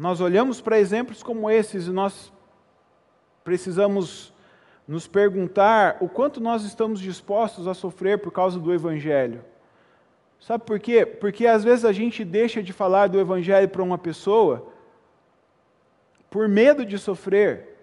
nós 0.01 0.19
olhamos 0.19 0.63
para 0.63 0.79
exemplos 0.79 1.23
como 1.23 1.51
esses 1.51 1.87
e 1.87 1.91
nós 1.91 2.33
precisamos 3.45 4.33
nos 4.89 5.07
perguntar 5.07 5.99
o 6.01 6.09
quanto 6.09 6.41
nós 6.41 6.65
estamos 6.65 7.01
dispostos 7.01 7.69
a 7.69 7.75
sofrer 7.75 8.17
por 8.17 8.33
causa 8.33 8.59
do 8.59 8.73
Evangelho. 8.73 9.45
Sabe 10.41 10.65
por 10.65 10.81
quê? 10.81 11.05
Porque 11.05 11.47
às 11.47 11.63
vezes 11.63 11.85
a 11.85 11.93
gente 11.93 12.25
deixa 12.25 12.63
de 12.63 12.73
falar 12.73 13.09
do 13.09 13.21
Evangelho 13.21 13.69
para 13.69 13.83
uma 13.83 13.99
pessoa 13.99 14.73
por 16.31 16.49
medo 16.49 16.87
de 16.87 16.97
sofrer. 16.97 17.77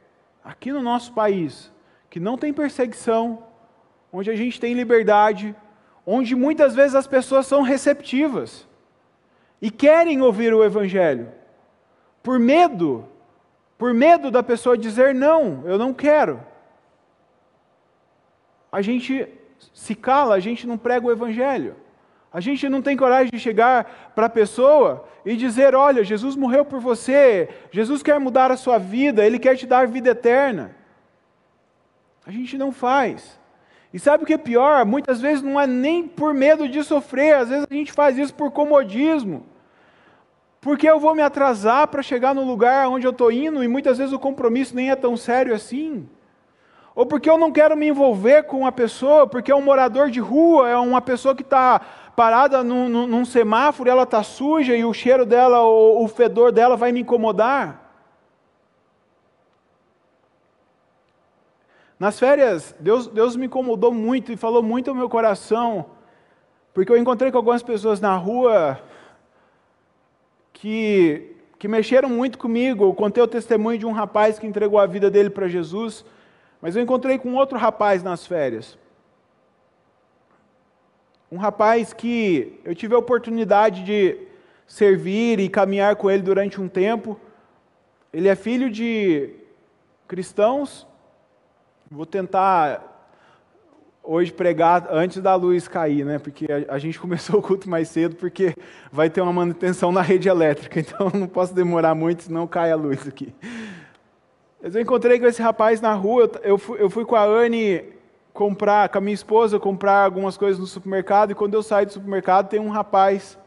Aqui 0.43 0.71
no 0.71 0.81
nosso 0.81 1.13
país, 1.13 1.71
que 2.09 2.19
não 2.19 2.35
tem 2.35 2.51
perseguição, 2.51 3.43
onde 4.11 4.31
a 4.31 4.35
gente 4.35 4.59
tem 4.59 4.73
liberdade, 4.73 5.55
onde 6.03 6.35
muitas 6.35 6.73
vezes 6.73 6.95
as 6.95 7.05
pessoas 7.05 7.45
são 7.45 7.61
receptivas 7.61 8.67
e 9.61 9.69
querem 9.69 10.19
ouvir 10.23 10.51
o 10.51 10.63
Evangelho, 10.63 11.31
por 12.27 12.39
medo, 12.39 13.07
por 13.77 13.93
medo 13.93 14.29
da 14.29 14.43
pessoa 14.43 14.77
dizer 14.77 15.15
não, 15.15 15.63
eu 15.63 15.77
não 15.77 15.93
quero. 15.93 16.41
A 18.69 18.81
gente 18.81 19.25
se 19.73 19.95
cala, 19.95 20.35
a 20.35 20.39
gente 20.41 20.67
não 20.67 20.77
prega 20.77 21.07
o 21.07 21.11
Evangelho. 21.11 21.77
A 22.33 22.41
gente 22.41 22.67
não 22.67 22.81
tem 22.81 22.97
coragem 22.97 23.31
de 23.31 23.39
chegar 23.39 24.11
para 24.13 24.25
a 24.25 24.29
pessoa 24.29 25.07
e 25.25 25.37
dizer: 25.37 25.73
Olha, 25.73 26.03
Jesus 26.03 26.35
morreu 26.35 26.65
por 26.65 26.81
você, 26.81 27.47
Jesus 27.71 28.03
quer 28.03 28.19
mudar 28.19 28.51
a 28.51 28.57
sua 28.57 28.77
vida, 28.77 29.25
Ele 29.25 29.39
quer 29.39 29.55
te 29.55 29.65
dar 29.65 29.87
vida 29.87 30.09
eterna. 30.09 30.75
A 32.25 32.31
gente 32.31 32.57
não 32.57 32.73
faz. 32.73 33.39
E 33.93 33.97
sabe 33.97 34.25
o 34.25 34.27
que 34.27 34.33
é 34.33 34.37
pior? 34.37 34.85
Muitas 34.85 35.21
vezes 35.21 35.41
não 35.41 35.57
é 35.57 35.65
nem 35.65 36.05
por 36.05 36.33
medo 36.33 36.67
de 36.67 36.83
sofrer, 36.83 37.35
às 37.35 37.47
vezes 37.47 37.65
a 37.71 37.73
gente 37.73 37.93
faz 37.93 38.17
isso 38.17 38.33
por 38.33 38.51
comodismo. 38.51 39.45
Porque 40.59 40.89
eu 40.89 40.99
vou 40.99 41.13
me 41.13 41.21
atrasar 41.21 41.87
para 41.87 42.01
chegar 42.01 42.33
no 42.33 42.43
lugar 42.43 42.87
onde 42.87 43.05
eu 43.05 43.11
estou 43.11 43.31
indo 43.31 43.63
e 43.63 43.67
muitas 43.67 43.97
vezes 43.97 44.13
o 44.13 44.19
compromisso 44.19 44.75
nem 44.75 44.89
é 44.89 44.95
tão 44.95 45.15
sério 45.15 45.53
assim. 45.53 46.07
Ou 46.95 47.05
porque 47.05 47.29
eu 47.29 47.37
não 47.37 47.51
quero 47.51 47.77
me 47.77 47.87
envolver 47.87 48.43
com 48.43 48.61
uma 48.61 48.71
pessoa, 48.71 49.27
porque 49.27 49.51
é 49.51 49.55
um 49.55 49.61
morador 49.61 50.09
de 50.09 50.19
rua, 50.19 50.67
é 50.67 50.75
uma 50.75 50.99
pessoa 50.99 51.35
que 51.35 51.43
está 51.43 51.79
parada 52.15 52.63
num, 52.63 52.89
num, 52.89 53.23
semáforo, 53.23 53.87
ela 53.87 54.01
está 54.01 54.23
suja 54.23 54.75
e 54.75 54.83
o 54.83 54.91
cheiro 54.91 55.23
dela, 55.23 55.61
o, 55.61 56.03
o 56.03 56.07
fedor 56.07 56.51
dela 56.51 56.75
vai 56.75 56.91
me 56.91 57.01
incomodar. 57.01 57.87
Nas 61.99 62.17
férias, 62.17 62.75
Deus, 62.79 63.05
Deus 63.05 63.35
me 63.35 63.45
incomodou 63.45 63.91
muito 63.91 64.31
e 64.31 64.35
falou 64.35 64.63
muito 64.63 64.89
ao 64.89 64.95
meu 64.95 65.07
coração, 65.07 65.85
porque 66.73 66.91
eu 66.91 66.97
encontrei 66.97 67.31
com 67.31 67.37
algumas 67.37 67.61
pessoas 67.61 68.01
na 68.01 68.15
rua 68.15 68.79
que, 70.57 71.35
que 71.57 71.67
mexeram 71.67 72.09
muito 72.09 72.37
comigo. 72.37 72.83
Eu 72.85 72.93
contei 72.93 73.23
o 73.23 73.27
testemunho 73.27 73.79
de 73.79 73.85
um 73.85 73.91
rapaz 73.91 74.37
que 74.37 74.45
entregou 74.45 74.79
a 74.79 74.85
vida 74.85 75.09
dele 75.09 75.29
para 75.29 75.47
Jesus, 75.47 76.05
mas 76.61 76.75
eu 76.75 76.83
encontrei 76.83 77.17
com 77.17 77.33
outro 77.33 77.57
rapaz 77.57 78.03
nas 78.03 78.25
férias. 78.27 78.77
Um 81.31 81.37
rapaz 81.37 81.93
que 81.93 82.59
eu 82.63 82.75
tive 82.75 82.95
a 82.95 82.99
oportunidade 82.99 83.83
de 83.83 84.17
servir 84.65 85.39
e 85.39 85.49
caminhar 85.49 85.95
com 85.95 86.09
ele 86.09 86.21
durante 86.21 86.59
um 86.59 86.67
tempo. 86.67 87.19
Ele 88.13 88.27
é 88.27 88.35
filho 88.35 88.69
de 88.69 89.31
cristãos 90.07 90.87
Vou 91.89 92.05
tentar 92.05 92.96
hoje 94.07 94.31
pregar 94.31 94.87
antes 94.89 95.21
da 95.21 95.35
luz 95.35 95.67
cair, 95.67 96.05
né? 96.05 96.17
Porque 96.17 96.47
a, 96.69 96.77
gente 96.79 96.97
começou 97.01 97.39
o 97.39 97.41
culto 97.41 97.69
mais 97.69 97.89
cedo, 97.89 98.15
porque 98.15 98.55
vai 98.91 99.09
ter 99.09 99.21
uma 99.21 99.33
manutenção 99.33 99.91
na 99.91 100.01
rede 100.01 100.29
elétrica, 100.29 100.79
então 100.81 101.11
não 101.13 101.27
posso 101.27 101.53
demorar 101.53 101.93
muito, 101.93 102.23
senão 102.23 102.47
cai 102.47 102.71
a 102.71 102.75
luz 102.75 103.07
aqui. 103.07 103.35
Eu 104.61 104.81
encontrei 104.81 105.19
com 105.19 105.27
esse 105.27 105.41
rapaz 105.41 105.81
na 105.81 105.93
rua, 105.93 106.31
eu 106.41 106.57
fui, 106.57 106.81
eu 106.81 106.89
fui 106.89 107.05
com 107.05 107.15
a 107.15 107.23
Anne 107.23 107.83
comprar, 108.33 108.89
com 108.89 108.97
a 108.97 109.01
minha 109.01 109.13
esposa, 109.13 109.59
comprar 109.59 110.05
algumas 110.05 110.37
coisas 110.37 110.59
no 110.59 110.65
supermercado, 110.65 111.31
e 111.31 111.35
quando 111.35 111.53
eu 111.53 111.61
saí 111.61 111.85
do 111.85 111.91
supermercado, 111.91 112.49
tem 112.49 112.59
um 112.59 112.69
rapaz 112.69 113.37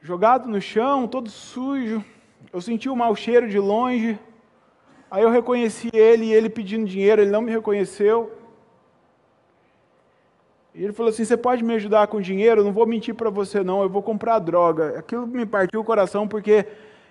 jogado 0.00 0.48
no 0.48 0.60
chão, 0.60 1.06
todo 1.06 1.30
sujo. 1.30 2.04
Eu 2.52 2.60
senti 2.60 2.88
o 2.88 2.96
mau 2.96 3.16
cheiro 3.16 3.48
de 3.48 3.58
longe. 3.58 4.18
Aí 5.10 5.22
eu 5.22 5.30
reconheci 5.30 5.88
ele 5.92 6.26
e 6.26 6.32
ele 6.32 6.50
pedindo 6.50 6.84
dinheiro, 6.84 7.22
ele 7.22 7.30
não 7.30 7.40
me 7.40 7.50
reconheceu. 7.50 8.30
E 10.74 10.82
ele 10.82 10.92
falou 10.92 11.10
assim: 11.10 11.24
Você 11.24 11.36
pode 11.36 11.62
me 11.62 11.74
ajudar 11.74 12.06
com 12.08 12.20
dinheiro? 12.20 12.60
Eu 12.60 12.64
não 12.64 12.72
vou 12.72 12.86
mentir 12.86 13.14
para 13.14 13.30
você, 13.30 13.62
não, 13.62 13.82
eu 13.82 13.88
vou 13.88 14.02
comprar 14.02 14.38
droga. 14.40 14.98
Aquilo 14.98 15.26
me 15.26 15.46
partiu 15.46 15.80
o 15.80 15.84
coração 15.84 16.26
porque 16.26 16.66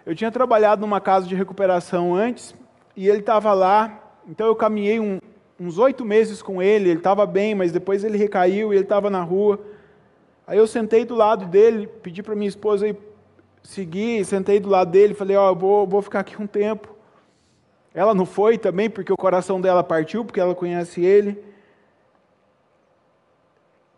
eu 0.05 0.14
tinha 0.14 0.32
trabalhado 0.32 0.82
numa 0.82 0.99
casa 0.99 1.26
de 1.26 1.34
recuperação 1.34 2.14
antes 2.14 2.53
e 2.95 3.07
ele 3.07 3.20
estava 3.20 3.53
lá. 3.53 4.01
Então 4.28 4.47
eu 4.47 4.55
caminhei 4.55 4.99
um, 4.99 5.20
uns 5.59 5.78
oito 5.78 6.03
meses 6.03 6.41
com 6.41 6.61
ele. 6.61 6.89
Ele 6.89 6.99
estava 6.99 7.26
bem, 7.26 7.55
mas 7.55 7.72
depois 7.72 8.03
ele 8.03 8.18
recaiu 8.18 8.74
e 8.74 8.76
ele 8.76 8.84
estava 8.84 9.09
na 9.09 9.24
rua. 9.24 9.59
Aí 10.45 10.57
eu 10.57 10.68
sentei 10.68 11.05
do 11.05 11.16
lado 11.16 11.45
dele, 11.45 11.88
pedi 11.88 12.22
para 12.22 12.36
minha 12.36 12.49
esposa 12.49 12.88
ir 12.89 12.97
seguir, 13.64 14.26
sentei 14.26 14.59
do 14.59 14.68
lado 14.68 14.91
dele, 14.91 15.14
falei: 15.14 15.38
Ó, 15.38 15.47
oh, 15.47 15.51
eu 15.51 15.55
vou, 15.55 15.88
vou 15.88 16.01
ficar 16.01 16.20
aqui 16.20 16.41
um 16.41 16.47
tempo. 16.47 16.93
Ela 17.93 18.14
não 18.14 18.26
foi 18.26 18.57
também 18.57 18.89
porque 18.89 19.14
o 19.14 19.18
coração 19.18 19.61
dela 19.61 19.84
partiu, 19.84 20.26
porque 20.26 20.39
ela 20.39 20.53
conhece 20.53 21.01
ele. 21.01 21.52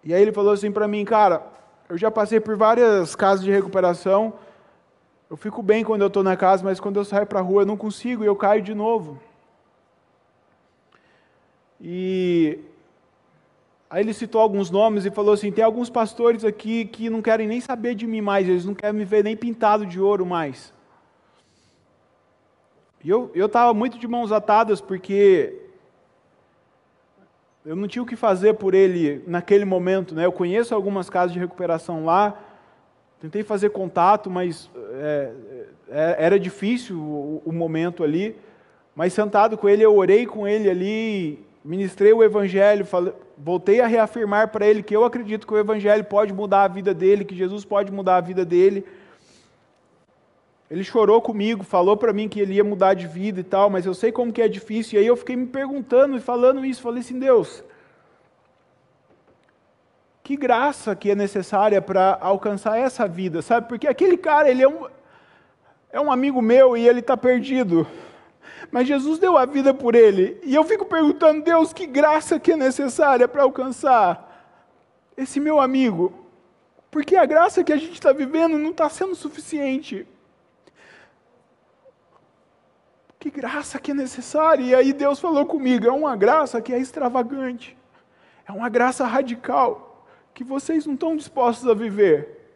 E 0.05 0.13
aí 0.13 0.21
ele 0.21 0.31
falou 0.31 0.53
assim 0.53 0.71
para 0.71 0.87
mim, 0.87 1.03
cara, 1.03 1.41
eu 1.89 1.97
já 1.97 2.11
passei 2.11 2.39
por 2.39 2.55
várias 2.55 3.15
casas 3.15 3.43
de 3.43 3.49
recuperação. 3.49 4.35
Eu 5.27 5.35
fico 5.35 5.63
bem 5.63 5.83
quando 5.83 6.01
eu 6.01 6.07
estou 6.07 6.23
na 6.23 6.37
casa, 6.37 6.63
mas 6.63 6.79
quando 6.79 6.97
eu 6.97 7.03
saio 7.03 7.25
para 7.25 7.39
a 7.39 7.41
rua 7.41 7.63
eu 7.63 7.65
não 7.65 7.75
consigo 7.75 8.23
e 8.23 8.27
eu 8.27 8.35
caio 8.35 8.61
de 8.61 8.75
novo. 8.75 9.19
E 11.81 12.59
aí 13.89 14.03
ele 14.03 14.13
citou 14.13 14.39
alguns 14.39 14.69
nomes 14.69 15.05
e 15.05 15.11
falou 15.11 15.33
assim: 15.33 15.51
tem 15.51 15.63
alguns 15.63 15.89
pastores 15.89 16.45
aqui 16.45 16.85
que 16.85 17.09
não 17.09 17.21
querem 17.21 17.47
nem 17.47 17.59
saber 17.59 17.95
de 17.95 18.05
mim 18.05 18.21
mais, 18.21 18.47
eles 18.47 18.63
não 18.63 18.75
querem 18.75 18.97
me 18.99 19.05
ver 19.05 19.23
nem 19.23 19.35
pintado 19.35 19.87
de 19.87 19.99
ouro 19.99 20.25
mais. 20.25 20.71
E 23.03 23.09
eu 23.09 23.31
estava 23.33 23.73
muito 23.73 23.99
de 23.99 24.07
mãos 24.07 24.31
atadas 24.31 24.81
porque 24.81 25.64
eu 27.65 27.75
não 27.75 27.87
tinha 27.87 28.03
o 28.03 28.05
que 28.05 28.15
fazer 28.15 28.53
por 28.53 28.75
ele 28.75 29.23
naquele 29.25 29.65
momento. 29.65 30.13
Né? 30.13 30.25
Eu 30.25 30.31
conheço 30.31 30.75
algumas 30.75 31.09
casas 31.09 31.33
de 31.33 31.39
recuperação 31.39 32.05
lá, 32.05 32.39
tentei 33.19 33.43
fazer 33.43 33.69
contato, 33.69 34.29
mas 34.29 34.69
é, 34.93 35.31
é, 35.89 36.15
era 36.19 36.39
difícil 36.39 36.95
o, 36.97 37.41
o, 37.43 37.51
momento 37.51 38.03
ali. 38.03 38.35
Mas 38.95 39.13
sentado 39.13 39.57
com 39.57 39.67
ele, 39.67 39.83
eu 39.83 39.97
orei 39.97 40.27
com 40.27 40.47
ele 40.47 40.69
ali, 40.69 41.43
ministrei 41.63 42.13
o 42.13 42.23
Evangelho, 42.23 42.85
falei, 42.85 43.13
voltei 43.35 43.81
a 43.81 43.87
reafirmar 43.87 44.49
para 44.49 44.67
ele 44.67 44.83
que 44.83 44.95
eu 44.95 45.03
acredito 45.03 45.47
que 45.47 45.53
o 45.53 45.57
Evangelho 45.57 46.03
pode 46.03 46.31
mudar 46.31 46.63
a 46.63 46.67
vida 46.67 46.93
dele, 46.93 47.25
que 47.25 47.35
Jesus 47.35 47.65
pode 47.65 47.91
mudar 47.91 48.17
a 48.17 48.21
vida 48.21 48.45
dele. 48.45 48.85
Ele 50.69 50.83
chorou 50.83 51.21
comigo, 51.21 51.63
falou 51.63 51.95
para 51.95 52.11
mim 52.11 52.27
que 52.27 52.39
ele 52.39 52.55
ia 52.55 52.63
mudar 52.63 52.95
de 52.95 53.05
vida 53.07 53.39
e 53.39 53.43
tal, 53.43 53.69
mas 53.69 53.85
eu 53.85 53.93
sei 53.93 54.11
como 54.11 54.33
que 54.33 54.41
é 54.41 54.47
difícil. 54.47 54.97
E 54.97 55.01
aí 55.01 55.07
eu 55.07 55.15
fiquei 55.15 55.35
me 55.35 55.45
perguntando 55.45 56.17
e 56.17 56.19
falando 56.19 56.65
isso, 56.65 56.81
falei 56.81 57.01
assim, 57.01 57.19
Deus, 57.19 57.63
que 60.23 60.35
graça 60.35 60.95
que 60.95 61.11
é 61.11 61.15
necessária 61.15 61.79
para 61.79 62.17
alcançar 62.19 62.79
essa 62.79 63.07
vida, 63.07 63.43
sabe? 63.43 63.67
Porque 63.67 63.87
aquele 63.87 64.17
cara, 64.17 64.49
ele 64.49 64.63
é 64.63 64.67
um, 64.67 64.87
é 65.91 66.01
um 66.01 66.11
amigo 66.11 66.41
meu 66.41 66.75
e 66.75 66.87
ele 66.87 66.99
está 66.99 67.15
perdido. 67.15 67.85
Mas 68.71 68.87
Jesus 68.87 69.19
deu 69.19 69.37
a 69.37 69.45
vida 69.45 69.71
por 69.71 69.93
ele. 69.93 70.39
E 70.43 70.55
eu 70.55 70.63
fico 70.63 70.85
perguntando, 70.85 71.43
Deus, 71.43 71.71
que 71.71 71.85
graça 71.85 72.39
que 72.39 72.53
é 72.53 72.55
necessária 72.55 73.27
para 73.27 73.43
alcançar 73.43 74.51
esse 75.15 75.39
meu 75.39 75.59
amigo. 75.59 76.11
Porque 76.89 77.15
a 77.15 77.25
graça 77.25 77.63
que 77.63 77.71
a 77.71 77.77
gente 77.77 77.93
está 77.93 78.11
vivendo 78.11 78.57
não 78.57 78.71
está 78.71 78.89
sendo 78.89 79.13
suficiente. 79.13 80.07
Que 83.25 83.31
graça 83.31 83.79
que 83.79 83.89
é 83.89 83.93
necessária. 83.95 84.63
E 84.63 84.75
aí 84.75 84.93
Deus 84.93 85.19
falou 85.19 85.47
comigo: 85.47 85.87
é 85.87 85.91
uma 85.91 86.15
graça 86.15 86.61
que 86.61 86.71
é 86.71 86.77
extravagante, 86.77 87.75
é 88.47 88.51
uma 88.51 88.69
graça 88.69 89.03
radical, 89.03 90.05
que 90.31 90.43
vocês 90.43 90.85
não 90.85 90.93
estão 90.93 91.15
dispostos 91.15 91.67
a 91.67 91.73
viver. 91.73 92.51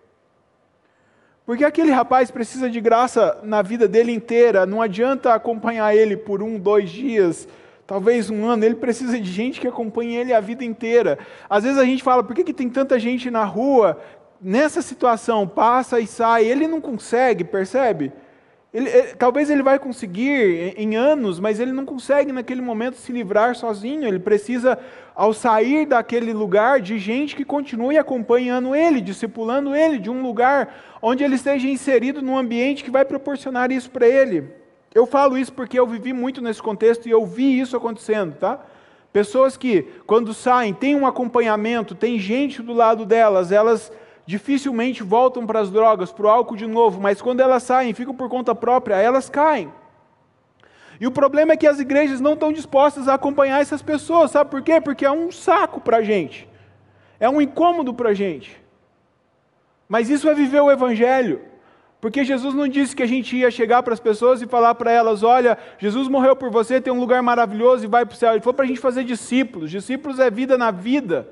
Porque 1.44 1.66
aquele 1.66 1.90
rapaz 1.90 2.30
precisa 2.30 2.70
de 2.70 2.80
graça 2.80 3.40
na 3.42 3.64
vida 3.64 3.88
dele 3.88 4.12
inteira, 4.12 4.68
não 4.68 4.80
adianta 4.80 5.34
acompanhar 5.34 5.96
ele 5.96 6.16
por 6.16 6.44
um, 6.44 6.60
dois 6.60 6.92
dias, 6.92 7.48
talvez 7.88 8.30
um 8.30 8.46
ano, 8.46 8.64
ele 8.64 8.76
precisa 8.76 9.20
de 9.20 9.32
gente 9.32 9.60
que 9.60 9.68
acompanhe 9.68 10.18
ele 10.18 10.36
a 10.36 10.40
vida 10.40 10.64
inteira. 10.64 11.18
Às 11.50 11.64
vezes 11.64 11.80
a 11.80 11.84
gente 11.84 12.04
fala, 12.04 12.24
por 12.24 12.36
que, 12.36 12.44
que 12.44 12.54
tem 12.54 12.70
tanta 12.70 13.00
gente 13.00 13.32
na 13.32 13.44
rua 13.44 14.00
nessa 14.40 14.84
situação, 14.84 15.48
passa 15.48 16.00
e 16.00 16.06
sai, 16.06 16.46
ele 16.46 16.68
não 16.68 16.80
consegue, 16.80 17.44
percebe? 17.44 18.14
Ele, 18.72 18.88
ele, 18.88 19.16
talvez 19.16 19.50
ele 19.50 19.64
vai 19.64 19.80
conseguir 19.80 20.76
em, 20.78 20.96
anos, 20.96 21.40
mas 21.40 21.60
ele 21.60 21.72
não 21.72 21.86
consegue 21.86 22.32
naquele 22.32 22.62
momento 22.62 22.98
se 22.98 23.12
livrar 23.12 23.56
sozinho. 23.56 24.08
Ele 24.08 24.20
precisa, 24.20 24.78
ao 25.16 25.34
sair 25.34 25.88
daquele 25.88 26.32
lugar, 26.34 26.80
de 26.80 27.00
gente 27.00 27.36
que 27.36 27.44
continue 27.44 27.98
acompanhando 27.98 28.76
ele, 28.76 29.02
discipulando 29.02 29.76
ele, 29.76 29.98
de 29.98 30.10
um 30.10 30.22
lugar 30.22 31.00
onde 31.02 31.24
ele 31.24 31.36
esteja 31.36 31.68
inserido 31.68 32.22
num 32.22 32.38
ambiente 32.38 32.84
que 32.84 32.92
vai 32.92 33.04
proporcionar 33.04 33.72
isso 33.72 33.90
para 33.90 34.08
ele. 34.08 34.48
Eu 34.94 35.08
falo 35.08 35.38
isso 35.38 35.54
porque 35.54 35.80
eu 35.80 35.88
vivi 35.88 36.14
muito 36.14 36.42
nesse 36.42 36.62
contexto 36.62 37.08
e 37.08 37.12
eu 37.12 37.26
vi 37.26 37.60
isso 37.60 37.76
acontecendo, 37.76 38.36
tá? 38.36 38.64
Pessoas 39.12 39.58
que, 39.58 39.88
quando 40.06 40.32
saem, 40.34 40.74
têm 40.74 40.96
um 40.96 41.08
acompanhamento, 41.08 41.96
tem 41.96 42.20
gente 42.20 42.62
do 42.62 42.74
lado 42.74 43.06
delas, 43.06 43.52
elas 43.52 43.92
dificilmente 44.30 45.02
voltam 45.02 45.44
para 45.48 45.60
as 45.60 45.72
drogas, 45.72 46.12
para 46.12 46.28
o 46.28 46.30
álcool 46.30 46.56
de 46.56 46.68
novo, 46.68 47.02
mas 47.02 47.20
quando 47.20 47.40
elas 47.40 47.64
saem, 47.64 47.96
ficam 47.96 48.14
por 48.14 48.30
conta 48.30 48.54
própria, 48.54 48.94
elas 48.94 49.28
caem. 49.28 49.74
E 51.00 51.08
o 51.08 51.12
problema 51.12 51.54
é 51.54 51.58
que 51.58 51.66
as 51.66 51.80
igrejas 51.80 52.22
não 52.22 52.34
estão 52.34 52.54
dispostas 52.54 53.08
a 53.08 53.16
acompanhar 53.16 53.60
essas 53.60 53.82
pessoas, 53.82 54.30
sabe 54.30 54.52
por 54.52 54.62
quê? 54.62 54.80
Porque 54.80 55.04
é 55.04 55.10
um 55.10 55.32
saco 55.32 55.82
para 55.82 55.98
a 55.98 56.04
gente, 56.04 56.48
é 57.20 57.28
um 57.28 57.42
incômodo 57.42 57.92
para 57.92 58.12
a 58.12 58.14
gente. 58.14 58.56
Mas 59.88 60.12
isso 60.12 60.30
é 60.30 60.36
viver 60.36 60.62
o 60.62 60.70
Evangelho, 60.70 61.42
porque 62.00 62.24
Jesus 62.24 62.54
não 62.54 62.68
disse 62.68 62.96
que 62.96 63.02
a 63.02 63.08
gente 63.08 63.36
ia 63.36 63.50
chegar 63.50 63.82
para 63.82 63.96
as 63.96 64.00
pessoas 64.00 64.44
e 64.44 64.46
falar 64.46 64.76
para 64.76 64.92
elas: 64.92 65.24
olha, 65.24 65.58
Jesus 65.80 66.08
morreu 66.08 66.36
por 66.36 66.52
você, 66.52 66.80
tem 66.80 66.94
um 66.94 67.00
lugar 67.00 67.24
maravilhoso 67.24 67.84
e 67.84 67.88
vai 67.88 68.06
para 68.06 68.14
o 68.14 68.18
céu. 68.18 68.34
Ele 68.34 68.42
falou 68.42 68.54
para 68.54 68.66
a 68.66 68.68
gente 68.68 68.80
fazer 68.80 69.04
discípulos, 69.04 69.72
discípulos 69.72 70.20
é 70.20 70.30
vida 70.30 70.56
na 70.56 70.70
vida. 70.70 71.30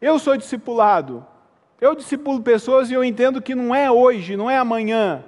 Eu 0.00 0.18
sou 0.18 0.38
discipulado, 0.38 1.26
eu 1.80 1.94
discipulo 1.94 2.42
pessoas 2.42 2.90
e 2.90 2.94
eu 2.94 3.02
entendo 3.02 3.40
que 3.40 3.54
não 3.54 3.74
é 3.74 3.90
hoje, 3.90 4.36
não 4.36 4.50
é 4.50 4.56
amanhã. 4.56 5.24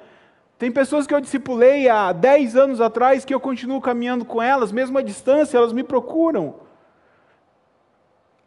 Tem 0.59 0.71
pessoas 0.71 1.07
que 1.07 1.15
eu 1.15 1.21
discipulei 1.21 1.89
há 1.89 2.13
10 2.13 2.57
anos 2.57 2.81
atrás 2.81 3.25
que 3.25 3.35
eu 3.35 3.41
continuo 3.41 3.81
caminhando 3.81 4.25
com 4.25 4.41
elas, 4.41 4.71
mesmo 4.71 4.99
à 4.99 5.03
distância, 5.03 5.57
elas 5.57 5.73
me 5.73 5.83
procuram. 5.83 6.57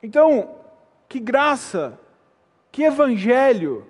Então, 0.02 0.56
que 1.10 1.20
graça, 1.20 2.00
que 2.72 2.84
evangelho 2.84 3.86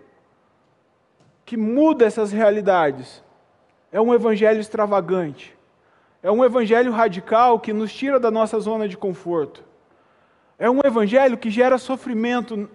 que 1.45 1.55
muda 1.55 2.05
essas 2.05 2.31
realidades. 2.31 3.23
É 3.91 4.01
um 4.01 4.13
evangelho 4.13 4.59
extravagante. 4.59 5.55
É 6.23 6.31
um 6.31 6.43
evangelho 6.43 6.91
radical 6.91 7.59
que 7.59 7.71
nos 7.71 7.93
tira 7.93 8.19
da 8.19 8.31
nossa 8.31 8.59
zona 8.59 8.87
de 8.89 8.97
conforto. 8.97 9.63
É 10.57 10.69
um 10.69 10.79
evangelho 10.83 11.37
que 11.37 11.51
gera 11.51 11.77
sofrimento 11.77 12.67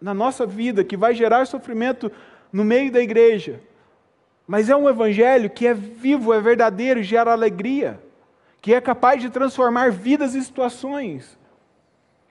na 0.00 0.12
nossa 0.12 0.46
vida, 0.46 0.84
que 0.84 0.96
vai 0.96 1.14
gerar 1.14 1.46
sofrimento 1.46 2.10
no 2.52 2.64
meio 2.64 2.90
da 2.92 3.00
igreja. 3.00 3.60
Mas 4.46 4.68
é 4.68 4.76
um 4.76 4.88
evangelho 4.88 5.50
que 5.50 5.66
é 5.66 5.74
vivo, 5.74 6.32
é 6.32 6.40
verdadeiro, 6.40 7.02
gera 7.02 7.32
alegria, 7.32 8.00
que 8.60 8.72
é 8.72 8.80
capaz 8.80 9.20
de 9.20 9.30
transformar 9.30 9.90
vidas 9.90 10.34
e 10.34 10.42
situações. 10.42 11.38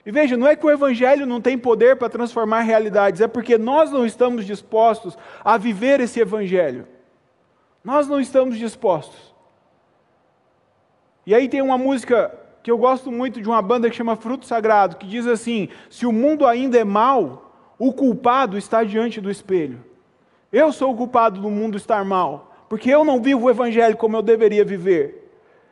E 0.06 0.12
veja, 0.12 0.38
não 0.38 0.48
é 0.48 0.56
que 0.56 0.66
o 0.66 0.70
evangelho 0.70 1.26
não 1.26 1.42
tem 1.42 1.58
poder 1.58 1.96
para 1.96 2.10
transformar 2.10 2.62
realidades, 2.62 3.22
é 3.22 3.28
porque 3.28 3.58
nós 3.58 3.92
não 3.92 4.06
estamos 4.06 4.46
dispostos 4.46 5.18
a 5.44 5.58
viver 5.58 6.00
esse 6.00 6.20
evangelho. 6.20 6.88
Nós 7.84 8.08
não 8.08 8.20
estamos 8.20 8.58
dispostos. 8.58 9.34
E 11.26 11.34
aí 11.34 11.50
tem 11.50 11.62
uma 11.62 11.78
música 11.78 12.32
que 12.62 12.70
eu 12.70 12.78
gosto 12.78 13.12
muito 13.12 13.42
de 13.42 13.48
uma 13.48 13.62
banda 13.62 13.90
que 13.90 13.96
chama 13.96 14.16
Fruto 14.16 14.46
Sagrado, 14.46 14.96
que 14.96 15.08
diz 15.08 15.28
assim: 15.28 15.70
se 15.90 16.06
o 16.06 16.12
mundo 16.12 16.46
ainda 16.46 16.78
é 16.78 16.84
mau, 16.84 17.45
o 17.78 17.92
culpado 17.92 18.58
está 18.58 18.84
diante 18.84 19.20
do 19.20 19.30
espelho. 19.30 19.84
Eu 20.52 20.72
sou 20.72 20.92
o 20.92 20.96
culpado 20.96 21.42
do 21.42 21.50
mundo 21.50 21.78
estar 21.78 22.06
mal, 22.06 22.56
porque 22.70 22.90
eu 22.90 23.04
não 23.04 23.22
vivo 23.22 23.46
o 23.46 23.50
evangelho 23.50 23.98
como 23.98 24.16
eu 24.16 24.22
deveria 24.22 24.64
viver. 24.64 25.26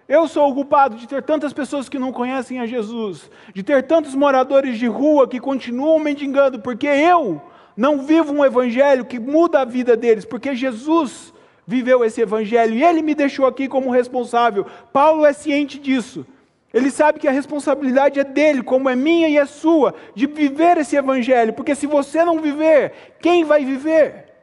Eu 0.08 0.28
sou 0.28 0.50
o 0.50 0.54
culpado 0.54 0.98
de 0.98 1.08
ter 1.08 1.24
tantas 1.24 1.54
pessoas 1.54 1.88
que 1.88 1.98
não 1.98 2.12
conhecem 2.12 2.60
a 2.60 2.66
Jesus, 2.66 3.32
de 3.54 3.64
ter 3.64 3.84
tantos 3.84 4.14
moradores 4.14 4.78
de 4.78 4.86
rua 4.86 5.28
que 5.28 5.40
continuam 5.40 5.98
mendigando, 6.00 6.60
porque 6.60 6.88
eu 6.88 7.42
não 7.76 8.02
vivo 8.02 8.34
um 8.34 8.44
evangelho 8.44 9.06
que 9.06 9.18
muda 9.18 9.62
a 9.62 9.66
vida 9.66 9.96
deles, 9.96 10.26
porque 10.26 10.56
Jesus 10.56 11.34
viveu 11.66 12.04
esse 12.04 12.22
evangelho 12.22 12.76
e 12.76 12.84
ele 12.84 13.02
me 13.02 13.16
deixou 13.16 13.46
aqui 13.46 13.68
como 13.68 13.90
responsável. 13.90 14.66
Paulo 14.92 15.26
é 15.26 15.32
ciente 15.32 15.80
disso. 15.80 16.26
Ele 16.74 16.90
sabe 16.90 17.20
que 17.20 17.28
a 17.28 17.32
responsabilidade 17.32 18.20
é 18.20 18.24
dele, 18.24 18.64
como 18.64 18.90
é 18.90 18.96
minha 18.96 19.30
e 19.30 19.38
é 19.38 19.46
sua, 19.46 19.94
de 20.16 20.26
viver 20.26 20.78
esse 20.78 20.96
evangelho, 20.96 21.54
porque 21.54 21.76
se 21.76 21.86
você 21.86 22.26
não 22.26 22.40
viver, 22.40 23.16
quem 23.22 23.44
vai 23.44 23.64
viver? 23.64 24.34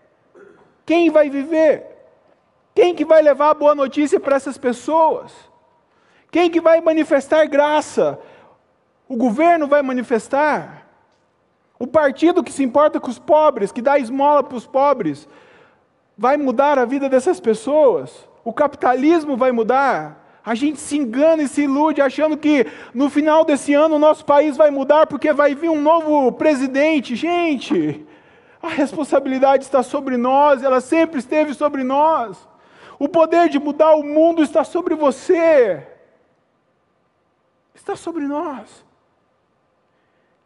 Quem 0.86 1.10
vai 1.10 1.28
viver? 1.28 1.86
Quem 2.72 2.94
que 2.94 3.04
vai 3.04 3.20
levar 3.20 3.50
a 3.50 3.54
boa 3.54 3.74
notícia 3.74 4.20
para 4.20 4.36
essas 4.36 4.56
pessoas? 4.56 5.32
Quem 6.30 6.48
que 6.48 6.60
vai 6.60 6.80
manifestar 6.80 7.46
graça? 7.46 8.16
O 9.08 9.16
governo 9.16 9.66
vai 9.66 9.82
manifestar? 9.82 10.86
O 11.80 11.86
partido 11.86 12.44
que 12.44 12.52
se 12.52 12.62
importa 12.62 13.00
com 13.00 13.10
os 13.10 13.18
pobres, 13.18 13.72
que 13.72 13.82
dá 13.82 13.98
esmola 13.98 14.44
para 14.44 14.56
os 14.56 14.66
pobres, 14.68 15.28
vai 16.16 16.36
mudar 16.36 16.78
a 16.78 16.84
vida 16.84 17.08
dessas 17.08 17.40
pessoas? 17.40 18.28
O 18.44 18.52
capitalismo 18.52 19.36
vai 19.36 19.50
mudar? 19.50 20.19
A 20.50 20.54
gente 20.56 20.80
se 20.80 20.96
engana 20.96 21.44
e 21.44 21.48
se 21.48 21.62
ilude 21.62 22.02
achando 22.02 22.36
que 22.36 22.66
no 22.92 23.08
final 23.08 23.44
desse 23.44 23.72
ano 23.72 23.94
o 23.94 23.98
nosso 24.00 24.24
país 24.24 24.56
vai 24.56 24.68
mudar 24.68 25.06
porque 25.06 25.32
vai 25.32 25.54
vir 25.54 25.70
um 25.70 25.80
novo 25.80 26.32
presidente. 26.32 27.14
Gente, 27.14 28.04
a 28.60 28.66
responsabilidade 28.66 29.62
está 29.62 29.80
sobre 29.80 30.16
nós, 30.16 30.64
ela 30.64 30.80
sempre 30.80 31.20
esteve 31.20 31.54
sobre 31.54 31.84
nós. 31.84 32.48
O 32.98 33.08
poder 33.08 33.48
de 33.48 33.60
mudar 33.60 33.94
o 33.94 34.02
mundo 34.02 34.42
está 34.42 34.64
sobre 34.64 34.96
você. 34.96 35.86
Está 37.72 37.94
sobre 37.94 38.26
nós. 38.26 38.84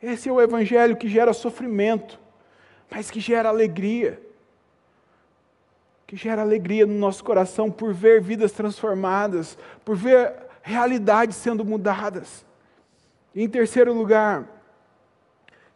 Esse 0.02 0.28
é 0.28 0.32
o 0.32 0.38
evangelho 0.38 0.98
que 0.98 1.08
gera 1.08 1.32
sofrimento, 1.32 2.20
mas 2.90 3.10
que 3.10 3.20
gera 3.20 3.48
alegria. 3.48 4.20
Que 6.06 6.16
gera 6.16 6.42
alegria 6.42 6.86
no 6.86 6.94
nosso 6.94 7.24
coração 7.24 7.70
por 7.70 7.92
ver 7.92 8.20
vidas 8.20 8.52
transformadas, 8.52 9.56
por 9.84 9.96
ver 9.96 10.32
realidades 10.62 11.36
sendo 11.36 11.64
mudadas. 11.64 12.44
E 13.34 13.42
em 13.42 13.48
terceiro 13.48 13.92
lugar, 13.92 14.46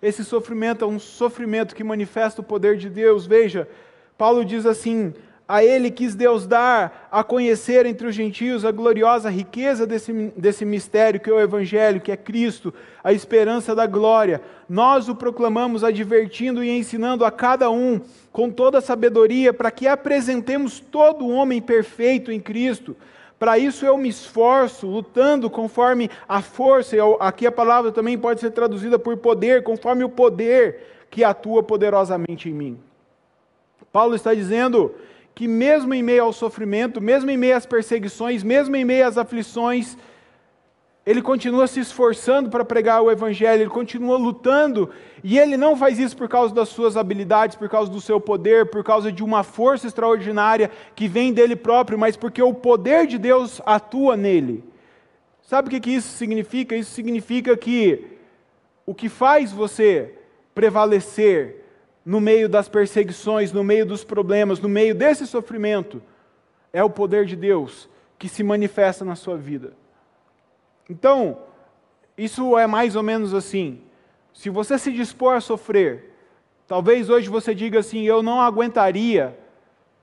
esse 0.01 0.25
sofrimento 0.25 0.85
é 0.85 0.89
um 0.89 0.99
sofrimento 0.99 1.75
que 1.75 1.83
manifesta 1.83 2.41
o 2.41 2.45
poder 2.45 2.77
de 2.77 2.89
Deus. 2.89 3.27
Veja, 3.27 3.69
Paulo 4.17 4.45
diz 4.45 4.65
assim: 4.65 5.13
a 5.49 5.65
ele 5.65 5.91
quis 5.91 6.15
Deus 6.15 6.47
dar 6.47 7.09
a 7.11 7.25
conhecer 7.25 7.87
entre 7.87 8.07
os 8.07 8.15
gentios 8.15 8.67
a 8.67 8.71
gloriosa 8.71 9.31
riqueza 9.31 9.87
desse, 9.87 10.13
desse 10.37 10.63
mistério 10.63 11.19
que 11.19 11.31
é 11.31 11.33
o 11.33 11.41
Evangelho, 11.41 12.03
que 12.03 12.13
é 12.13 12.17
Cristo, 12.19 12.73
a 13.03 13.15
esperança 13.15 13.75
da 13.75 13.87
glória. 13.87 14.43
Nós 14.69 15.09
o 15.09 15.15
proclamamos 15.15 15.83
advertindo 15.83 16.63
e 16.63 16.69
ensinando 16.69 17.25
a 17.25 17.31
cada 17.31 17.71
um 17.71 17.99
com 18.39 18.51
toda 18.51 18.81
sabedoria, 18.81 19.53
para 19.53 19.69
que 19.69 19.89
apresentemos 19.89 20.79
todo 20.79 21.25
o 21.25 21.29
homem 21.29 21.61
perfeito 21.61 22.31
em 22.31 22.39
Cristo. 22.39 22.97
Para 23.37 23.59
isso 23.59 23.85
eu 23.85 23.99
me 23.99 24.09
esforço, 24.09 24.87
lutando 24.87 25.51
conforme 25.51 26.09
a 26.29 26.41
força, 26.41 26.95
e 26.95 27.01
aqui 27.19 27.49
a 27.49 27.51
palavra 27.51 27.91
também 27.91 28.17
pode 28.17 28.39
ser 28.39 28.53
traduzida 28.53 28.97
por 28.97 29.17
poder, 29.17 29.65
conforme 29.65 30.05
o 30.05 30.09
poder 30.09 30.87
que 31.11 31.25
atua 31.25 31.65
poderosamente 31.65 32.49
em 32.49 32.53
mim. 32.53 32.79
Paulo 33.91 34.15
está 34.15 34.33
dizendo 34.33 34.95
que, 35.35 35.49
mesmo 35.49 35.93
em 35.93 36.03
meio 36.05 36.23
ao 36.23 36.33
sofrimento, 36.33 37.01
mesmo 37.01 37.29
em 37.33 37.37
meio 37.37 37.57
às 37.57 37.67
perseguições, 37.67 38.45
mesmo 38.45 38.77
em 38.77 38.85
meio 38.85 39.05
às 39.05 39.19
aflições, 39.19 39.97
ele 41.09 41.23
continua 41.23 41.67
se 41.67 41.81
esforçando 41.81 42.51
para 42.51 42.67
pregar 42.67 43.01
o 43.01 43.11
Evangelho, 43.11 43.63
ele 43.63 43.71
continua 43.71 44.19
lutando, 44.19 44.91
e 45.25 45.39
ele 45.39 45.57
não 45.57 45.75
faz 45.75 45.99
isso 45.99 46.15
por 46.15 46.29
causa 46.29 46.55
das 46.55 46.69
suas 46.69 46.99
habilidades, 46.99 47.57
por 47.57 47.67
causa 47.67 47.91
do 47.91 47.99
seu 47.99 48.21
poder, 48.21 48.67
por 48.67 48.85
causa 48.85 49.11
de 49.11 49.25
uma 49.25 49.43
força 49.43 49.87
extraordinária 49.87 50.71
que 50.95 51.09
vem 51.09 51.33
dele 51.33 51.57
próprio, 51.57 51.99
mas 51.99 52.15
porque 52.15 52.43
o 52.43 52.53
poder 52.53 53.07
de 53.07 53.17
Deus 53.17 53.59
atua 53.65 54.19
nele. 54.19 54.63
Sabe 55.41 55.75
o 55.75 55.81
que 55.81 55.91
isso 55.91 56.09
significa? 56.09 56.77
Isso 56.77 56.91
significa 56.91 57.57
que 57.57 58.19
o 58.85 58.95
que 58.95 59.09
faz 59.09 59.51
você 59.51 60.13
prevalecer 60.55 61.65
no 62.05 62.21
meio 62.21 62.51
das 62.51 62.69
perseguições, 62.69 63.51
no 63.51 63.65
meio 63.65 63.87
dos 63.87 64.05
problemas, 64.05 64.61
no 64.61 64.69
meio 64.69 64.95
desse 64.95 65.27
sofrimento, 65.27 66.03
é 66.71 66.85
o 66.85 66.91
poder 66.91 67.25
de 67.25 67.35
Deus 67.35 67.89
que 68.19 68.29
se 68.29 68.43
manifesta 68.43 69.07
na 69.07 69.17
sua 69.17 69.39
vida. 69.39 69.73
Então, 70.89 71.39
isso 72.17 72.59
é 72.59 72.67
mais 72.67 72.97
ou 72.97 73.03
menos 73.03 73.35
assim. 73.35 73.81
Se 74.33 74.51
você 74.51 74.79
se 74.79 74.93
dispor 74.93 75.35
a 75.35 75.41
sofrer, 75.41 76.15
talvez 76.67 77.11
hoje 77.11 77.29
você 77.29 77.55
diga 77.55 77.81
assim: 77.81 78.03
eu 78.03 78.23
não 78.23 78.41
aguentaria 78.41 79.39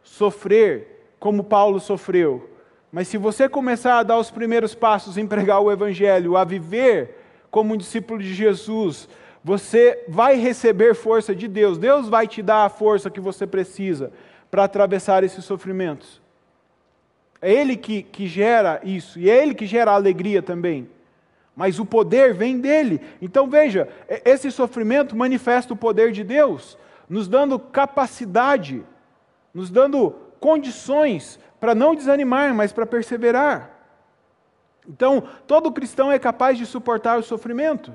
sofrer 0.04 1.16
como 1.20 1.44
Paulo 1.44 1.80
sofreu. 1.80 2.50
Mas 2.92 3.08
se 3.08 3.18
você 3.18 3.50
começar 3.50 4.00
a 4.00 4.04
dar 4.04 4.18
os 4.18 4.32
primeiros 4.32 4.74
passos 4.74 5.18
em 5.18 5.28
pregar 5.28 5.60
o 5.60 5.72
Evangelho, 5.72 6.38
a 6.38 6.44
viver 6.44 7.18
como 7.52 7.74
um 7.74 7.78
discípulo 7.78 8.22
de 8.22 8.34
Jesus, 8.34 9.10
você 9.44 10.04
vai 10.08 10.36
receber 10.36 10.96
força 10.96 11.36
de 11.36 11.48
Deus. 11.48 11.78
Deus 11.78 12.08
vai 12.08 12.28
te 12.28 12.42
dar 12.42 12.66
a 12.66 12.70
força 12.70 13.10
que 13.10 13.20
você 13.20 13.46
precisa 13.46 14.12
para 14.50 14.64
atravessar 14.64 15.24
esses 15.24 15.44
sofrimentos. 15.44 16.22
É 17.46 17.52
Ele 17.54 17.78
que, 17.78 18.02
que 18.02 18.26
gera 18.26 18.82
isso, 18.84 19.20
e 19.20 19.30
é 19.30 19.40
Ele 19.40 19.54
que 19.54 19.68
gera 19.68 19.92
a 19.92 19.94
alegria 19.94 20.42
também. 20.42 20.90
Mas 21.56 21.78
o 21.78 21.86
poder 21.86 22.34
vem 22.34 22.60
dele. 22.60 23.00
Então 23.22 23.48
veja, 23.48 23.88
esse 24.26 24.50
sofrimento 24.50 25.16
manifesta 25.16 25.72
o 25.72 25.78
poder 25.78 26.12
de 26.12 26.24
Deus, 26.24 26.76
nos 27.08 27.28
dando 27.28 27.60
capacidade, 27.60 28.84
nos 29.54 29.70
dando 29.70 30.16
condições 30.40 31.40
para 31.60 31.76
não 31.76 31.94
desanimar, 31.94 32.52
mas 32.56 32.74
para 32.74 32.84
perseverar. 32.84 33.70
Então, 34.90 35.24
todo 35.46 35.72
cristão 35.72 36.12
é 36.12 36.18
capaz 36.18 36.58
de 36.58 36.66
suportar 36.66 37.20
o 37.20 37.24
sofrimento. 37.24 37.94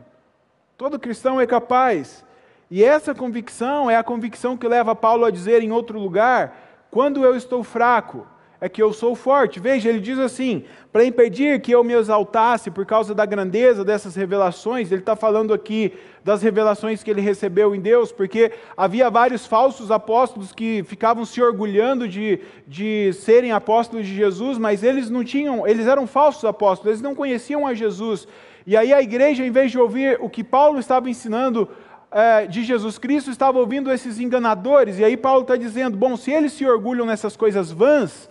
Todo 0.78 0.96
cristão 0.96 1.40
é 1.40 1.46
capaz. 1.46 2.24
E 2.70 2.84
essa 2.84 3.12
convicção 3.12 3.90
é 3.90 3.96
a 3.96 4.04
convicção 4.04 4.56
que 4.56 4.68
leva 4.68 4.94
Paulo 4.94 5.24
a 5.24 5.30
dizer 5.32 5.60
em 5.60 5.72
outro 5.72 5.98
lugar: 5.98 6.86
quando 6.88 7.24
eu 7.24 7.34
estou 7.34 7.64
fraco, 7.64 8.24
é 8.60 8.68
que 8.68 8.82
eu 8.82 8.92
sou 8.92 9.14
forte. 9.14 9.58
Veja, 9.58 9.88
ele 9.88 10.00
diz 10.00 10.18
assim: 10.18 10.64
para 10.92 11.04
impedir 11.04 11.60
que 11.60 11.72
eu 11.72 11.82
me 11.82 11.94
exaltasse 11.94 12.70
por 12.70 12.84
causa 12.84 13.14
da 13.14 13.24
grandeza 13.24 13.84
dessas 13.84 14.14
revelações, 14.14 14.92
ele 14.92 15.00
está 15.00 15.16
falando 15.16 15.54
aqui 15.54 15.92
das 16.22 16.42
revelações 16.42 17.02
que 17.02 17.10
ele 17.10 17.22
recebeu 17.22 17.74
em 17.74 17.80
Deus, 17.80 18.12
porque 18.12 18.52
havia 18.76 19.08
vários 19.08 19.46
falsos 19.46 19.90
apóstolos 19.90 20.52
que 20.52 20.82
ficavam 20.84 21.24
se 21.24 21.40
orgulhando 21.42 22.06
de, 22.06 22.40
de 22.66 23.12
serem 23.14 23.52
apóstolos 23.52 24.06
de 24.06 24.14
Jesus, 24.14 24.58
mas 24.58 24.82
eles 24.82 25.08
não 25.08 25.24
tinham, 25.24 25.66
eles 25.66 25.86
eram 25.86 26.06
falsos 26.06 26.44
apóstolos, 26.44 26.90
eles 26.90 27.02
não 27.02 27.14
conheciam 27.14 27.66
a 27.66 27.72
Jesus. 27.72 28.28
E 28.66 28.76
aí 28.76 28.92
a 28.92 29.00
igreja, 29.00 29.44
em 29.44 29.50
vez 29.50 29.70
de 29.70 29.78
ouvir 29.78 30.18
o 30.20 30.28
que 30.28 30.44
Paulo 30.44 30.78
estava 30.78 31.08
ensinando 31.08 31.68
é, 32.12 32.46
de 32.46 32.64
Jesus 32.64 32.98
Cristo, 32.98 33.30
estava 33.30 33.58
ouvindo 33.58 33.90
esses 33.90 34.20
enganadores. 34.20 34.98
E 34.98 35.04
aí 35.04 35.16
Paulo 35.16 35.42
está 35.42 35.56
dizendo: 35.56 35.96
bom, 35.96 36.16
se 36.16 36.30
eles 36.30 36.52
se 36.52 36.66
orgulham 36.66 37.06
nessas 37.06 37.36
coisas 37.36 37.72
vãs, 37.72 38.28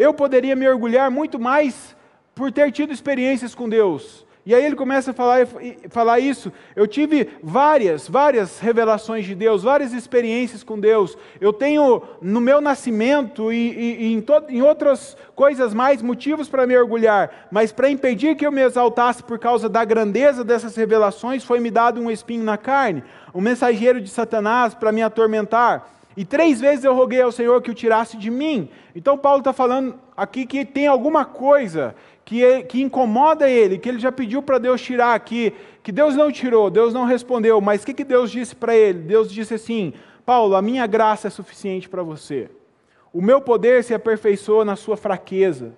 eu 0.00 0.14
poderia 0.14 0.56
me 0.56 0.66
orgulhar 0.66 1.10
muito 1.10 1.38
mais 1.38 1.94
por 2.34 2.50
ter 2.50 2.72
tido 2.72 2.90
experiências 2.90 3.54
com 3.54 3.68
Deus. 3.68 4.24
E 4.46 4.54
aí 4.54 4.64
ele 4.64 4.74
começa 4.74 5.10
a 5.10 5.14
falar, 5.14 5.46
falar 5.90 6.18
isso. 6.18 6.50
Eu 6.74 6.86
tive 6.86 7.28
várias, 7.42 8.08
várias 8.08 8.58
revelações 8.58 9.26
de 9.26 9.34
Deus, 9.34 9.62
várias 9.62 9.92
experiências 9.92 10.62
com 10.62 10.80
Deus. 10.80 11.18
Eu 11.38 11.52
tenho 11.52 12.02
no 12.22 12.40
meu 12.40 12.62
nascimento 12.62 13.52
e, 13.52 13.56
e, 13.56 14.02
e 14.06 14.12
em, 14.14 14.24
em 14.48 14.62
outras 14.62 15.18
coisas 15.34 15.74
mais 15.74 16.00
motivos 16.00 16.48
para 16.48 16.66
me 16.66 16.74
orgulhar. 16.78 17.48
Mas 17.52 17.70
para 17.70 17.90
impedir 17.90 18.36
que 18.36 18.46
eu 18.46 18.50
me 18.50 18.62
exaltasse 18.62 19.22
por 19.22 19.38
causa 19.38 19.68
da 19.68 19.84
grandeza 19.84 20.42
dessas 20.42 20.74
revelações, 20.74 21.44
foi 21.44 21.60
me 21.60 21.70
dado 21.70 22.00
um 22.00 22.10
espinho 22.10 22.42
na 22.42 22.56
carne, 22.56 23.04
um 23.34 23.42
mensageiro 23.42 24.00
de 24.00 24.08
Satanás 24.08 24.72
para 24.72 24.92
me 24.92 25.02
atormentar. 25.02 25.99
E 26.16 26.24
três 26.24 26.60
vezes 26.60 26.84
eu 26.84 26.94
roguei 26.94 27.22
ao 27.22 27.32
Senhor 27.32 27.62
que 27.62 27.70
o 27.70 27.74
tirasse 27.74 28.16
de 28.16 28.30
mim. 28.30 28.68
Então 28.94 29.16
Paulo 29.16 29.38
está 29.38 29.52
falando 29.52 29.94
aqui 30.16 30.44
que 30.44 30.64
tem 30.64 30.86
alguma 30.86 31.24
coisa 31.24 31.94
que, 32.24 32.44
é, 32.44 32.62
que 32.62 32.82
incomoda 32.82 33.48
ele, 33.48 33.78
que 33.78 33.88
ele 33.88 33.98
já 33.98 34.12
pediu 34.12 34.42
para 34.42 34.58
Deus 34.58 34.80
tirar 34.80 35.14
aqui, 35.14 35.52
que 35.82 35.92
Deus 35.92 36.16
não 36.16 36.30
tirou, 36.30 36.70
Deus 36.70 36.92
não 36.92 37.04
respondeu, 37.04 37.60
mas 37.60 37.82
o 37.82 37.86
que, 37.86 37.94
que 37.94 38.04
Deus 38.04 38.30
disse 38.30 38.54
para 38.54 38.76
ele? 38.76 39.00
Deus 39.00 39.30
disse 39.30 39.54
assim: 39.54 39.92
Paulo, 40.24 40.54
a 40.54 40.62
minha 40.62 40.86
graça 40.86 41.28
é 41.28 41.30
suficiente 41.30 41.88
para 41.88 42.02
você. 42.02 42.50
O 43.12 43.20
meu 43.20 43.40
poder 43.40 43.82
se 43.82 43.92
aperfeiçoa 43.92 44.64
na 44.64 44.76
sua 44.76 44.96
fraqueza. 44.96 45.72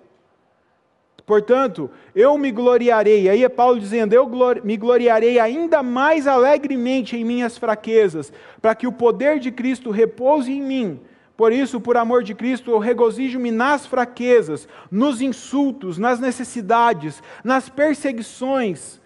Portanto, 1.25 1.89
eu 2.13 2.37
me 2.37 2.51
gloriarei, 2.51 3.29
aí 3.29 3.43
é 3.43 3.49
Paulo 3.49 3.79
dizendo: 3.79 4.13
eu 4.13 4.29
me 4.63 4.75
gloriarei 4.75 5.39
ainda 5.39 5.81
mais 5.81 6.27
alegremente 6.27 7.15
em 7.15 7.23
minhas 7.23 7.57
fraquezas, 7.57 8.31
para 8.61 8.75
que 8.75 8.85
o 8.85 8.91
poder 8.91 9.39
de 9.39 9.51
Cristo 9.51 9.89
repouse 9.89 10.51
em 10.51 10.61
mim. 10.61 10.99
Por 11.35 11.51
isso, 11.51 11.81
por 11.81 11.97
amor 11.97 12.23
de 12.23 12.35
Cristo, 12.35 12.71
eu 12.71 12.77
regozijo-me 12.77 13.51
nas 13.51 13.85
fraquezas, 13.85 14.67
nos 14.91 15.19
insultos, 15.21 15.97
nas 15.97 16.19
necessidades, 16.19 17.23
nas 17.43 17.69
perseguições, 17.69 19.01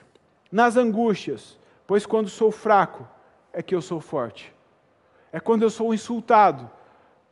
nas 0.51 0.75
angústias, 0.75 1.57
pois 1.85 2.05
quando 2.05 2.29
sou 2.29 2.51
fraco 2.51 3.07
é 3.53 3.61
que 3.61 3.73
eu 3.73 3.81
sou 3.81 4.01
forte. 4.01 4.53
É 5.31 5.39
quando 5.39 5.63
eu 5.63 5.69
sou 5.69 5.93
insultado 5.93 6.69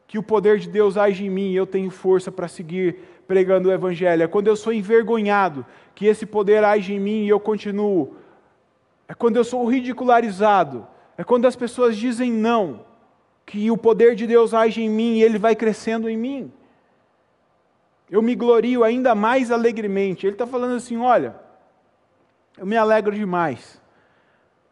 que 0.07 0.17
o 0.17 0.23
poder 0.23 0.59
de 0.59 0.69
Deus 0.69 0.97
age 0.97 1.25
em 1.25 1.29
mim 1.29 1.51
e 1.51 1.55
eu 1.55 1.65
tenho 1.65 1.89
força 1.89 2.31
para 2.31 2.47
seguir 2.47 2.99
pregando 3.27 3.69
o 3.69 3.71
Evangelho. 3.71 4.23
É 4.23 4.27
quando 4.27 4.47
eu 4.47 4.55
sou 4.55 4.73
envergonhado 4.73 5.65
que 5.93 6.05
esse 6.05 6.25
poder 6.25 6.63
age 6.63 6.93
em 6.93 6.99
mim 6.99 7.23
e 7.23 7.29
eu 7.29 7.39
continuo. 7.39 8.15
É 9.07 9.13
quando 9.13 9.37
eu 9.37 9.43
sou 9.43 9.65
ridicularizado. 9.65 10.87
É 11.17 11.23
quando 11.23 11.45
as 11.45 11.55
pessoas 11.55 11.95
dizem 11.95 12.31
não, 12.31 12.85
que 13.45 13.71
o 13.71 13.77
poder 13.77 14.15
de 14.15 14.27
Deus 14.27 14.53
age 14.53 14.81
em 14.81 14.89
mim 14.89 15.15
e 15.15 15.23
ele 15.23 15.37
vai 15.37 15.55
crescendo 15.55 16.09
em 16.09 16.17
mim. 16.17 16.51
Eu 18.09 18.21
me 18.21 18.35
glorio 18.35 18.83
ainda 18.83 19.15
mais 19.15 19.51
alegremente. 19.51 20.25
Ele 20.25 20.35
está 20.35 20.45
falando 20.45 20.75
assim: 20.75 20.97
olha, 20.97 21.35
eu 22.57 22.65
me 22.65 22.75
alegro 22.75 23.15
demais. 23.15 23.81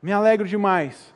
Me 0.01 0.11
alegro 0.11 0.47
demais 0.47 1.13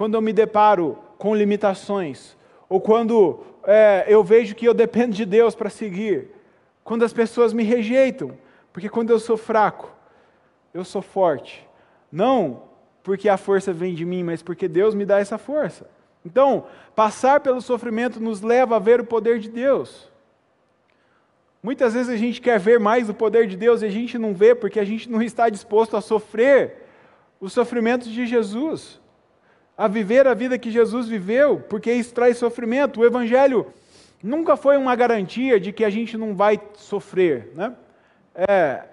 quando 0.00 0.14
eu 0.14 0.22
me 0.22 0.32
deparo 0.32 0.98
com 1.18 1.34
limitações, 1.34 2.34
ou 2.70 2.80
quando 2.80 3.44
é, 3.64 4.06
eu 4.08 4.24
vejo 4.24 4.54
que 4.54 4.64
eu 4.64 4.72
dependo 4.72 5.14
de 5.14 5.26
Deus 5.26 5.54
para 5.54 5.68
seguir 5.68 6.30
quando 6.84 7.04
as 7.04 7.12
pessoas 7.12 7.52
me 7.52 7.62
rejeitam, 7.62 8.36
porque 8.72 8.88
quando 8.88 9.10
eu 9.10 9.18
sou 9.18 9.36
fraco, 9.36 9.94
eu 10.72 10.84
sou 10.84 11.02
forte. 11.02 11.68
Não 12.10 12.68
porque 13.02 13.28
a 13.28 13.36
força 13.36 13.72
vem 13.72 13.94
de 13.94 14.04
mim, 14.04 14.22
mas 14.22 14.42
porque 14.42 14.68
Deus 14.68 14.94
me 14.94 15.04
dá 15.04 15.18
essa 15.18 15.38
força. 15.38 15.86
Então, 16.24 16.66
passar 16.94 17.40
pelo 17.40 17.60
sofrimento 17.60 18.20
nos 18.20 18.42
leva 18.42 18.76
a 18.76 18.78
ver 18.78 19.00
o 19.00 19.04
poder 19.04 19.38
de 19.38 19.48
Deus. 19.48 20.10
Muitas 21.62 21.94
vezes 21.94 22.12
a 22.12 22.16
gente 22.16 22.40
quer 22.40 22.58
ver 22.58 22.78
mais 22.78 23.08
o 23.08 23.14
poder 23.14 23.46
de 23.46 23.56
Deus 23.56 23.82
e 23.82 23.86
a 23.86 23.90
gente 23.90 24.18
não 24.18 24.34
vê 24.34 24.54
porque 24.54 24.80
a 24.80 24.84
gente 24.84 25.10
não 25.10 25.22
está 25.22 25.48
disposto 25.48 25.96
a 25.96 26.00
sofrer 26.00 26.86
os 27.40 27.52
sofrimentos 27.52 28.08
de 28.08 28.26
Jesus, 28.26 29.00
a 29.76 29.88
viver 29.88 30.26
a 30.26 30.34
vida 30.34 30.58
que 30.58 30.70
Jesus 30.70 31.08
viveu, 31.08 31.60
porque 31.68 31.92
isso 31.92 32.14
traz 32.14 32.36
sofrimento. 32.36 33.00
O 33.00 33.04
Evangelho 33.04 33.66
nunca 34.22 34.56
foi 34.56 34.76
uma 34.76 34.94
garantia 34.94 35.58
de 35.58 35.72
que 35.72 35.84
a 35.84 35.90
gente 35.90 36.16
não 36.16 36.34
vai 36.34 36.60
sofrer. 36.74 37.52
Né? 37.54 37.74
É, 38.34 38.84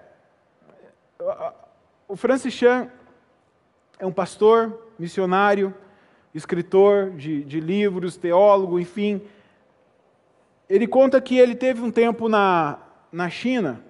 o 2.06 2.16
Francis 2.16 2.54
Chan 2.54 2.90
é 3.98 4.06
um 4.06 4.12
pastor, 4.12 4.90
missionário, 4.98 5.74
escritor 6.34 7.10
de, 7.10 7.42
de 7.44 7.60
livros, 7.60 8.16
teólogo, 8.16 8.78
enfim. 8.78 9.20
Ele 10.68 10.86
conta 10.86 11.20
que 11.20 11.38
ele 11.38 11.54
teve 11.54 11.82
um 11.82 11.90
tempo 11.90 12.28
na, 12.28 12.78
na 13.10 13.28
China. 13.28 13.82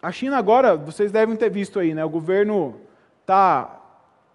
A 0.00 0.12
China 0.12 0.36
agora, 0.36 0.76
vocês 0.76 1.10
devem 1.10 1.36
ter 1.36 1.50
visto 1.50 1.78
aí, 1.78 1.94
né? 1.94 2.04
O 2.04 2.10
governo 2.10 2.80
está 3.22 3.80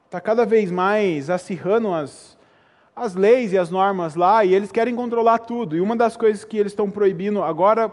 tá 0.09 0.19
cada 0.19 0.45
vez 0.45 0.71
mais 0.71 1.29
acirrando 1.29 1.93
as, 1.93 2.38
as 2.99 3.15
leis 3.15 3.53
e 3.53 3.57
as 3.57 3.69
normas 3.69 4.15
lá 4.15 4.43
e 4.43 4.53
eles 4.53 4.71
querem 4.71 4.95
controlar 4.95 5.39
tudo. 5.39 5.75
E 5.75 5.81
uma 5.81 5.95
das 5.95 6.17
coisas 6.17 6.43
que 6.43 6.57
eles 6.57 6.73
estão 6.73 6.91
proibindo 6.91 7.41
agora 7.41 7.91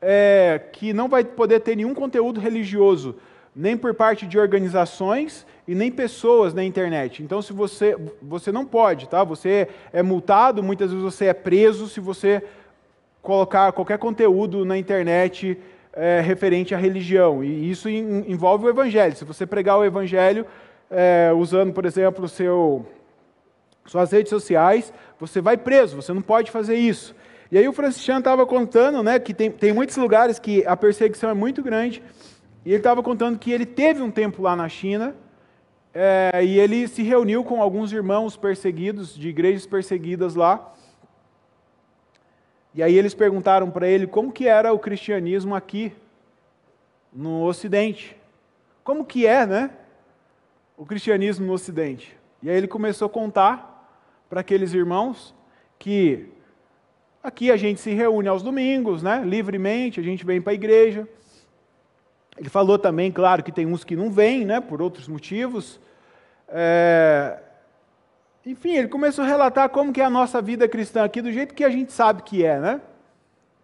é 0.00 0.60
que 0.72 0.92
não 0.92 1.08
vai 1.08 1.24
poder 1.24 1.60
ter 1.60 1.76
nenhum 1.76 1.94
conteúdo 1.94 2.38
religioso, 2.38 3.16
nem 3.56 3.76
por 3.76 3.94
parte 3.94 4.26
de 4.26 4.38
organizações 4.38 5.46
e 5.66 5.74
nem 5.74 5.90
pessoas 5.90 6.52
na 6.52 6.62
internet. 6.62 7.22
Então, 7.22 7.40
se 7.40 7.52
você 7.52 7.96
você 8.22 8.52
não 8.52 8.64
pode, 8.64 9.08
tá? 9.08 9.24
Você 9.24 9.68
é 9.92 10.02
multado, 10.02 10.62
muitas 10.62 10.90
vezes 10.90 11.02
você 11.02 11.26
é 11.26 11.34
preso 11.34 11.88
se 11.88 11.98
você 11.98 12.42
colocar 13.22 13.72
qualquer 13.72 13.98
conteúdo 13.98 14.64
na 14.64 14.78
internet 14.78 15.58
é, 15.92 16.20
referente 16.20 16.74
à 16.74 16.78
religião. 16.78 17.42
E 17.42 17.70
isso 17.70 17.88
envolve 17.88 18.66
o 18.66 18.68
evangelho. 18.68 19.16
Se 19.16 19.24
você 19.24 19.44
pregar 19.46 19.78
o 19.78 19.84
evangelho 19.84 20.46
é, 20.90 21.32
usando, 21.34 21.72
por 21.72 21.84
exemplo, 21.84 22.28
seu, 22.28 22.86
suas 23.88 24.12
redes 24.12 24.30
sociais, 24.30 24.92
você 25.18 25.40
vai 25.40 25.56
preso, 25.56 25.96
você 25.96 26.12
não 26.12 26.22
pode 26.22 26.50
fazer 26.50 26.76
isso. 26.76 27.14
E 27.50 27.56
aí 27.56 27.66
o 27.66 27.72
Franciscano 27.72 28.18
estava 28.18 28.46
contando 28.46 29.02
né, 29.02 29.18
que 29.18 29.32
tem, 29.32 29.50
tem 29.50 29.72
muitos 29.72 29.96
lugares 29.96 30.38
que 30.38 30.64
a 30.66 30.76
perseguição 30.76 31.30
é 31.30 31.34
muito 31.34 31.62
grande, 31.62 32.02
e 32.64 32.70
ele 32.70 32.78
estava 32.78 33.02
contando 33.02 33.38
que 33.38 33.50
ele 33.50 33.64
teve 33.64 34.02
um 34.02 34.10
tempo 34.10 34.42
lá 34.42 34.54
na 34.54 34.68
China, 34.68 35.16
é, 35.94 36.44
e 36.44 36.60
ele 36.60 36.86
se 36.86 37.02
reuniu 37.02 37.42
com 37.42 37.62
alguns 37.62 37.90
irmãos 37.90 38.36
perseguidos, 38.36 39.14
de 39.14 39.28
igrejas 39.28 39.66
perseguidas 39.66 40.34
lá, 40.34 40.74
e 42.74 42.82
aí 42.82 42.96
eles 42.96 43.14
perguntaram 43.14 43.70
para 43.70 43.88
ele 43.88 44.06
como 44.06 44.30
que 44.30 44.46
era 44.46 44.72
o 44.72 44.78
cristianismo 44.78 45.54
aqui 45.54 45.92
no 47.12 47.42
Ocidente. 47.42 48.16
Como 48.84 49.04
que 49.04 49.26
é, 49.26 49.46
né? 49.46 49.70
O 50.76 50.86
cristianismo 50.86 51.46
no 51.46 51.54
Ocidente. 51.54 52.16
E 52.42 52.48
aí 52.48 52.56
ele 52.56 52.68
começou 52.68 53.06
a 53.06 53.10
contar 53.10 53.77
para 54.28 54.40
aqueles 54.40 54.72
irmãos 54.74 55.34
que 55.78 56.28
aqui 57.22 57.50
a 57.50 57.56
gente 57.56 57.80
se 57.80 57.92
reúne 57.92 58.28
aos 58.28 58.42
domingos, 58.42 59.02
né? 59.02 59.22
Livremente, 59.24 60.00
a 60.00 60.02
gente 60.02 60.24
vem 60.24 60.40
para 60.40 60.52
a 60.52 60.54
igreja. 60.54 61.08
Ele 62.36 62.48
falou 62.48 62.78
também, 62.78 63.10
claro, 63.10 63.42
que 63.42 63.50
tem 63.50 63.66
uns 63.66 63.84
que 63.84 63.96
não 63.96 64.10
vêm, 64.10 64.44
né? 64.44 64.60
Por 64.60 64.80
outros 64.80 65.08
motivos. 65.08 65.80
É, 66.48 67.38
enfim, 68.46 68.76
ele 68.76 68.88
começou 68.88 69.24
a 69.24 69.26
relatar 69.26 69.68
como 69.68 69.92
que 69.92 70.00
é 70.00 70.04
a 70.04 70.10
nossa 70.10 70.40
vida 70.40 70.68
cristã 70.68 71.04
aqui, 71.04 71.20
do 71.20 71.32
jeito 71.32 71.54
que 71.54 71.64
a 71.64 71.68
gente 71.68 71.92
sabe 71.92 72.22
que 72.22 72.44
é, 72.44 72.58
né? 72.58 72.80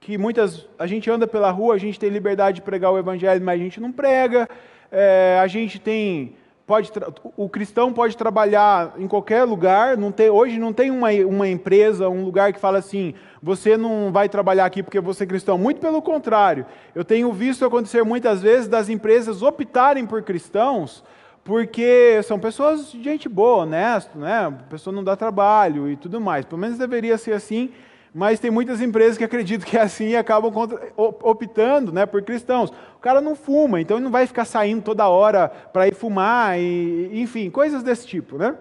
Que 0.00 0.18
muitas, 0.18 0.68
a 0.78 0.86
gente 0.86 1.10
anda 1.10 1.26
pela 1.26 1.50
rua, 1.50 1.74
a 1.74 1.78
gente 1.78 1.98
tem 1.98 2.10
liberdade 2.10 2.56
de 2.56 2.62
pregar 2.62 2.92
o 2.92 2.98
evangelho, 2.98 3.42
mas 3.42 3.58
a 3.58 3.64
gente 3.64 3.80
não 3.80 3.90
prega. 3.90 4.48
É, 4.92 5.38
a 5.40 5.46
gente 5.46 5.78
tem, 5.78 6.36
pode, 6.66 6.90
o 7.36 7.48
cristão 7.48 7.92
pode 7.92 8.16
trabalhar 8.16 8.94
em 8.98 9.06
qualquer 9.06 9.44
lugar. 9.44 9.96
Não 9.96 10.10
tem, 10.10 10.30
hoje 10.30 10.58
não 10.58 10.72
tem 10.72 10.90
uma, 10.90 11.10
uma 11.10 11.48
empresa, 11.48 12.08
um 12.08 12.24
lugar 12.24 12.52
que 12.52 12.60
fala 12.60 12.78
assim, 12.78 13.14
você 13.42 13.76
não 13.76 14.10
vai 14.12 14.28
trabalhar 14.28 14.64
aqui 14.64 14.82
porque 14.82 15.00
você 15.00 15.24
é 15.24 15.26
cristão. 15.26 15.58
Muito 15.58 15.80
pelo 15.80 16.00
contrário. 16.00 16.66
Eu 16.94 17.04
tenho 17.04 17.32
visto 17.32 17.64
acontecer 17.64 18.04
muitas 18.04 18.42
vezes 18.42 18.68
das 18.68 18.88
empresas 18.88 19.42
optarem 19.42 20.06
por 20.06 20.22
cristãos 20.22 21.02
porque 21.44 22.22
são 22.24 22.38
pessoas 22.38 22.90
de 22.90 23.02
gente 23.02 23.28
boa, 23.28 23.64
honesto, 23.64 24.18
né? 24.18 24.46
A 24.46 24.50
pessoa 24.50 24.96
não 24.96 25.04
dá 25.04 25.14
trabalho 25.14 25.90
e 25.90 25.96
tudo 25.96 26.18
mais. 26.18 26.46
Pelo 26.46 26.58
menos 26.58 26.78
deveria 26.78 27.18
ser 27.18 27.34
assim, 27.34 27.70
mas 28.14 28.38
tem 28.38 28.48
muitas 28.48 28.80
empresas 28.80 29.18
que 29.18 29.24
acreditam 29.24 29.68
que 29.68 29.76
é 29.76 29.80
assim 29.80 30.10
e 30.10 30.16
acabam 30.16 30.52
optando 30.96 31.90
né, 31.90 32.06
por 32.06 32.22
cristãos. 32.22 32.70
O 32.96 33.00
cara 33.00 33.20
não 33.20 33.34
fuma, 33.34 33.80
então 33.80 33.96
ele 33.96 34.04
não 34.04 34.10
vai 34.12 34.24
ficar 34.24 34.44
saindo 34.44 34.82
toda 34.82 35.08
hora 35.08 35.48
para 35.48 35.88
ir 35.88 35.94
fumar, 35.94 36.56
e, 36.56 37.10
enfim, 37.12 37.50
coisas 37.50 37.82
desse 37.82 38.06
tipo. 38.06 38.38
Né? 38.38 38.54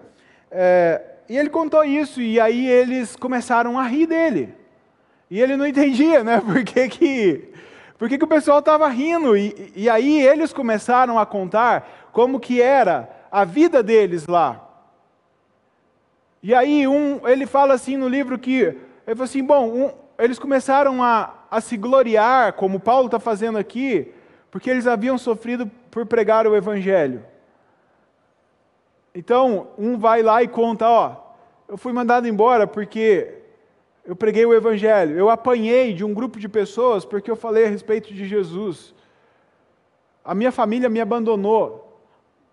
É, 0.50 1.00
e 1.28 1.38
ele 1.38 1.48
contou 1.48 1.84
isso, 1.84 2.20
e 2.20 2.40
aí 2.40 2.66
eles 2.66 3.14
começaram 3.14 3.78
a 3.78 3.84
rir 3.84 4.06
dele. 4.06 4.52
E 5.30 5.40
ele 5.40 5.56
não 5.56 5.66
entendia, 5.66 6.24
né? 6.24 6.40
Por 6.44 6.64
que, 6.64 6.88
que, 6.88 7.48
por 7.96 8.08
que, 8.08 8.18
que 8.18 8.24
o 8.24 8.28
pessoal 8.28 8.58
estava 8.58 8.88
rindo? 8.88 9.36
E, 9.36 9.72
e 9.76 9.88
aí 9.88 10.20
eles 10.20 10.52
começaram 10.52 11.16
a 11.16 11.24
contar 11.24 12.08
como 12.12 12.40
que 12.40 12.60
era 12.60 13.08
a 13.30 13.44
vida 13.44 13.84
deles 13.84 14.26
lá. 14.26 14.68
E 16.42 16.52
aí 16.52 16.86
um, 16.88 17.26
ele 17.26 17.46
fala 17.46 17.74
assim 17.74 17.96
no 17.96 18.08
livro 18.08 18.38
que, 18.38 18.76
ele 19.06 19.16
falou 19.16 19.24
assim, 19.24 19.44
bom, 19.44 19.68
um, 19.68 19.92
eles 20.18 20.38
começaram 20.38 21.02
a, 21.02 21.34
a 21.50 21.60
se 21.60 21.76
gloriar, 21.76 22.54
como 22.54 22.80
Paulo 22.80 23.06
está 23.06 23.20
fazendo 23.20 23.58
aqui, 23.58 24.12
porque 24.50 24.70
eles 24.70 24.86
haviam 24.86 25.18
sofrido 25.18 25.70
por 25.90 26.06
pregar 26.06 26.46
o 26.46 26.56
Evangelho. 26.56 27.24
Então, 29.14 29.68
um 29.78 29.98
vai 29.98 30.22
lá 30.22 30.42
e 30.42 30.48
conta, 30.48 30.88
ó, 30.88 31.16
eu 31.68 31.76
fui 31.76 31.92
mandado 31.92 32.26
embora 32.26 32.66
porque 32.66 33.34
eu 34.04 34.16
preguei 34.16 34.44
o 34.44 34.54
Evangelho, 34.54 35.16
eu 35.16 35.30
apanhei 35.30 35.92
de 35.92 36.04
um 36.04 36.12
grupo 36.12 36.38
de 36.38 36.48
pessoas 36.48 37.04
porque 37.04 37.30
eu 37.30 37.36
falei 37.36 37.64
a 37.66 37.68
respeito 37.68 38.12
de 38.12 38.26
Jesus. 38.26 38.94
A 40.24 40.34
minha 40.34 40.50
família 40.50 40.88
me 40.88 41.00
abandonou 41.00 41.83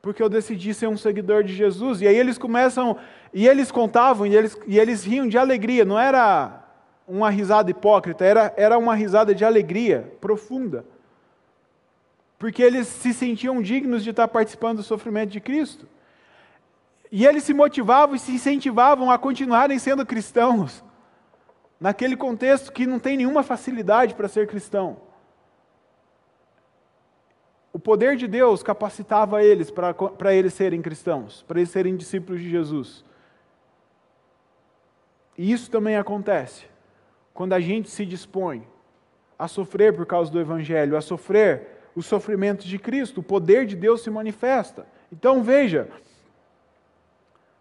porque 0.02 0.22
eu 0.22 0.30
decidi 0.30 0.74
ser 0.74 0.88
um 0.88 0.98
seguidor 0.98 1.44
de 1.44 1.54
Jesus. 1.54 2.02
E 2.02 2.08
aí 2.08 2.16
eles 2.16 2.38
começam, 2.38 2.98
e 3.34 3.48
eles 3.48 3.72
contavam, 3.72 4.26
e 4.26 4.36
eles, 4.36 4.58
e 4.66 4.80
eles 4.80 5.04
riam 5.04 5.28
de 5.28 5.38
alegria, 5.38 5.86
não 5.86 6.00
era 6.00 6.64
uma 7.08 7.30
risada 7.30 7.70
hipócrita, 7.70 8.26
era, 8.26 8.54
era 8.58 8.78
uma 8.78 8.96
risada 8.96 9.36
de 9.36 9.46
alegria 9.46 10.12
profunda. 10.20 10.86
Porque 12.40 12.64
eles 12.64 12.88
se 12.88 13.14
sentiam 13.14 13.62
dignos 13.62 14.04
de 14.04 14.10
estar 14.10 14.28
participando 14.28 14.78
do 14.78 14.84
sofrimento 14.84 15.30
de 15.30 15.40
Cristo. 15.40 15.88
E 17.12 17.26
eles 17.26 17.44
se 17.44 17.54
motivavam 17.54 18.16
e 18.16 18.20
se 18.20 18.32
incentivavam 18.32 19.12
a 19.12 19.20
continuarem 19.20 19.78
sendo 19.78 20.06
cristãos, 20.06 20.84
naquele 21.80 22.16
contexto 22.16 22.72
que 22.72 22.88
não 22.88 23.00
tem 23.00 23.18
nenhuma 23.18 23.44
facilidade 23.44 24.16
para 24.16 24.28
ser 24.28 24.48
cristão 24.48 25.11
poder 27.82 28.16
de 28.16 28.28
Deus 28.28 28.64
capacitava 28.64 29.44
eles 29.44 29.70
para 29.72 30.34
eles 30.34 30.54
serem 30.54 30.82
cristãos, 30.82 31.44
para 31.48 31.60
eles 31.60 31.72
serem 31.72 31.96
discípulos 31.96 32.42
de 32.42 32.50
Jesus. 32.50 33.04
E 35.38 35.52
isso 35.52 35.70
também 35.70 35.98
acontece 35.98 36.66
quando 37.34 37.54
a 37.54 37.60
gente 37.60 37.90
se 37.90 38.06
dispõe 38.06 38.68
a 39.38 39.48
sofrer 39.48 39.94
por 39.94 40.06
causa 40.06 40.32
do 40.32 40.40
Evangelho, 40.40 40.96
a 40.96 41.02
sofrer 41.02 41.80
os 41.96 42.06
sofrimentos 42.06 42.66
de 42.66 42.78
Cristo, 42.78 43.22
o 43.22 43.24
poder 43.24 43.66
de 43.66 43.76
Deus 43.76 44.02
se 44.02 44.10
manifesta. 44.10 44.86
Então 45.12 45.42
veja, 45.42 45.90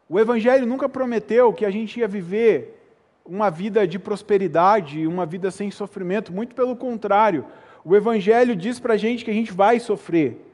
o 0.09 0.19
Evangelho 0.19 0.67
nunca 0.67 0.89
prometeu 0.89 1.53
que 1.53 1.65
a 1.65 1.71
gente 1.71 1.99
ia 2.01 2.07
viver 2.07 2.77
uma 3.25 3.51
vida 3.51 3.87
de 3.87 3.99
prosperidade, 3.99 5.07
uma 5.07 5.25
vida 5.25 5.51
sem 5.51 5.71
sofrimento, 5.71 6.33
muito 6.33 6.55
pelo 6.55 6.77
contrário. 6.77 7.47
O 7.85 7.97
Evangelho 7.97 8.55
diz 8.55 8.79
para 8.79 8.95
a 8.95 8.97
gente 8.97 9.25
que 9.25 9.31
a 9.31 9.35
gente 9.35 9.53
vai 9.53 9.81
sofrer. 9.81 10.47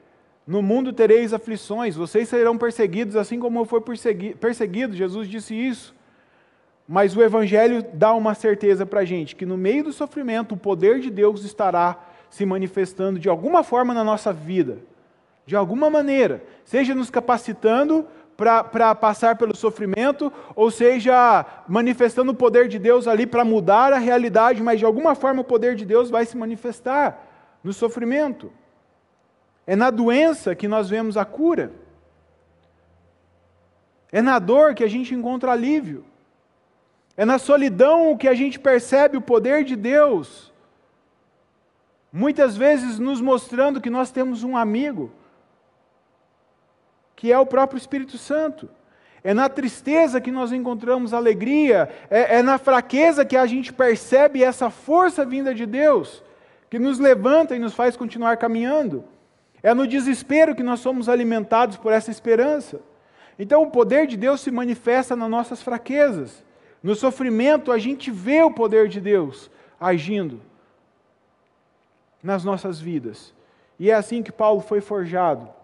No 0.45 0.61
mundo 0.61 0.93
tereis 0.93 1.33
aflições, 1.33 1.95
vocês 1.95 2.29
serão 2.29 2.57
perseguidos, 2.57 3.15
assim 3.15 3.37
como 3.37 3.59
eu 3.59 3.65
fui 3.65 3.81
perseguido. 4.39 4.95
Jesus 4.95 5.27
disse 5.27 5.53
isso. 5.53 5.93
Mas 6.87 7.17
o 7.17 7.21
Evangelho 7.21 7.85
dá 7.93 8.13
uma 8.13 8.33
certeza 8.33 8.85
para 8.85 9.01
a 9.01 9.05
gente 9.05 9.35
que 9.35 9.45
no 9.45 9.57
meio 9.57 9.83
do 9.83 9.91
sofrimento 9.91 10.55
o 10.55 10.57
poder 10.57 11.01
de 11.01 11.09
Deus 11.09 11.43
estará 11.43 12.01
se 12.29 12.45
manifestando 12.45 13.19
de 13.19 13.27
alguma 13.27 13.61
forma 13.61 13.93
na 13.93 14.05
nossa 14.05 14.31
vida, 14.31 14.77
de 15.45 15.55
alguma 15.55 15.89
maneira, 15.89 16.43
seja 16.63 16.95
nos 16.95 17.09
capacitando 17.09 18.05
para 18.37 18.93
passar 18.93 19.35
pelo 19.35 19.55
sofrimento, 19.55 20.31
ou 20.55 20.69
seja, 20.69 21.43
manifestando 21.67 22.31
o 22.31 22.35
poder 22.35 22.67
de 22.67 22.77
Deus 22.77 23.07
ali 23.07 23.25
para 23.25 23.43
mudar 23.43 23.91
a 23.91 23.97
realidade, 23.97 24.61
mas 24.61 24.77
de 24.77 24.85
alguma 24.85 25.15
forma 25.15 25.41
o 25.41 25.45
poder 25.45 25.75
de 25.75 25.83
Deus 25.83 26.11
vai 26.11 26.23
se 26.23 26.37
manifestar 26.37 27.27
no 27.63 27.73
sofrimento. 27.73 28.51
É 29.65 29.75
na 29.75 29.89
doença 29.89 30.55
que 30.55 30.67
nós 30.67 30.87
vemos 30.87 31.17
a 31.17 31.25
cura. 31.25 31.71
É 34.11 34.21
na 34.21 34.37
dor 34.37 34.75
que 34.75 34.83
a 34.83 34.87
gente 34.87 35.15
encontra 35.15 35.51
alívio. 35.51 36.05
É 37.17 37.25
na 37.25 37.39
solidão 37.39 38.15
que 38.15 38.27
a 38.27 38.35
gente 38.35 38.59
percebe 38.59 39.17
o 39.17 39.21
poder 39.21 39.63
de 39.63 39.75
Deus. 39.75 40.53
Muitas 42.13 42.55
vezes 42.55 42.99
nos 42.99 43.19
mostrando 43.19 43.81
que 43.81 43.89
nós 43.89 44.11
temos 44.11 44.43
um 44.43 44.55
amigo 44.55 45.11
que 47.17 47.33
é 47.33 47.37
o 47.37 47.47
próprio 47.47 47.79
Espírito 47.79 48.17
Santo. 48.17 48.69
É 49.23 49.33
na 49.33 49.49
tristeza 49.49 50.21
que 50.21 50.31
nós 50.31 50.53
encontramos 50.53 51.13
alegria, 51.13 51.89
é, 52.09 52.37
é 52.37 52.43
na 52.43 52.59
fraqueza 52.59 53.25
que 53.25 53.35
a 53.35 53.45
gente 53.45 53.73
percebe 53.73 54.43
essa 54.43 54.69
força 54.69 55.25
vinda 55.25 55.53
de 55.53 55.65
Deus, 55.65 56.23
que 56.69 56.77
nos 56.77 56.99
levanta 56.99 57.55
e 57.55 57.59
nos 57.59 57.73
faz 57.73 57.97
continuar 57.97 58.37
caminhando. 58.37 59.03
É 59.63 59.73
no 59.73 59.87
desespero 59.87 60.55
que 60.55 60.61
nós 60.61 60.79
somos 60.79 61.09
alimentados 61.09 61.75
por 61.75 61.91
essa 61.91 62.11
esperança. 62.11 62.79
Então, 63.39 63.63
o 63.63 63.71
poder 63.71 64.05
de 64.05 64.15
Deus 64.15 64.39
se 64.41 64.51
manifesta 64.51 65.15
nas 65.15 65.29
nossas 65.29 65.61
fraquezas. 65.61 66.43
No 66.83 66.93
sofrimento, 66.93 67.71
a 67.71 67.79
gente 67.79 68.11
vê 68.11 68.43
o 68.43 68.51
poder 68.51 68.87
de 68.87 69.01
Deus 69.01 69.49
agindo 69.79 70.39
nas 72.21 72.43
nossas 72.43 72.79
vidas. 72.79 73.33
E 73.79 73.89
é 73.89 73.95
assim 73.95 74.21
que 74.21 74.31
Paulo 74.31 74.61
foi 74.61 74.81
forjado 74.81 75.56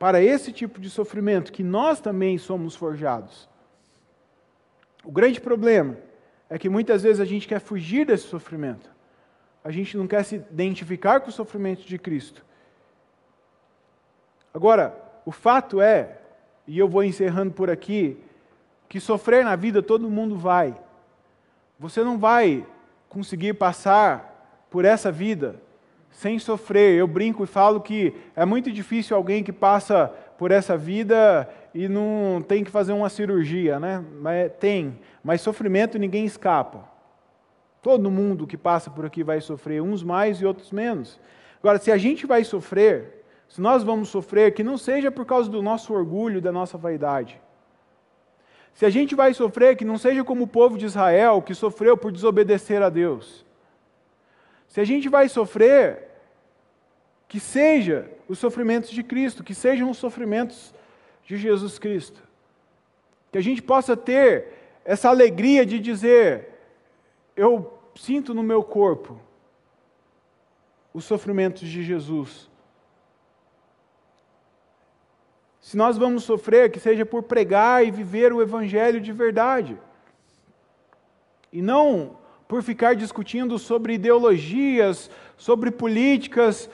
para 0.00 0.22
esse 0.22 0.50
tipo 0.50 0.80
de 0.80 0.88
sofrimento 0.88 1.52
que 1.52 1.62
nós 1.62 2.00
também 2.00 2.38
somos 2.38 2.74
forjados. 2.74 3.46
O 5.04 5.12
grande 5.12 5.38
problema 5.38 5.98
é 6.48 6.58
que 6.58 6.70
muitas 6.70 7.02
vezes 7.02 7.20
a 7.20 7.24
gente 7.26 7.46
quer 7.46 7.60
fugir 7.60 8.06
desse 8.06 8.26
sofrimento. 8.26 8.90
A 9.62 9.70
gente 9.70 9.98
não 9.98 10.06
quer 10.06 10.24
se 10.24 10.36
identificar 10.36 11.20
com 11.20 11.28
o 11.28 11.32
sofrimento 11.32 11.82
de 11.82 11.98
Cristo. 11.98 12.42
Agora, 14.54 14.96
o 15.26 15.30
fato 15.30 15.82
é, 15.82 16.16
e 16.66 16.78
eu 16.78 16.88
vou 16.88 17.04
encerrando 17.04 17.52
por 17.52 17.68
aqui, 17.68 18.16
que 18.88 18.98
sofrer 18.98 19.44
na 19.44 19.54
vida 19.54 19.82
todo 19.82 20.08
mundo 20.08 20.34
vai. 20.34 20.80
Você 21.78 22.02
não 22.02 22.18
vai 22.18 22.66
conseguir 23.06 23.52
passar 23.52 24.64
por 24.70 24.86
essa 24.86 25.12
vida 25.12 25.60
sem 26.10 26.38
sofrer. 26.38 26.98
Eu 26.98 27.06
brinco 27.06 27.44
e 27.44 27.46
falo 27.46 27.80
que 27.80 28.14
é 28.34 28.44
muito 28.44 28.70
difícil 28.70 29.16
alguém 29.16 29.42
que 29.42 29.52
passa 29.52 30.12
por 30.36 30.50
essa 30.50 30.76
vida 30.76 31.48
e 31.74 31.88
não 31.88 32.42
tem 32.42 32.64
que 32.64 32.70
fazer 32.70 32.92
uma 32.92 33.08
cirurgia, 33.08 33.78
né? 33.78 34.04
Mas 34.20 34.52
tem, 34.58 34.98
mas 35.22 35.40
sofrimento 35.40 35.98
ninguém 35.98 36.24
escapa. 36.24 36.88
Todo 37.82 38.10
mundo 38.10 38.46
que 38.46 38.56
passa 38.56 38.90
por 38.90 39.06
aqui 39.06 39.22
vai 39.22 39.40
sofrer, 39.40 39.80
uns 39.80 40.02
mais 40.02 40.40
e 40.40 40.46
outros 40.46 40.70
menos. 40.70 41.18
Agora, 41.60 41.78
se 41.78 41.90
a 41.90 41.96
gente 41.96 42.26
vai 42.26 42.44
sofrer, 42.44 43.24
se 43.48 43.60
nós 43.60 43.82
vamos 43.82 44.08
sofrer, 44.08 44.52
que 44.52 44.62
não 44.62 44.76
seja 44.76 45.10
por 45.10 45.24
causa 45.24 45.50
do 45.50 45.62
nosso 45.62 45.92
orgulho, 45.92 46.40
da 46.40 46.52
nossa 46.52 46.76
vaidade. 46.76 47.40
Se 48.74 48.86
a 48.86 48.90
gente 48.90 49.14
vai 49.14 49.34
sofrer, 49.34 49.76
que 49.76 49.84
não 49.84 49.98
seja 49.98 50.22
como 50.24 50.44
o 50.44 50.48
povo 50.48 50.78
de 50.78 50.86
Israel, 50.86 51.42
que 51.42 51.54
sofreu 51.54 51.96
por 51.96 52.12
desobedecer 52.12 52.82
a 52.82 52.88
Deus. 52.88 53.44
Se 54.70 54.80
a 54.80 54.84
gente 54.84 55.08
vai 55.08 55.28
sofrer, 55.28 56.08
que 57.28 57.40
seja 57.40 58.08
os 58.28 58.38
sofrimentos 58.38 58.90
de 58.90 59.02
Cristo, 59.02 59.42
que 59.42 59.54
sejam 59.54 59.90
os 59.90 59.98
sofrimentos 59.98 60.72
de 61.24 61.36
Jesus 61.36 61.76
Cristo. 61.78 62.22
Que 63.32 63.38
a 63.38 63.40
gente 63.40 63.60
possa 63.60 63.96
ter 63.96 64.52
essa 64.84 65.08
alegria 65.08 65.66
de 65.66 65.80
dizer: 65.80 66.50
eu 67.36 67.78
sinto 67.96 68.32
no 68.32 68.44
meu 68.44 68.62
corpo 68.62 69.20
os 70.94 71.04
sofrimentos 71.04 71.68
de 71.68 71.82
Jesus. 71.82 72.48
Se 75.60 75.76
nós 75.76 75.98
vamos 75.98 76.22
sofrer, 76.22 76.70
que 76.70 76.78
seja 76.78 77.04
por 77.04 77.24
pregar 77.24 77.84
e 77.84 77.90
viver 77.90 78.32
o 78.32 78.40
Evangelho 78.40 79.00
de 79.00 79.12
verdade. 79.12 79.76
E 81.52 81.60
não 81.60 82.16
por 82.50 82.64
ficar 82.64 82.96
discutindo 82.96 83.60
sobre 83.60 83.94
ideologias, 83.94 85.08
sobre 85.36 85.70
políticas, 85.70 86.68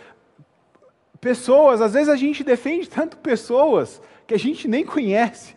Pessoas, 1.20 1.80
às 1.80 1.92
vezes 1.92 2.08
a 2.08 2.16
gente 2.16 2.44
defende 2.44 2.88
tanto 2.88 3.16
pessoas 3.16 4.00
que 4.26 4.34
a 4.34 4.38
gente 4.38 4.68
nem 4.68 4.86
conhece. 4.86 5.56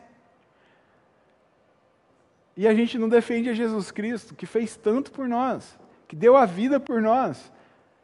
E 2.57 2.67
a 2.67 2.73
gente 2.73 2.97
não 2.97 3.07
defende 3.07 3.49
a 3.49 3.53
Jesus 3.53 3.91
Cristo, 3.91 4.35
que 4.35 4.45
fez 4.45 4.75
tanto 4.75 5.11
por 5.11 5.27
nós, 5.27 5.77
que 6.07 6.15
deu 6.15 6.35
a 6.35 6.45
vida 6.45 6.79
por 6.79 7.01
nós 7.01 7.51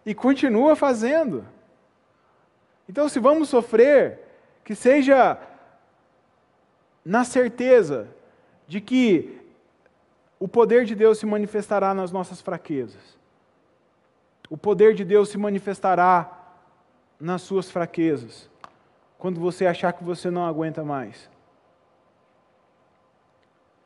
e 0.06 0.14
continua 0.14 0.76
fazendo. 0.76 1.46
Então, 2.88 3.10
se 3.10 3.20
vamos 3.20 3.50
sofrer, 3.50 4.20
que 4.64 4.76
seja 4.76 5.38
na 7.04 7.24
certeza 7.24 8.08
de 8.68 8.80
que 8.80 9.35
o 10.40 10.48
poder 10.48 10.86
de 10.86 10.96
Deus 10.96 11.18
se 11.18 11.26
manifestará 11.26 11.94
nas 11.94 12.12
nossas 12.12 12.42
fraquezas. 12.42 13.18
O 14.50 14.58
poder 14.58 14.94
de 14.94 15.04
Deus 15.04 15.30
se 15.30 15.38
manifestará 15.38 16.32
nas 17.20 17.42
suas 17.42 17.72
fraquezas, 17.72 18.50
quando 19.18 19.40
você 19.40 19.66
achar 19.66 19.94
que 19.94 20.04
você 20.04 20.30
não 20.30 20.46
aguenta 20.46 20.84
mais. 20.84 21.30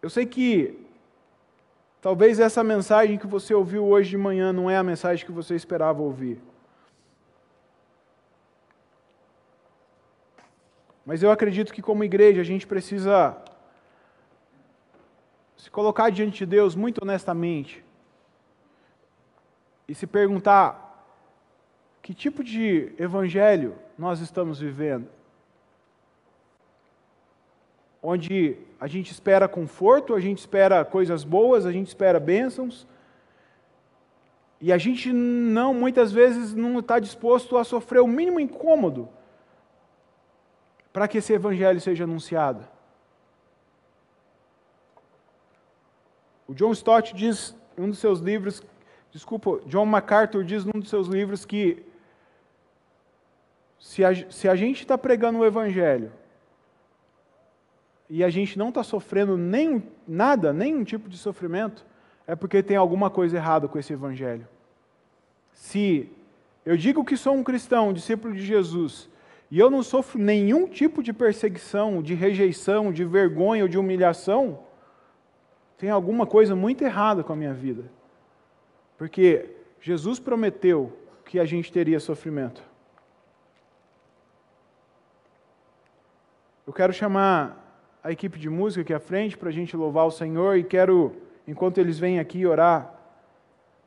Eu 0.02 0.10
sei 0.10 0.26
que 0.26 0.86
talvez 2.02 2.40
essa 2.40 2.64
mensagem 2.64 3.18
que 3.18 3.28
você 3.28 3.54
ouviu 3.54 3.86
hoje 3.86 4.10
de 4.10 4.18
manhã 4.18 4.52
não 4.52 4.70
é 4.70 4.78
a 4.78 4.84
mensagem 4.84 5.26
que 5.26 5.32
você 5.32 5.56
esperava 5.56 6.02
ouvir. 6.02 6.42
Mas 11.06 11.24
eu 11.24 11.32
acredito 11.32 11.74
que, 11.74 11.82
como 11.82 12.04
igreja, 12.04 12.42
a 12.42 12.44
gente 12.46 12.68
precisa 12.68 13.36
se 15.60 15.70
colocar 15.70 16.10
diante 16.10 16.40
de 16.40 16.46
Deus 16.46 16.74
muito 16.74 17.04
honestamente 17.04 17.84
e 19.90 19.94
se 19.94 20.08
perguntar 20.08 21.06
que 22.02 22.14
tipo 22.14 22.42
de 22.42 22.94
evangelho 22.98 23.76
nós 23.98 24.22
estamos 24.22 24.62
vivendo? 24.62 25.10
Onde 28.02 28.56
a 28.80 28.88
gente 28.88 29.12
espera 29.12 29.50
conforto, 29.50 30.16
a 30.16 30.20
gente 30.22 30.38
espera 30.38 30.86
coisas 30.86 31.26
boas, 31.26 31.66
a 31.66 31.74
gente 31.74 31.88
espera 31.88 32.22
bênçãos, 32.22 32.88
e 34.62 34.72
a 34.72 34.78
gente 34.78 35.12
não, 35.12 35.74
muitas 35.74 36.10
vezes, 36.10 36.54
não 36.54 36.80
está 36.80 37.00
disposto 37.00 37.58
a 37.58 37.66
sofrer 37.66 38.00
o 38.00 38.08
mínimo 38.08 38.40
incômodo 38.40 39.10
para 40.94 41.06
que 41.06 41.18
esse 41.18 41.34
evangelho 41.34 41.82
seja 41.82 42.06
anunciado. 42.06 42.66
O 46.50 46.56
John 46.56 46.72
Stott 46.72 47.14
diz 47.14 47.56
em 47.78 47.84
um 47.84 47.90
dos 47.90 48.00
seus 48.00 48.20
livros, 48.20 48.64
desculpa, 49.12 49.62
John 49.68 49.86
MacArthur 49.86 50.44
diz 50.44 50.66
num 50.66 50.80
dos 50.80 50.90
seus 50.90 51.08
livros 51.08 51.46
que 51.46 51.86
se 53.80 54.04
a, 54.04 54.10
se 54.32 54.50
a 54.50 54.56
gente 54.56 54.82
está 54.82 54.98
pregando 54.98 55.38
o 55.38 55.46
Evangelho 55.46 56.12
e 58.10 58.24
a 58.24 58.32
gente 58.32 58.58
não 58.58 58.70
está 58.70 58.82
sofrendo 58.82 59.38
nem 59.38 59.84
nada, 60.08 60.52
nenhum 60.52 60.84
tipo 60.84 61.08
de 61.08 61.20
sofrimento, 61.20 61.86
é 62.26 62.36
porque 62.36 62.64
tem 62.64 62.76
alguma 62.76 63.12
coisa 63.12 63.38
errada 63.38 63.68
com 63.68 63.78
esse 63.78 63.94
Evangelho. 63.94 64.48
Se 65.54 66.12
eu 66.66 66.76
digo 66.76 67.06
que 67.06 67.16
sou 67.16 67.36
um 67.36 67.44
cristão, 67.44 67.90
um 67.90 67.94
discípulo 67.94 68.34
de 68.34 68.44
Jesus, 68.44 69.08
e 69.52 69.60
eu 69.60 69.70
não 69.70 69.84
sofro 69.84 70.20
nenhum 70.20 70.68
tipo 70.68 71.04
de 71.04 71.14
perseguição, 71.14 72.02
de 72.02 72.16
rejeição, 72.16 72.92
de 72.92 73.06
vergonha 73.06 73.62
ou 73.62 73.70
de 73.70 73.78
humilhação, 73.78 74.68
tem 75.80 75.90
alguma 75.90 76.28
coisa 76.28 76.58
muito 76.58 76.84
errada 76.84 77.24
com 77.24 77.32
a 77.32 77.36
minha 77.38 77.54
vida. 77.54 77.90
Porque 78.98 79.50
Jesus 79.80 80.20
prometeu 80.20 80.92
que 81.24 81.40
a 81.40 81.46
gente 81.46 81.72
teria 81.72 82.02
sofrimento. 82.02 82.62
Eu 86.68 86.74
quero 86.74 86.92
chamar 86.92 87.98
a 88.04 88.12
equipe 88.12 88.38
de 88.38 88.50
música 88.50 88.82
aqui 88.82 88.94
à 88.94 89.00
frente 89.00 89.38
para 89.38 89.48
a 89.48 89.54
gente 89.54 89.76
louvar 89.78 90.06
o 90.06 90.12
Senhor 90.12 90.58
e 90.58 90.66
quero, 90.66 91.16
enquanto 91.48 91.78
eles 91.78 91.98
vêm 91.98 92.20
aqui, 92.20 92.46
orar 92.46 92.94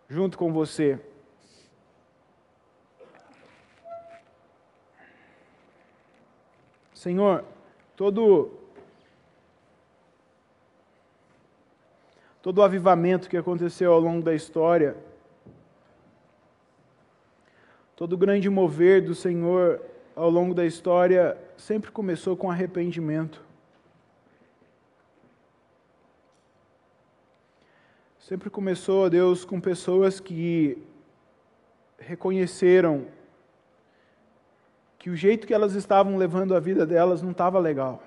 junto 0.09 0.38
com 0.38 0.51
você. 0.51 0.99
Senhor, 6.95 7.45
todo 7.95 8.62
todo 12.43 12.59
o 12.59 12.62
avivamento 12.62 13.30
que 13.30 13.36
aconteceu 13.36 13.93
ao 13.93 14.01
longo 14.01 14.20
da 14.20 14.34
história, 14.34 14.97
todo 17.95 18.14
o 18.14 18.18
grande 18.18 18.51
mover 18.51 19.01
do 19.01 19.14
Senhor 19.14 19.80
ao 20.16 20.28
longo 20.28 20.53
da 20.53 20.66
história 20.66 21.38
sempre 21.57 21.93
começou 21.93 22.36
com 22.36 22.51
arrependimento. 22.51 23.40
Sempre 28.18 28.51
começou, 28.51 29.09
Deus, 29.09 29.45
com 29.45 29.61
pessoas 29.61 30.18
que 30.18 30.82
reconheceram 31.99 33.07
que 34.99 35.11
o 35.11 35.16
jeito 35.16 35.47
que 35.47 35.55
elas 35.55 35.74
estavam 35.74 36.16
levando 36.16 36.55
a 36.55 36.61
vida 36.61 36.84
delas 36.84 37.22
não 37.22 37.30
estava 37.30 37.59
legal. 37.59 38.03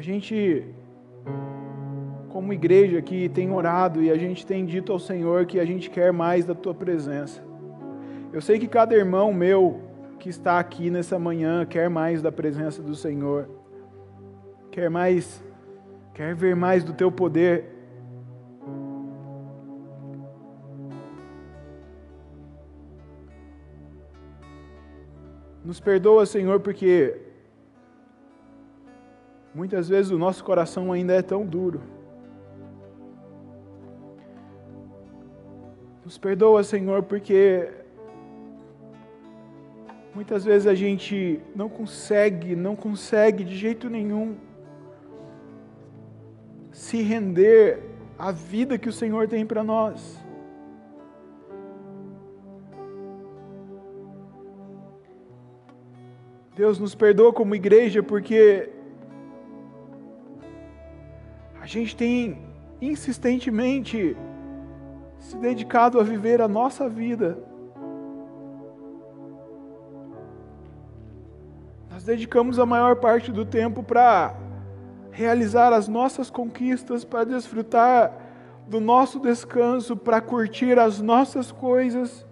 A 0.00 0.02
gente 0.02 0.64
como 2.30 2.54
igreja 2.54 3.02
que 3.02 3.28
tem 3.28 3.52
orado 3.52 4.02
e 4.02 4.10
a 4.10 4.16
gente 4.16 4.46
tem 4.46 4.64
dito 4.64 4.92
ao 4.92 4.98
Senhor 4.98 5.44
que 5.44 5.60
a 5.60 5.64
gente 5.66 5.90
quer 5.90 6.10
mais 6.10 6.46
da 6.46 6.54
tua 6.54 6.72
presença. 6.72 7.44
Eu 8.32 8.40
sei 8.40 8.58
que 8.58 8.66
cada 8.66 8.94
irmão 8.94 9.30
meu 9.30 9.78
que 10.18 10.30
está 10.30 10.58
aqui 10.58 10.88
nessa 10.88 11.18
manhã 11.18 11.66
quer 11.66 11.90
mais 11.90 12.22
da 12.22 12.32
presença 12.32 12.80
do 12.80 12.94
Senhor, 12.94 13.46
quer 14.70 14.88
mais, 14.88 15.44
quer 16.14 16.34
ver 16.34 16.56
mais 16.56 16.82
do 16.82 16.94
teu 16.94 17.12
poder. 17.12 17.66
Nos 25.62 25.78
perdoa, 25.78 26.24
Senhor, 26.24 26.58
porque 26.60 27.29
muitas 29.54 29.88
vezes 29.88 30.10
o 30.10 30.18
nosso 30.18 30.44
coração 30.44 30.92
ainda 30.92 31.12
é 31.12 31.22
tão 31.22 31.44
duro. 31.44 31.80
Nos 36.04 36.18
perdoa, 36.18 36.62
Senhor, 36.64 37.02
porque 37.02 37.68
muitas 40.14 40.44
vezes 40.44 40.66
a 40.66 40.74
gente 40.74 41.40
não 41.54 41.68
consegue, 41.68 42.56
não 42.56 42.74
consegue 42.74 43.44
de 43.44 43.56
jeito 43.56 43.88
nenhum 43.88 44.36
se 46.72 47.02
render 47.02 47.82
à 48.18 48.32
vida 48.32 48.78
que 48.78 48.88
o 48.88 48.92
Senhor 48.92 49.28
tem 49.28 49.44
para 49.46 49.62
nós. 49.62 50.18
Deus 56.56 56.78
nos 56.78 56.94
perdoa 56.94 57.32
como 57.32 57.54
igreja 57.54 58.02
porque 58.02 58.68
gente 61.70 61.94
tem 61.94 62.38
insistentemente 62.80 64.16
se 65.20 65.36
dedicado 65.36 66.00
a 66.00 66.02
viver 66.02 66.40
a 66.40 66.48
nossa 66.48 66.88
vida. 66.88 67.38
Nós 71.90 72.02
dedicamos 72.02 72.58
a 72.58 72.66
maior 72.66 72.96
parte 72.96 73.30
do 73.30 73.44
tempo 73.44 73.82
para 73.82 74.34
realizar 75.12 75.72
as 75.72 75.86
nossas 75.86 76.30
conquistas, 76.30 77.04
para 77.04 77.24
desfrutar 77.24 78.16
do 78.66 78.80
nosso 78.80 79.20
descanso, 79.20 79.96
para 79.96 80.20
curtir 80.20 80.78
as 80.78 81.00
nossas 81.00 81.52
coisas, 81.52 82.26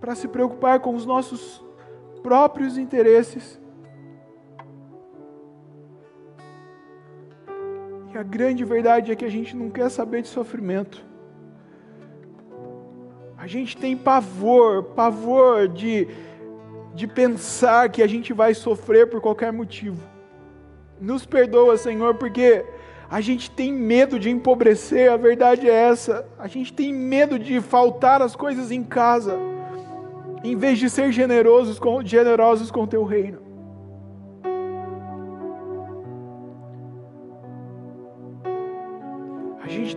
para 0.00 0.14
se 0.14 0.28
preocupar 0.28 0.80
com 0.80 0.94
os 0.94 1.06
nossos 1.06 1.64
próprios 2.22 2.76
interesses. 2.76 3.61
E 8.14 8.18
a 8.18 8.22
grande 8.22 8.62
verdade 8.62 9.10
é 9.10 9.16
que 9.16 9.24
a 9.24 9.30
gente 9.30 9.56
não 9.56 9.70
quer 9.70 9.88
saber 9.88 10.20
de 10.20 10.28
sofrimento. 10.28 11.02
A 13.38 13.46
gente 13.46 13.76
tem 13.76 13.96
pavor, 13.96 14.84
pavor 14.94 15.66
de, 15.66 16.06
de 16.94 17.06
pensar 17.06 17.88
que 17.88 18.02
a 18.02 18.06
gente 18.06 18.32
vai 18.32 18.52
sofrer 18.52 19.08
por 19.08 19.20
qualquer 19.20 19.50
motivo. 19.50 20.00
Nos 21.00 21.24
perdoa, 21.24 21.76
Senhor, 21.78 22.14
porque 22.14 22.64
a 23.10 23.20
gente 23.20 23.50
tem 23.50 23.72
medo 23.72 24.18
de 24.18 24.30
empobrecer, 24.30 25.10
a 25.10 25.16
verdade 25.16 25.68
é 25.68 25.72
essa. 25.72 26.26
A 26.38 26.46
gente 26.46 26.72
tem 26.72 26.92
medo 26.92 27.38
de 27.38 27.60
faltar 27.60 28.22
as 28.22 28.36
coisas 28.36 28.70
em 28.70 28.84
casa, 28.84 29.38
em 30.44 30.54
vez 30.54 30.78
de 30.78 30.88
ser 30.88 31.10
generosos 31.10 31.78
com, 31.78 32.04
generosos 32.04 32.70
com 32.70 32.82
o 32.82 32.86
teu 32.86 33.04
reino. 33.04 33.41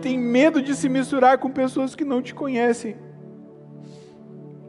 Tem 0.06 0.16
medo 0.16 0.62
de 0.62 0.72
se 0.76 0.88
misturar 0.88 1.36
com 1.38 1.50
pessoas 1.50 1.96
que 1.96 2.04
não 2.04 2.22
te 2.22 2.32
conhecem. 2.32 2.96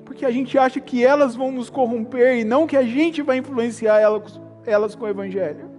Porque 0.04 0.26
a 0.26 0.32
gente 0.32 0.58
acha 0.58 0.80
que 0.80 1.06
elas 1.06 1.36
vão 1.36 1.52
nos 1.52 1.70
corromper 1.70 2.40
e 2.40 2.44
não 2.44 2.66
que 2.66 2.76
a 2.76 2.82
gente 2.82 3.22
vai 3.22 3.38
influenciar 3.38 4.00
elas, 4.00 4.42
elas 4.66 4.96
com 4.96 5.06
o 5.06 5.08
Evangelho. 5.08 5.70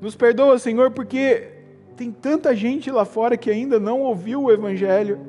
Nos 0.00 0.16
perdoa, 0.16 0.58
Senhor, 0.58 0.90
porque 0.90 1.52
tem 1.96 2.10
tanta 2.10 2.52
gente 2.56 2.90
lá 2.90 3.04
fora 3.04 3.36
que 3.36 3.48
ainda 3.48 3.78
não 3.78 4.00
ouviu 4.00 4.42
o 4.42 4.50
Evangelho. 4.50 5.20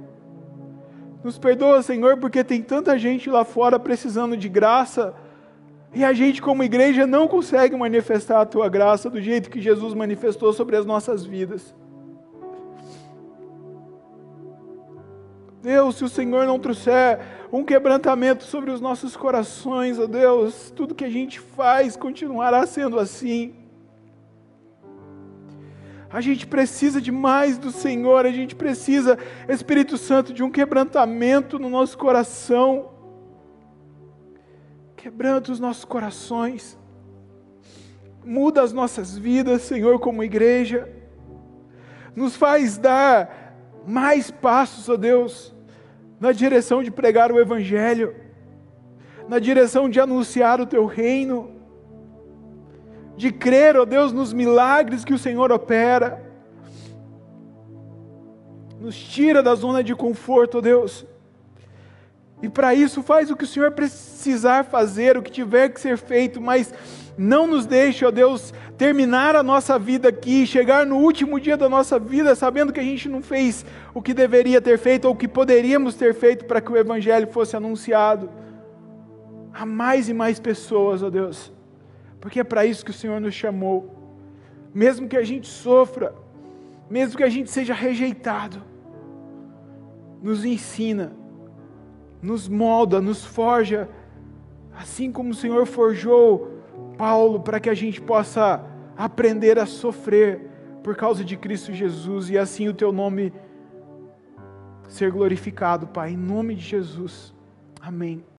Nos 1.23 1.37
perdoa, 1.37 1.83
Senhor, 1.83 2.17
porque 2.17 2.43
tem 2.43 2.63
tanta 2.63 2.97
gente 2.97 3.29
lá 3.29 3.45
fora 3.45 3.77
precisando 3.77 4.35
de 4.35 4.49
graça 4.49 5.13
e 5.95 6.03
a 6.03 6.11
gente, 6.11 6.41
como 6.41 6.61
igreja, 6.61 7.07
não 7.07 7.25
consegue 7.25 7.73
manifestar 7.73 8.41
a 8.41 8.45
tua 8.45 8.67
graça 8.67 9.09
do 9.09 9.21
jeito 9.21 9.49
que 9.49 9.61
Jesus 9.61 9.93
manifestou 9.93 10.51
sobre 10.51 10.75
as 10.75 10.85
nossas 10.85 11.23
vidas. 11.23 11.73
Deus, 15.61 15.95
se 15.95 16.03
o 16.03 16.09
Senhor 16.09 16.45
não 16.45 16.59
trouxer 16.59 17.19
um 17.49 17.63
quebrantamento 17.63 18.43
sobre 18.43 18.71
os 18.71 18.81
nossos 18.81 19.15
corações, 19.15 19.97
ó 19.97 20.03
oh 20.03 20.07
Deus, 20.07 20.69
tudo 20.75 20.93
que 20.93 21.05
a 21.05 21.09
gente 21.09 21.39
faz 21.39 21.95
continuará 21.95 22.67
sendo 22.67 22.99
assim. 22.99 23.55
A 26.11 26.19
gente 26.19 26.45
precisa 26.45 27.01
de 27.01 27.11
mais 27.11 27.57
do 27.57 27.71
Senhor, 27.71 28.25
a 28.25 28.31
gente 28.31 28.53
precisa, 28.53 29.17
Espírito 29.47 29.97
Santo, 29.97 30.33
de 30.33 30.43
um 30.43 30.51
quebrantamento 30.51 31.57
no 31.57 31.69
nosso 31.69 31.97
coração 31.97 32.94
Quebranta 35.05 35.51
os 35.51 35.59
nossos 35.59 35.85
corações. 35.85 36.75
Muda 38.25 38.63
as 38.63 38.73
nossas 38.73 39.15
vidas, 39.15 39.61
Senhor, 39.61 39.99
como 39.99 40.23
igreja. 40.23 40.89
Nos 42.15 42.35
faz 42.35 42.79
dar 42.79 43.55
mais 43.85 44.31
passos, 44.31 44.89
ó 44.89 44.97
Deus, 44.97 45.53
na 46.19 46.31
direção 46.31 46.81
de 46.81 46.89
pregar 46.89 47.31
o 47.31 47.39
Evangelho, 47.39 48.15
na 49.29 49.37
direção 49.37 49.87
de 49.87 49.99
anunciar 49.99 50.59
o 50.59 50.65
Teu 50.65 50.87
reino, 50.87 51.51
de 53.15 53.31
crer, 53.31 53.77
ó 53.77 53.85
Deus, 53.85 54.11
nos 54.11 54.33
milagres 54.33 55.05
que 55.05 55.13
o 55.13 55.19
Senhor 55.19 55.51
opera. 55.51 56.19
Nos 58.79 58.97
tira 58.97 59.43
da 59.43 59.53
zona 59.53 59.83
de 59.83 59.93
conforto, 59.93 60.57
ó 60.57 60.61
Deus 60.61 61.05
e 62.41 62.49
para 62.49 62.75
isso, 62.75 63.01
faz 63.01 63.31
o 63.31 63.35
que 63.35 63.43
o 63.43 63.47
Senhor 63.47 63.71
precisar 63.71 64.65
fazer, 64.65 65.17
o 65.17 65.21
que 65.21 65.31
tiver 65.31 65.69
que 65.69 65.79
ser 65.79 65.97
feito, 65.97 66.41
mas 66.41 66.73
não 67.17 67.47
nos 67.47 67.65
deixe, 67.65 68.05
ó 68.05 68.11
Deus, 68.11 68.53
terminar 68.77 69.35
a 69.35 69.43
nossa 69.43 69.79
vida 69.79 70.09
aqui, 70.09 70.45
chegar 70.45 70.85
no 70.85 70.97
último 70.97 71.39
dia 71.39 71.55
da 71.55 71.69
nossa 71.69 71.97
vida, 71.97 72.35
sabendo 72.35 72.73
que 72.73 72.79
a 72.79 72.83
gente 72.83 73.07
não 73.07 73.21
fez 73.21 73.65
o 73.93 74.01
que 74.01 74.13
deveria 74.13 74.59
ter 74.59 74.77
feito 74.77 75.05
ou 75.05 75.13
o 75.13 75.17
que 75.17 75.27
poderíamos 75.27 75.95
ter 75.95 76.13
feito 76.13 76.45
para 76.45 76.59
que 76.59 76.71
o 76.71 76.77
Evangelho 76.77 77.27
fosse 77.27 77.55
anunciado 77.55 78.29
a 79.53 79.65
mais 79.65 80.09
e 80.09 80.13
mais 80.13 80.37
pessoas, 80.37 81.01
ó 81.01 81.09
Deus, 81.09 81.53
porque 82.19 82.41
é 82.41 82.43
para 82.43 82.65
isso 82.65 82.83
que 82.83 82.91
o 82.91 82.93
Senhor 82.93 83.21
nos 83.21 83.33
chamou. 83.33 83.95
Mesmo 84.73 85.07
que 85.07 85.15
a 85.15 85.23
gente 85.23 85.47
sofra, 85.47 86.13
mesmo 86.89 87.15
que 87.15 87.23
a 87.23 87.29
gente 87.29 87.49
seja 87.49 87.73
rejeitado, 87.73 88.61
nos 90.21 90.43
ensina 90.43 91.13
nos 92.25 92.49
molda, 92.49 92.99
nos 92.99 93.23
forja, 93.23 93.87
assim 94.75 95.11
como 95.11 95.29
o 95.29 95.35
Senhor 95.35 95.67
forjou 95.67 96.51
Paulo 96.97 97.39
para 97.39 97.59
que 97.59 97.69
a 97.69 97.73
gente 97.75 98.01
possa 98.01 98.65
aprender 98.97 99.59
a 99.59 99.65
sofrer 99.67 100.49
por 100.83 100.95
causa 100.95 101.23
de 101.23 101.37
Cristo 101.37 101.71
Jesus 101.71 102.29
e 102.31 102.37
assim 102.37 102.67
o 102.67 102.73
teu 102.73 102.91
nome 102.91 103.31
ser 104.87 105.11
glorificado, 105.11 105.85
Pai, 105.87 106.13
em 106.13 106.17
nome 106.17 106.55
de 106.55 106.63
Jesus. 106.63 107.33
Amém. 107.79 108.25